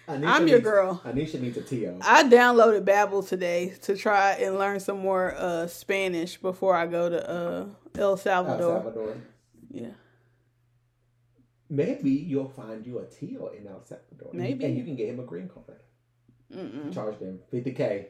Anisha 0.09 0.27
I'm 0.27 0.49
your 0.49 0.59
needs- 0.59 0.65
girl. 0.65 1.03
Anisha 1.05 1.41
needs 1.41 1.57
a 1.57 1.63
TO. 1.63 1.99
I 2.03 2.25
downloaded 2.25 2.85
Babbel 2.85 3.27
today 3.27 3.75
to 3.83 3.97
try 3.97 4.33
and 4.33 4.59
learn 4.59 4.81
some 4.81 4.99
more 4.99 5.35
uh, 5.37 5.67
Spanish 5.69 6.37
before 6.37 6.75
I 6.75 6.87
go 6.87 7.09
to 7.09 7.31
uh, 7.31 7.67
El 7.97 8.11
El 8.11 8.17
Salvador. 8.17 8.83
Salvador. 8.83 9.17
Yeah, 9.73 9.91
Maybe 11.69 12.11
you'll 12.11 12.49
find 12.49 12.85
you 12.85 12.99
a 12.99 13.05
TO 13.05 13.51
in 13.57 13.69
El 13.69 13.85
Salvador. 13.85 14.31
Maybe. 14.33 14.65
And 14.65 14.77
you 14.77 14.83
can 14.83 14.97
get 14.97 15.09
him 15.09 15.21
a 15.21 15.23
green 15.23 15.49
card. 15.49 15.79
Mm-mm. 16.53 16.93
Charge 16.93 17.21
them 17.21 17.39
50K. 17.53 18.07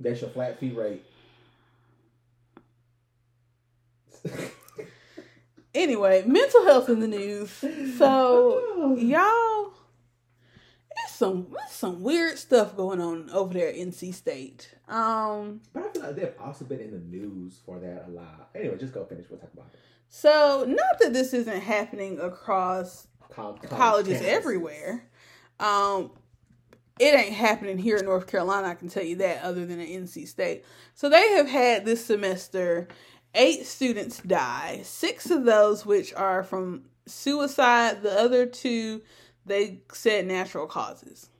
That's 0.00 0.20
your 0.20 0.28
flat 0.30 0.60
fee 0.60 0.72
rate. 0.72 1.02
Anyway, 5.78 6.24
mental 6.26 6.64
health 6.64 6.88
in 6.88 6.98
the 6.98 7.06
news. 7.08 7.50
So 7.96 8.96
y'all, 8.98 9.72
it's 11.04 11.14
some 11.14 11.54
it's 11.64 11.76
some 11.76 12.02
weird 12.02 12.36
stuff 12.36 12.76
going 12.76 13.00
on 13.00 13.30
over 13.30 13.54
there 13.54 13.68
at 13.68 13.76
NC 13.76 14.12
State. 14.12 14.74
Um, 14.88 15.60
But 15.72 15.84
I 15.84 15.88
feel 15.90 16.02
like 16.02 16.16
they've 16.16 16.34
also 16.40 16.64
been 16.64 16.80
in 16.80 16.90
the 16.90 16.98
news 16.98 17.60
for 17.64 17.78
that 17.78 18.06
a 18.08 18.10
lot. 18.10 18.50
Anyway, 18.56 18.76
just 18.78 18.92
go 18.92 19.04
finish. 19.04 19.26
We'll 19.30 19.38
talk 19.38 19.52
about 19.54 19.66
it. 19.72 19.78
So, 20.08 20.64
not 20.66 20.98
that 21.00 21.12
this 21.12 21.32
isn't 21.34 21.60
happening 21.60 22.18
across 22.18 23.06
College, 23.30 23.62
colleges 23.62 24.20
campuses. 24.20 24.24
everywhere. 24.24 25.04
Um, 25.60 26.10
it 26.98 27.14
ain't 27.14 27.34
happening 27.34 27.78
here 27.78 27.98
in 27.98 28.06
North 28.06 28.26
Carolina, 28.26 28.66
I 28.68 28.74
can 28.74 28.88
tell 28.88 29.04
you 29.04 29.16
that, 29.16 29.42
other 29.42 29.64
than 29.64 29.78
at 29.80 29.86
NC 29.86 30.26
State. 30.26 30.64
So 30.94 31.08
they 31.08 31.28
have 31.34 31.46
had 31.48 31.84
this 31.84 32.04
semester 32.04 32.88
eight 33.34 33.66
students 33.66 34.18
die, 34.18 34.80
six 34.84 35.30
of 35.30 35.44
those 35.44 35.84
which 35.84 36.12
are 36.14 36.42
from 36.42 36.84
suicide, 37.06 38.02
the 38.02 38.18
other 38.18 38.46
two 38.46 39.02
they 39.46 39.80
said 39.92 40.26
natural 40.26 40.66
causes. 40.66 41.30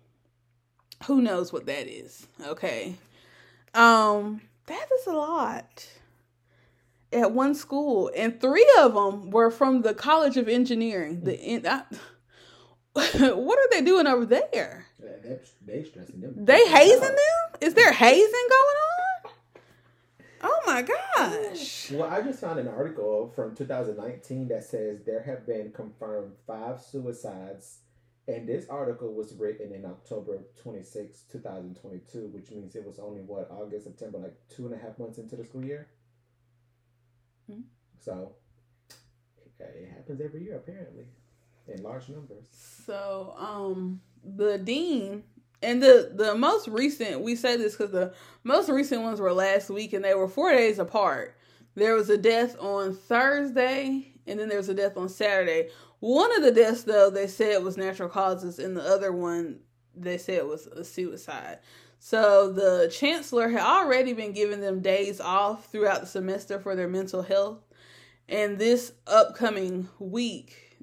Who 1.06 1.20
knows 1.20 1.52
what 1.52 1.66
that 1.66 1.86
is? 1.86 2.26
Okay. 2.44 2.94
Um, 3.74 4.40
that 4.66 4.88
is 4.98 5.06
a 5.06 5.12
lot 5.12 5.86
at 7.12 7.32
one 7.32 7.54
school, 7.54 8.10
and 8.16 8.40
three 8.40 8.68
of 8.78 8.94
them 8.94 9.30
were 9.30 9.50
from 9.50 9.82
the 9.82 9.94
College 9.94 10.36
of 10.36 10.48
Engineering. 10.48 11.22
The 11.22 11.38
in, 11.38 11.66
I, 11.66 11.82
what 12.94 13.58
are 13.58 13.70
they 13.70 13.82
doing 13.82 14.06
over 14.06 14.26
there? 14.26 14.86
They, 14.98 15.38
they 15.64 15.84
stressing 15.84 16.20
them. 16.20 16.34
They 16.36 16.66
hazing 16.68 17.00
them? 17.00 17.60
Is 17.60 17.74
there 17.74 17.92
hazing 17.92 18.48
going 18.50 18.76
on? 18.76 18.97
Oh 20.42 20.60
my 20.66 20.82
gosh! 20.82 21.90
Well, 21.90 22.08
I 22.08 22.20
just 22.22 22.40
found 22.40 22.58
an 22.58 22.68
article 22.68 23.32
from 23.34 23.54
2019 23.54 24.48
that 24.48 24.64
says 24.64 25.00
there 25.04 25.22
have 25.22 25.46
been 25.46 25.72
confirmed 25.72 26.32
five 26.46 26.80
suicides, 26.80 27.78
and 28.26 28.48
this 28.48 28.68
article 28.68 29.12
was 29.14 29.34
written 29.34 29.72
in 29.72 29.84
October 29.84 30.38
26, 30.62 31.24
2022, 31.32 32.28
which 32.28 32.50
means 32.50 32.76
it 32.76 32.86
was 32.86 32.98
only 32.98 33.22
what 33.22 33.50
August, 33.50 33.84
September, 33.84 34.18
like 34.18 34.36
two 34.48 34.66
and 34.66 34.74
a 34.74 34.78
half 34.78 34.98
months 34.98 35.18
into 35.18 35.36
the 35.36 35.44
school 35.44 35.64
year. 35.64 35.88
Hmm. 37.50 37.62
So 37.98 38.32
it 39.58 39.88
happens 39.92 40.20
every 40.20 40.44
year, 40.44 40.56
apparently, 40.56 41.06
in 41.66 41.82
large 41.82 42.08
numbers. 42.08 42.46
So, 42.86 43.34
um, 43.36 44.00
the 44.24 44.58
dean 44.58 45.24
and 45.62 45.82
the 45.82 46.12
the 46.14 46.34
most 46.34 46.68
recent 46.68 47.20
we 47.20 47.34
say 47.34 47.56
this 47.56 47.76
because 47.76 47.92
the 47.92 48.14
most 48.44 48.68
recent 48.68 49.02
ones 49.02 49.20
were 49.20 49.32
last 49.32 49.70
week 49.70 49.92
and 49.92 50.04
they 50.04 50.14
were 50.14 50.28
four 50.28 50.52
days 50.52 50.78
apart. 50.78 51.36
There 51.74 51.94
was 51.94 52.10
a 52.10 52.18
death 52.18 52.56
on 52.60 52.94
Thursday 52.94 54.12
and 54.26 54.38
then 54.38 54.48
there 54.48 54.58
was 54.58 54.68
a 54.68 54.74
death 54.74 54.96
on 54.96 55.08
Saturday. 55.08 55.70
One 56.00 56.34
of 56.36 56.42
the 56.42 56.52
deaths 56.52 56.82
though 56.82 57.10
they 57.10 57.26
said 57.26 57.62
was 57.62 57.76
natural 57.76 58.08
causes 58.08 58.58
and 58.58 58.76
the 58.76 58.82
other 58.82 59.12
one 59.12 59.60
they 59.96 60.18
said 60.18 60.46
was 60.46 60.66
a 60.66 60.84
suicide. 60.84 61.58
So 61.98 62.52
the 62.52 62.88
chancellor 62.92 63.48
had 63.48 63.62
already 63.62 64.12
been 64.12 64.32
giving 64.32 64.60
them 64.60 64.80
days 64.80 65.20
off 65.20 65.66
throughout 65.66 66.00
the 66.00 66.06
semester 66.06 66.60
for 66.60 66.76
their 66.76 66.88
mental 66.88 67.22
health. 67.22 67.58
And 68.28 68.58
this 68.58 68.92
upcoming 69.06 69.88
week 69.98 70.76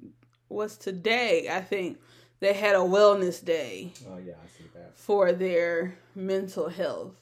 was 0.49 0.77
today, 0.77 1.47
I 1.49 1.61
think, 1.61 1.99
they 2.45 2.53
had 2.53 2.75
a 2.75 2.79
wellness 2.79 3.43
day 3.43 3.91
Oh 4.07 4.17
yeah, 4.17 4.33
I 4.43 4.47
see 4.57 4.69
that. 4.75 4.95
for 4.97 5.31
their 5.31 5.97
mental 6.13 6.69
health. 6.69 7.15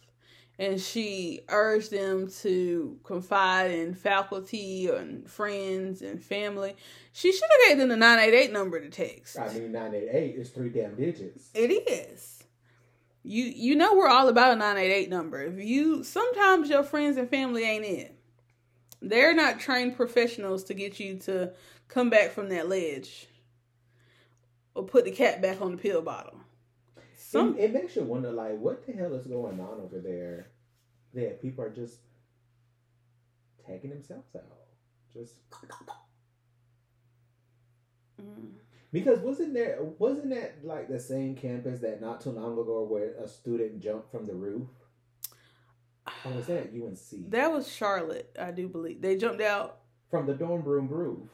And 0.59 0.79
she 0.79 1.41
urged 1.49 1.89
them 1.91 2.29
to 2.41 2.99
confide 3.03 3.71
in 3.71 3.95
faculty 3.95 4.87
and 4.87 5.27
friends 5.27 6.03
and 6.03 6.21
family. 6.21 6.75
She 7.11 7.31
should 7.31 7.41
have 7.41 7.69
gave 7.69 7.77
them 7.79 7.89
the 7.89 7.97
988 7.97 8.51
number 8.53 8.79
to 8.79 8.89
text. 8.89 9.39
I 9.39 9.51
mean, 9.51 9.71
988 9.71 10.35
is 10.35 10.49
three 10.51 10.69
damn 10.69 10.95
digits. 10.95 11.49
It 11.55 11.71
is. 11.89 12.43
You 13.23 13.45
you 13.45 13.75
know 13.75 13.95
we're 13.95 14.09
all 14.09 14.27
about 14.27 14.51
a 14.53 14.55
988 14.57 15.09
number. 15.09 15.41
If 15.41 15.57
you 15.59 16.03
sometimes 16.03 16.69
your 16.69 16.83
friends 16.83 17.17
and 17.17 17.29
family 17.29 17.63
ain't 17.63 17.85
in. 17.85 18.09
They're 19.01 19.33
not 19.33 19.59
trained 19.59 19.95
professionals 19.97 20.63
to 20.65 20.73
get 20.73 20.99
you 20.99 21.17
to 21.19 21.53
come 21.87 22.09
back 22.09 22.31
from 22.31 22.49
that 22.49 22.69
ledge 22.69 23.27
or 24.75 24.83
put 24.83 25.05
the 25.05 25.11
cat 25.11 25.41
back 25.41 25.61
on 25.61 25.71
the 25.71 25.77
pill 25.77 26.01
bottle. 26.01 26.39
Some 27.15 27.57
it, 27.57 27.65
it 27.65 27.73
makes 27.73 27.95
you 27.95 28.03
wonder, 28.03 28.31
like, 28.31 28.57
what 28.59 28.85
the 28.85 28.93
hell 28.93 29.13
is 29.13 29.25
going 29.27 29.59
on 29.59 29.81
over 29.81 29.99
there? 29.99 30.47
That 31.13 31.41
people 31.41 31.63
are 31.63 31.69
just 31.69 31.97
taking 33.67 33.89
themselves 33.91 34.35
out, 34.35 34.43
just 35.13 35.35
Mm. 38.21 38.51
because 38.91 39.19
wasn't 39.19 39.53
there 39.55 39.79
wasn't 39.97 40.29
that 40.29 40.63
like 40.63 40.87
the 40.87 40.99
same 40.99 41.35
campus 41.35 41.79
that 41.79 41.99
not 41.99 42.21
too 42.21 42.29
long 42.29 42.53
ago 42.53 42.83
where 42.83 43.15
a 43.15 43.27
student 43.27 43.79
jumped 43.81 44.11
from 44.11 44.25
the 44.25 44.33
roof? 44.35 44.67
Or 46.25 46.31
was 46.33 46.45
that 46.47 46.67
at 46.67 46.73
UNC? 46.73 47.29
That 47.31 47.51
was 47.51 47.67
Charlotte, 47.71 48.35
I 48.39 48.51
do 48.51 48.67
believe. 48.67 49.01
They 49.01 49.17
jumped 49.17 49.41
out. 49.41 49.79
from 50.09 50.27
the 50.27 50.33
dorm 50.35 50.61
room 50.63 50.87
roof. 50.87 51.27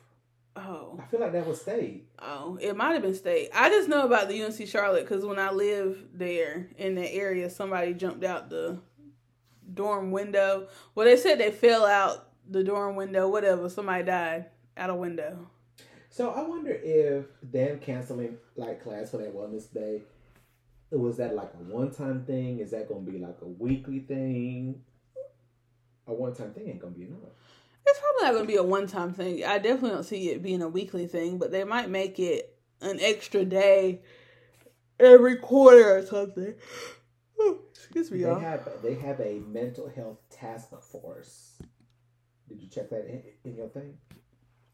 Oh, 0.62 1.00
I 1.02 1.06
feel 1.06 1.22
like 1.22 1.32
that 1.32 1.48
was 1.48 1.62
state. 1.62 2.08
oh, 2.20 2.58
it 2.62 2.76
might 2.76 2.94
have 2.94 3.02
been 3.02 3.16
state. 3.16 3.50
I 3.56 3.70
just 3.70 3.88
know 3.88 4.06
about 4.06 4.28
the 4.28 4.44
UNC 4.44 4.68
Charlotte 4.68 5.08
because 5.08 5.26
when 5.26 5.40
I 5.40 5.52
lived 5.52 6.18
there 6.20 6.68
in 6.78 6.96
that 6.96 7.14
area, 7.14 7.50
somebody 7.50 7.94
jumped 7.94 8.26
out 8.26 8.50
the 8.50 8.80
dorm 9.74 10.12
window. 10.12 10.68
Well, 10.96 11.06
they 11.06 11.16
said 11.16 11.40
they 11.40 11.52
fell 11.52 11.86
out 11.86 12.30
the 12.50 12.64
dorm 12.64 12.98
window. 12.98 13.30
Whatever, 13.30 13.70
somebody 13.70 14.04
died 14.04 14.48
out 14.76 14.90
a 14.90 14.96
window. 14.96 15.50
So 16.10 16.32
I 16.32 16.42
wonder 16.42 16.72
if 16.72 17.26
them 17.42 17.80
canceling 17.80 18.38
like 18.58 18.84
class 18.84 19.12
for 19.12 19.18
that 19.18 19.34
wellness 19.34 19.72
day, 19.72 20.02
was 20.92 21.18
that 21.18 21.36
like 21.36 21.52
a 21.54 21.64
one 21.72 21.92
time 21.92 22.26
thing? 22.26 22.60
Is 22.60 22.72
that 22.72 22.90
gonna 22.90 23.02
be 23.02 23.20
like 23.20 23.38
a 23.42 23.48
weekly 23.48 24.00
thing? 24.00 24.82
A 26.08 26.14
one 26.14 26.34
time 26.34 26.52
thing 26.52 26.68
ain't 26.68 26.80
gonna 26.80 26.94
be 26.94 27.04
enough. 27.04 27.30
It's 27.90 28.00
probably 28.00 28.24
not 28.24 28.34
going 28.34 28.44
to 28.44 28.48
be 28.48 28.58
a 28.58 28.64
one 28.64 28.88
time 28.88 29.14
thing. 29.14 29.44
I 29.44 29.58
definitely 29.58 29.92
don't 29.92 30.04
see 30.04 30.30
it 30.30 30.44
being 30.44 30.62
a 30.62 30.70
weekly 30.70 31.08
thing, 31.08 31.38
but 31.40 31.52
they 31.52 31.64
might 31.64 31.90
make 31.90 32.20
it 32.20 32.56
an 32.82 33.00
extra 33.02 33.44
day 33.44 34.02
every 35.00 35.38
quarter 35.38 35.98
or 35.98 36.06
something. 36.06 36.54
Excuse 37.72 38.12
me, 38.12 38.20
They 38.20 38.26
y'all. 38.26 38.40
have 38.40 38.68
they 38.84 38.96
have 38.96 39.20
a 39.20 39.40
mental 39.48 39.90
health 39.90 40.20
task 40.30 40.70
force. 40.82 41.54
Did 42.48 42.62
you 42.62 42.68
check 42.68 42.90
that 42.90 43.06
in, 43.08 43.24
in 43.44 43.56
your 43.56 43.70
thing? 43.70 43.98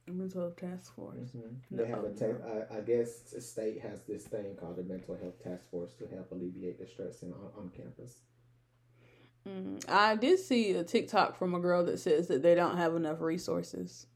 Mental 0.07 0.41
health 0.41 0.57
task 0.57 0.95
force. 0.95 1.29
Mm-hmm. 1.35 1.75
They 1.77 1.87
have 1.87 2.03
a 2.03 2.11
ta- 2.11 2.65
I, 2.73 2.77
I 2.77 2.81
guess 2.81 3.19
the 3.33 3.41
state 3.41 3.81
has 3.81 4.01
this 4.03 4.23
thing 4.25 4.55
called 4.59 4.75
the 4.77 4.83
mental 4.83 5.15
health 5.15 5.41
task 5.43 5.69
force 5.71 5.93
to 5.95 6.07
help 6.07 6.31
alleviate 6.31 6.79
the 6.79 6.85
stress 6.87 7.21
in, 7.23 7.31
on, 7.33 7.49
on 7.57 7.71
campus. 7.75 8.19
Mm, 9.47 9.87
I 9.89 10.15
did 10.15 10.39
see 10.39 10.71
a 10.71 10.83
TikTok 10.83 11.37
from 11.37 11.53
a 11.53 11.59
girl 11.59 11.85
that 11.85 11.99
says 11.99 12.27
that 12.27 12.41
they 12.41 12.55
don't 12.55 12.77
have 12.77 12.95
enough 12.95 13.21
resources. 13.21 14.07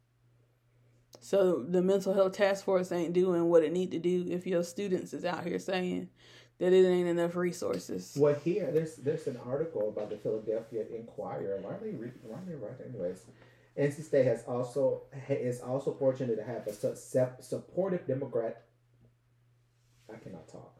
So 1.21 1.63
the 1.67 1.81
mental 1.81 2.13
health 2.13 2.33
task 2.33 2.65
force 2.65 2.91
ain't 2.91 3.13
doing 3.13 3.45
what 3.45 3.63
it 3.63 3.73
need 3.73 3.91
to 3.91 3.99
do 3.99 4.25
if 4.29 4.47
your 4.47 4.63
students 4.63 5.13
is 5.13 5.25
out 5.25 5.45
here 5.45 5.59
saying 5.59 6.09
that 6.59 6.73
it 6.73 6.85
ain't 6.85 7.07
enough 7.07 7.35
resources. 7.35 8.15
Well, 8.17 8.35
here 8.35 8.71
there's 8.71 8.95
there's 8.95 9.27
an 9.27 9.39
article 9.45 9.89
about 9.89 10.09
the 10.09 10.17
Philadelphia 10.17 10.85
Inquirer. 10.93 11.59
Why 11.61 11.71
are 11.71 11.79
they 11.79 11.91
reading? 11.91 12.19
Why 12.23 12.37
are 12.37 12.45
they 12.47 12.55
writing? 12.55 12.87
Anyways, 12.89 13.25
NC 13.77 14.03
State 14.03 14.25
has 14.25 14.43
also 14.43 15.03
is 15.29 15.61
also 15.61 15.93
fortunate 15.93 16.35
to 16.37 16.43
have 16.43 16.67
a 16.67 16.73
su- 16.73 17.27
supportive 17.39 18.07
Democrat. 18.07 18.63
I 20.11 20.17
cannot 20.17 20.47
talk. 20.47 20.75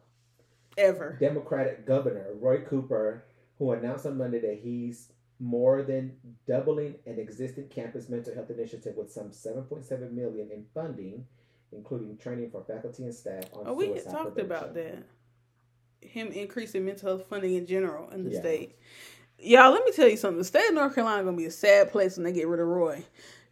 Ever. 0.76 1.16
Democratic 1.20 1.86
governor 1.86 2.26
Roy 2.40 2.58
Cooper, 2.62 3.24
who 3.60 3.72
announced 3.72 4.06
on 4.06 4.16
Monday 4.16 4.40
that 4.40 4.58
he's 4.60 5.12
more 5.38 5.82
than 5.82 6.16
doubling 6.48 6.94
an 7.06 7.18
existing 7.18 7.68
campus 7.68 8.08
mental 8.08 8.34
health 8.34 8.50
initiative 8.50 8.96
with 8.96 9.12
some 9.12 9.28
7.7 9.30 10.10
million 10.12 10.50
in 10.50 10.64
funding, 10.74 11.26
including 11.70 12.16
training 12.16 12.50
for 12.50 12.64
faculty 12.64 13.04
and 13.04 13.14
staff 13.14 13.44
on 13.52 13.64
Oh, 13.66 13.74
we 13.74 13.88
had 13.88 14.04
talked 14.04 14.38
about 14.38 14.74
that. 14.74 15.04
Him 16.00 16.28
increasing 16.28 16.86
mental 16.86 17.10
health 17.18 17.28
funding 17.28 17.54
in 17.54 17.66
general 17.66 18.08
in 18.10 18.24
the 18.24 18.30
Yeah. 18.30 18.40
state. 18.40 18.76
Y'all, 19.38 19.72
let 19.72 19.84
me 19.84 19.92
tell 19.92 20.08
you 20.08 20.16
something. 20.16 20.38
The 20.38 20.44
state 20.44 20.68
of 20.68 20.74
North 20.74 20.94
Carolina 20.94 21.24
gonna 21.24 21.36
be 21.36 21.44
a 21.44 21.50
sad 21.50 21.90
place 21.92 22.16
when 22.16 22.24
they 22.24 22.32
get 22.32 22.48
rid 22.48 22.60
of 22.60 22.66
Roy. 22.66 23.04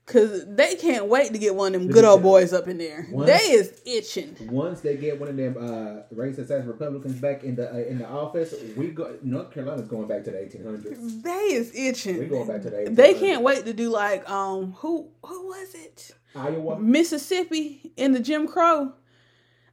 Cause 0.09 0.47
they 0.47 0.75
can't 0.77 1.05
wait 1.07 1.33
to 1.35 1.39
get 1.39 1.55
one 1.55 1.75
of 1.75 1.83
them 1.83 1.91
good 1.91 2.07
old 2.07 2.23
boys 2.23 2.55
up 2.55 2.67
in 2.67 2.79
there. 2.79 3.07
Once- 3.11 3.29
they 3.29 3.53
is 3.53 3.79
itching. 3.85 4.35
Once 4.51 4.81
they 4.81 4.97
get 4.97 5.21
one 5.21 5.29
of 5.29 5.37
them 5.37 5.55
uh, 5.59 6.15
racist 6.15 6.51
ass 6.51 6.65
Republicans 6.65 7.21
back 7.21 7.45
in 7.45 7.57
the 7.57 7.71
uh, 7.71 7.77
in 7.77 7.99
the 7.99 8.09
office, 8.09 8.55
we 8.75 8.89
go. 8.89 9.17
North 9.23 9.53
Carolina's 9.53 9.87
going 9.87 10.09
back 10.09 10.25
to 10.25 10.31
the 10.31 10.39
1800s. 10.39 11.23
They 11.23 11.31
is 11.31 11.75
itching. 11.75 12.19
We 12.21 12.25
going 12.25 12.49
back 12.49 12.63
to 12.63 12.71
the 12.71 12.77
1800s. 12.79 12.97
They 12.97 13.13
can't 13.15 13.43
wait 13.43 13.67
to 13.67 13.75
do 13.75 13.91
like 13.91 14.29
um 14.31 14.73
who 14.79 15.09
who 15.23 15.49
was 15.49 15.75
it? 15.75 16.13
Iowa. 16.35 16.79
Mississippi 16.79 17.93
in 17.99 18.13
the 18.13 18.21
Jim 18.21 18.49
Crow. 18.49 18.95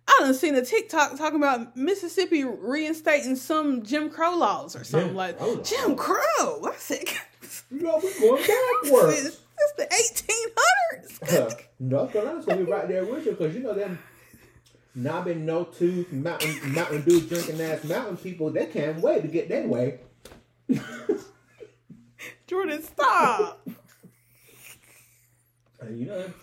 I 0.08 0.18
done 0.20 0.34
seen 0.34 0.56
a 0.56 0.66
TikTok 0.66 1.18
talking 1.18 1.38
about 1.38 1.78
Mississippi 1.78 2.44
reinstating 2.44 3.36
some 3.38 3.84
Jim 3.84 4.10
Crow 4.10 4.36
laws 4.36 4.76
or 4.76 4.84
something 4.84 5.10
Jim 5.10 5.16
like 5.16 5.38
Crow? 5.38 5.62
Jim 5.64 5.96
Crow. 5.96 6.66
I 6.66 6.74
said, 6.78 7.06
You 7.72 7.80
know 7.82 8.00
we 8.04 8.20
going 8.20 8.44
backwards. 8.84 9.40
It's, 9.58 9.74
it's 9.78 9.78
the 9.78 9.86
eighteen 9.94 10.48
hundreds. 10.58 11.66
North 11.80 12.14
Carolina's 12.14 12.46
gonna 12.46 12.64
be 12.64 12.72
right 12.72 12.88
there 12.88 13.06
with 13.06 13.26
you 13.26 13.32
because 13.32 13.54
you 13.54 13.62
know 13.62 13.74
them 13.74 14.00
knobbing 14.94 15.46
no 15.46 15.66
tooth 15.66 16.12
mountain 16.12 16.74
Mountain 16.74 17.02
Dew 17.04 17.22
drinking 17.22 17.62
ass 17.62 17.84
mountain 17.84 18.18
people. 18.18 18.50
They 18.52 18.66
can't 18.68 19.00
wait 19.02 19.22
to 19.24 19.28
get 19.28 19.50
that 19.50 19.68
way. 19.68 20.00
Jordan, 22.48 22.82
stop. 22.82 23.68
You 25.90 26.06
know. 26.06 26.34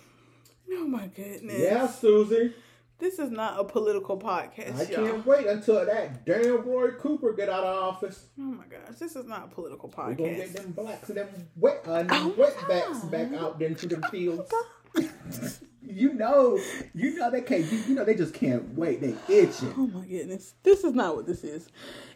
Oh 0.73 0.87
my 0.87 1.07
goodness. 1.09 1.59
Yeah, 1.59 1.87
Susie. 1.87 2.55
This 3.03 3.18
is 3.18 3.32
not 3.32 3.59
a 3.59 3.64
political 3.64 4.16
podcast. 4.16 4.78
I 4.78 4.92
y'all. 4.92 5.05
can't 5.05 5.26
wait 5.26 5.48
until 5.48 5.84
that 5.84 6.24
damn 6.24 6.64
Roy 6.64 6.92
Cooper 6.92 7.32
get 7.32 7.48
out 7.48 7.64
of 7.64 7.94
office. 7.94 8.26
Oh 8.38 8.42
my 8.42 8.62
gosh, 8.66 8.96
this 8.96 9.16
is 9.16 9.24
not 9.24 9.46
a 9.46 9.48
political 9.48 9.88
podcast. 9.88 10.20
We're 10.20 10.30
gonna 10.30 10.36
get 10.36 10.55
them 10.55 10.70
blacks 10.70 11.09
and 11.09 11.18
them 11.18 11.48
wet 11.57 11.82
uh, 11.84 12.05
Oh, 12.09 12.32
wetbacks 12.38 13.11
back 13.11 13.32
out 13.32 13.61
into 13.61 13.88
the 13.88 14.07
fields. 14.07 14.53
you 15.82 16.14
know, 16.14 16.61
you 16.94 17.18
know 17.18 17.28
they 17.28 17.40
can't. 17.40 17.64
You, 17.88 17.96
know 17.96 18.05
they 18.05 18.14
just 18.14 18.34
can't 18.34 18.72
wait. 18.76 19.00
They 19.00 19.16
itching. 19.28 19.74
Oh 19.76 19.88
my 19.88 20.07
goodness. 20.07 20.55
This 20.62 20.84
is 20.84 20.94
not 20.94 21.16
what 21.16 21.26
this 21.26 21.42
is. 21.42 21.70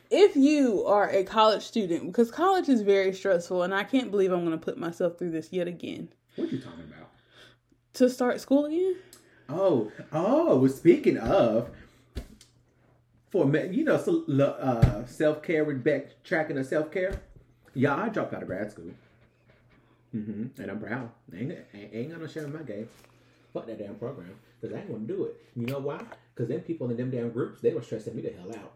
If 0.09 0.37
you 0.37 0.87
are 0.87 1.11
a 1.11 1.24
college 1.24 1.64
student, 1.64 2.07
because 2.07 2.30
college 2.30 2.68
is 2.68 2.82
very 2.82 3.12
stressful, 3.12 3.64
and 3.64 3.74
I 3.74 3.82
can't 3.82 4.12
believe 4.12 4.30
I'm 4.30 4.45
going 4.45 4.57
to 4.57 4.64
put 4.64 4.78
myself 4.78 5.18
through 5.18 5.32
this 5.32 5.53
yet 5.53 5.66
again. 5.66 6.11
What 6.37 6.49
are 6.49 6.53
you 6.53 6.61
talking 6.61 6.84
about? 6.84 7.11
To 7.95 8.09
start 8.09 8.41
school 8.41 8.66
again? 8.66 8.95
Oh, 9.49 9.93
oh. 10.13 10.67
Speaking 10.67 11.19
of, 11.19 11.71
for 13.31 13.45
you 13.57 13.85
know, 13.85 13.95
uh, 13.95 15.07
self 15.07 15.43
care 15.43 15.69
and 15.71 15.83
back 15.83 16.23
tracking 16.25 16.59
of 16.59 16.67
self 16.67 16.91
care. 16.91 17.21
Yeah, 17.75 17.95
I 17.95 18.09
dropped 18.09 18.33
out 18.33 18.43
of 18.43 18.49
grad 18.49 18.71
school. 18.71 18.91
hmm 20.13 20.47
And 20.59 20.71
I'm 20.71 20.81
proud. 20.81 21.11
Ain't 21.37 21.53
ain't, 21.75 22.19
no 22.19 22.27
shame 22.27 22.53
my 22.53 22.63
game. 22.63 22.89
Fuck 23.53 23.67
that 23.67 23.79
damn 23.79 23.97
program, 23.97 24.35
cause 24.61 24.73
I 24.73 24.79
ain't 24.79 24.91
gonna 24.91 25.05
do 25.05 25.25
it. 25.27 25.37
You 25.55 25.67
know 25.67 25.79
why? 25.79 26.01
Cause 26.35 26.49
then 26.49 26.61
people 26.61 26.91
in 26.91 26.97
them 26.97 27.11
damn 27.11 27.31
groups, 27.31 27.61
they 27.61 27.73
were 27.73 27.83
stressing 27.83 28.15
me 28.15 28.23
the 28.23 28.31
hell 28.31 28.51
out. 28.57 28.73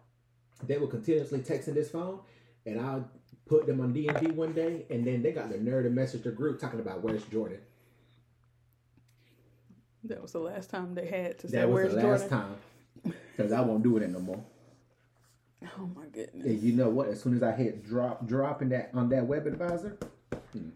They 0.67 0.79
were 0.79 0.87
continuously 0.87 1.41
texting 1.41 1.75
this 1.75 1.91
phone, 1.91 2.21
and 2.67 2.81
I 2.81 3.01
put 3.47 3.67
them 3.67 3.81
on 3.81 3.93
D 3.93 4.09
and 4.09 4.19
D 4.21 4.31
one 4.31 4.53
day, 4.53 4.85
and 4.91 5.07
then 5.07 5.23
they 5.23 5.33
got 5.33 5.51
the 5.51 5.59
nerve 5.59 5.85
to 5.85 5.91
message 5.91 6.23
the 6.23 6.31
group 6.31 6.61
talking 6.61 6.81
about 6.81 7.03
where's 7.03 7.25
Jordan. 7.25 7.61
That 10.05 10.23
was 10.23 10.33
the 10.33 10.39
last 10.39 10.71
time 10.71 10.95
they 10.95 11.07
had 11.07 11.39
to 11.41 11.49
say, 11.49 11.59
That 11.59 11.71
was 11.71 11.95
the 11.95 12.03
last 12.03 12.29
Jordan? 12.29 12.29
time. 12.29 13.15
Cause 13.37 13.53
I 13.53 13.61
won't 13.61 13.83
do 13.83 13.97
it 13.97 14.09
no 14.11 14.21
more. 14.21 14.43
Oh 15.79 15.91
my 15.95 16.07
goodness. 16.13 16.47
And 16.47 16.63
you 16.63 16.73
know 16.73 16.89
what? 16.89 17.09
As 17.09 17.23
soon 17.23 17.35
as 17.37 17.43
I 17.43 17.53
hit 17.53 17.87
drop 17.87 18.27
dropping 18.27 18.71
that 18.71 18.91
on 18.95 19.09
that 19.11 19.27
web 19.27 19.47
advisor, 19.47 19.99
hmm, 20.53 20.71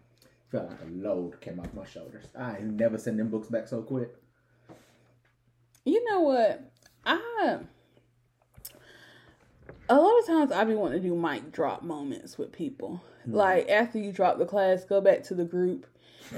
felt 0.49 0.69
like 0.69 0.81
a 0.81 0.91
load 0.91 1.39
came 1.41 1.59
off 1.59 1.73
my 1.73 1.85
shoulders. 1.85 2.25
I 2.37 2.57
ain't 2.57 2.73
never 2.73 2.97
send 2.97 3.19
them 3.19 3.29
books 3.29 3.47
back 3.47 3.67
so 3.67 3.81
quick. 3.81 4.15
You 5.85 6.03
know 6.09 6.21
what? 6.21 6.71
I 7.05 7.59
a 9.89 9.95
lot 9.95 10.19
of 10.19 10.25
times 10.25 10.51
I 10.51 10.63
be 10.63 10.73
wanting 10.73 11.01
to 11.01 11.07
do 11.07 11.15
mic 11.15 11.51
drop 11.51 11.83
moments 11.83 12.37
with 12.37 12.51
people. 12.51 13.03
Like 13.27 13.69
after 13.69 13.97
you 13.97 14.11
drop 14.11 14.37
the 14.37 14.45
class, 14.45 14.83
go 14.85 15.01
back 15.01 15.23
to 15.23 15.33
the 15.35 15.45
group 15.45 15.87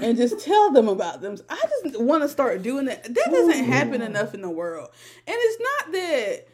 and 0.00 0.16
just 0.16 0.44
tell 0.44 0.72
them 0.72 0.88
about 0.88 1.20
them. 1.20 1.36
I 1.48 1.60
just 1.82 2.00
want 2.00 2.22
to 2.22 2.28
start 2.28 2.62
doing 2.62 2.86
that. 2.86 3.04
That 3.04 3.28
doesn't 3.30 3.64
happen 3.64 4.02
enough 4.02 4.34
in 4.34 4.42
the 4.42 4.50
world. 4.50 4.90
And 5.26 5.36
it's 5.38 5.62
not 5.62 5.92
that 5.92 6.48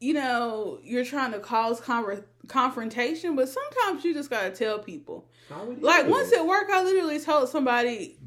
you 0.00 0.12
know 0.14 0.78
you're 0.82 1.04
trying 1.04 1.32
to 1.32 1.38
cause 1.40 1.80
conver- 1.80 2.24
confrontation, 2.48 3.36
but 3.36 3.48
sometimes 3.48 4.04
you 4.04 4.12
just 4.14 4.30
gotta 4.30 4.50
tell 4.50 4.78
people. 4.78 5.28
Like 5.80 6.06
once 6.08 6.32
at 6.32 6.46
work, 6.46 6.68
I 6.72 6.82
literally 6.82 7.20
told 7.20 7.48
somebody, 7.48 8.18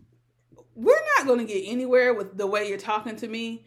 "We're 0.75 1.01
not 1.17 1.27
going 1.27 1.39
to 1.39 1.45
get 1.45 1.63
anywhere 1.67 2.13
with 2.13 2.37
the 2.37 2.47
way 2.47 2.67
you're 2.67 2.77
talking 2.77 3.15
to 3.17 3.27
me, 3.27 3.65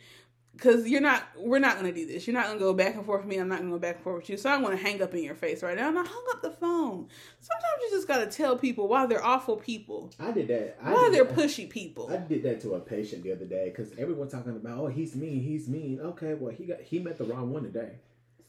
because 0.53 0.89
you're 0.89 1.01
not. 1.01 1.27
We're 1.37 1.59
not 1.59 1.79
going 1.79 1.93
to 1.93 1.99
do 1.99 2.07
this. 2.07 2.27
You're 2.27 2.35
not 2.35 2.47
going 2.47 2.59
to 2.59 2.65
go 2.65 2.75
back 2.75 2.95
and 2.95 3.05
forth 3.05 3.23
with 3.23 3.29
me. 3.29 3.39
I'm 3.39 3.49
not 3.49 3.59
going 3.59 3.71
to 3.71 3.77
go 3.77 3.81
back 3.81 3.97
and 3.97 4.05
forth 4.05 4.23
with 4.23 4.31
you. 4.31 4.37
So 4.37 4.51
I 4.51 4.57
want 4.59 4.77
to 4.77 4.83
hang 4.83 5.03
up 5.03 5.15
in 5.15 5.23
your 5.23 5.35
face 5.35 5.63
right 5.63 5.77
now." 5.77 5.89
And 5.89 5.99
I 5.99 6.05
hung 6.05 6.25
up 6.33 6.43
the 6.43 6.51
phone. 6.51 7.09
Sometimes 7.41 7.83
you 7.83 7.91
just 7.91 8.07
got 8.07 8.19
to 8.19 8.27
tell 8.27 8.57
people 8.57 8.89
why 8.89 9.07
they're 9.07 9.25
awful 9.25 9.57
people, 9.57 10.11
I 10.21 10.31
did 10.31 10.49
that. 10.49 10.79
I 10.83 10.93
why 10.93 11.05
did 11.05 11.15
they're 11.15 11.25
that. 11.25 11.37
pushy 11.37 11.69
people. 11.69 12.11
I 12.13 12.17
did 12.19 12.43
that 12.45 12.61
to 12.63 12.75
a 12.75 12.81
patient 12.81 13.23
the 13.23 13.33
other 13.33 13.47
day 13.47 13.71
because 13.71 13.93
everyone 13.99 14.29
talking 14.29 14.55
about, 14.55 14.79
oh, 14.79 14.87
he's 14.89 15.17
mean, 15.17 15.41
he's 15.43 15.69
mean. 15.69 16.01
Okay, 16.01 16.35
well, 16.35 16.53
he 16.53 16.67
got 16.67 16.81
he 16.81 16.99
met 16.99 17.19
the 17.19 17.25
wrong 17.25 17.53
one 17.53 17.63
today. 17.63 17.93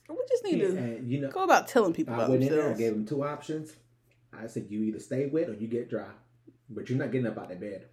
we 0.09 0.17
just 0.29 0.43
need 0.43 0.59
to 0.59 0.67
and 0.75 1.09
you 1.09 1.21
know, 1.21 1.31
go 1.31 1.43
about 1.43 1.67
telling 1.67 1.93
people 1.93 2.13
I 2.13 2.27
went 2.27 2.43
in 2.43 2.49
there, 2.49 2.69
I 2.69 2.73
gave 2.73 2.93
him 2.93 3.05
two 3.05 3.23
options. 3.23 3.73
I 4.37 4.47
said, 4.47 4.67
you 4.69 4.81
either 4.83 4.99
stay 4.99 5.27
wet 5.27 5.49
or 5.49 5.53
you 5.53 5.67
get 5.67 5.89
dry, 5.89 6.07
but 6.69 6.89
you're 6.89 6.97
not 6.97 7.11
getting 7.11 7.27
up 7.27 7.37
out 7.37 7.51
of 7.51 7.59
bed. 7.59 7.85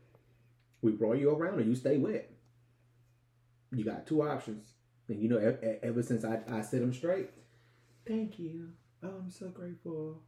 We 0.82 0.92
roll 0.92 1.14
you 1.14 1.30
around 1.30 1.58
or 1.58 1.62
you 1.62 1.74
stay 1.74 1.98
wet. 1.98 2.30
You 3.72 3.84
got 3.84 4.06
two 4.06 4.22
options, 4.22 4.72
and 5.08 5.20
you 5.22 5.28
know, 5.28 5.38
e- 5.38 5.66
e- 5.66 5.78
ever 5.82 6.02
since 6.02 6.24
I 6.24 6.40
I 6.48 6.60
set 6.62 6.82
him 6.82 6.92
straight, 6.92 7.30
thank 8.06 8.38
you. 8.38 8.70
Oh, 9.02 9.08
I'm 9.22 9.30
so 9.30 9.48
grateful. 9.48 10.20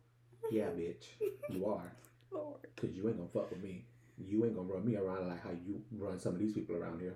Yeah, 0.50 0.66
bitch, 0.66 1.06
you 1.50 1.66
are, 1.66 1.92
Lord. 2.30 2.60
cause 2.76 2.90
you 2.92 3.08
ain't 3.08 3.16
gonna 3.16 3.28
fuck 3.32 3.50
with 3.50 3.62
me. 3.62 3.84
You 4.18 4.44
ain't 4.44 4.54
gonna 4.56 4.68
run 4.72 4.84
me 4.84 4.96
around 4.96 5.28
like 5.28 5.42
how 5.42 5.50
you 5.50 5.82
run 5.98 6.18
some 6.20 6.34
of 6.34 6.40
these 6.40 6.52
people 6.52 6.76
around 6.76 7.00
here. 7.00 7.14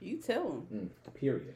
You 0.00 0.18
tell 0.18 0.48
them. 0.48 0.66
Mm, 0.72 1.14
period. 1.14 1.54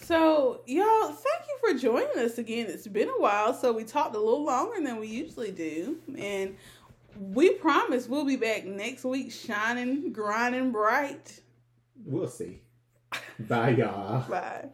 So, 0.00 0.60
y'all, 0.66 1.08
thank 1.08 1.44
you 1.48 1.58
for 1.60 1.78
joining 1.78 2.18
us 2.18 2.38
again. 2.38 2.66
It's 2.68 2.86
been 2.86 3.08
a 3.08 3.20
while, 3.20 3.52
so 3.52 3.72
we 3.72 3.82
talked 3.84 4.14
a 4.14 4.18
little 4.18 4.44
longer 4.44 4.80
than 4.82 4.98
we 4.98 5.08
usually 5.08 5.50
do. 5.50 5.98
And 6.16 6.56
we 7.18 7.50
promise 7.54 8.06
we'll 8.08 8.24
be 8.24 8.36
back 8.36 8.64
next 8.64 9.04
week 9.04 9.32
shining, 9.32 10.12
grinding 10.12 10.70
bright. 10.70 11.40
We'll 12.04 12.28
see. 12.28 12.60
Bye, 13.38 13.70
y'all. 13.70 14.28
Bye. 14.28 14.68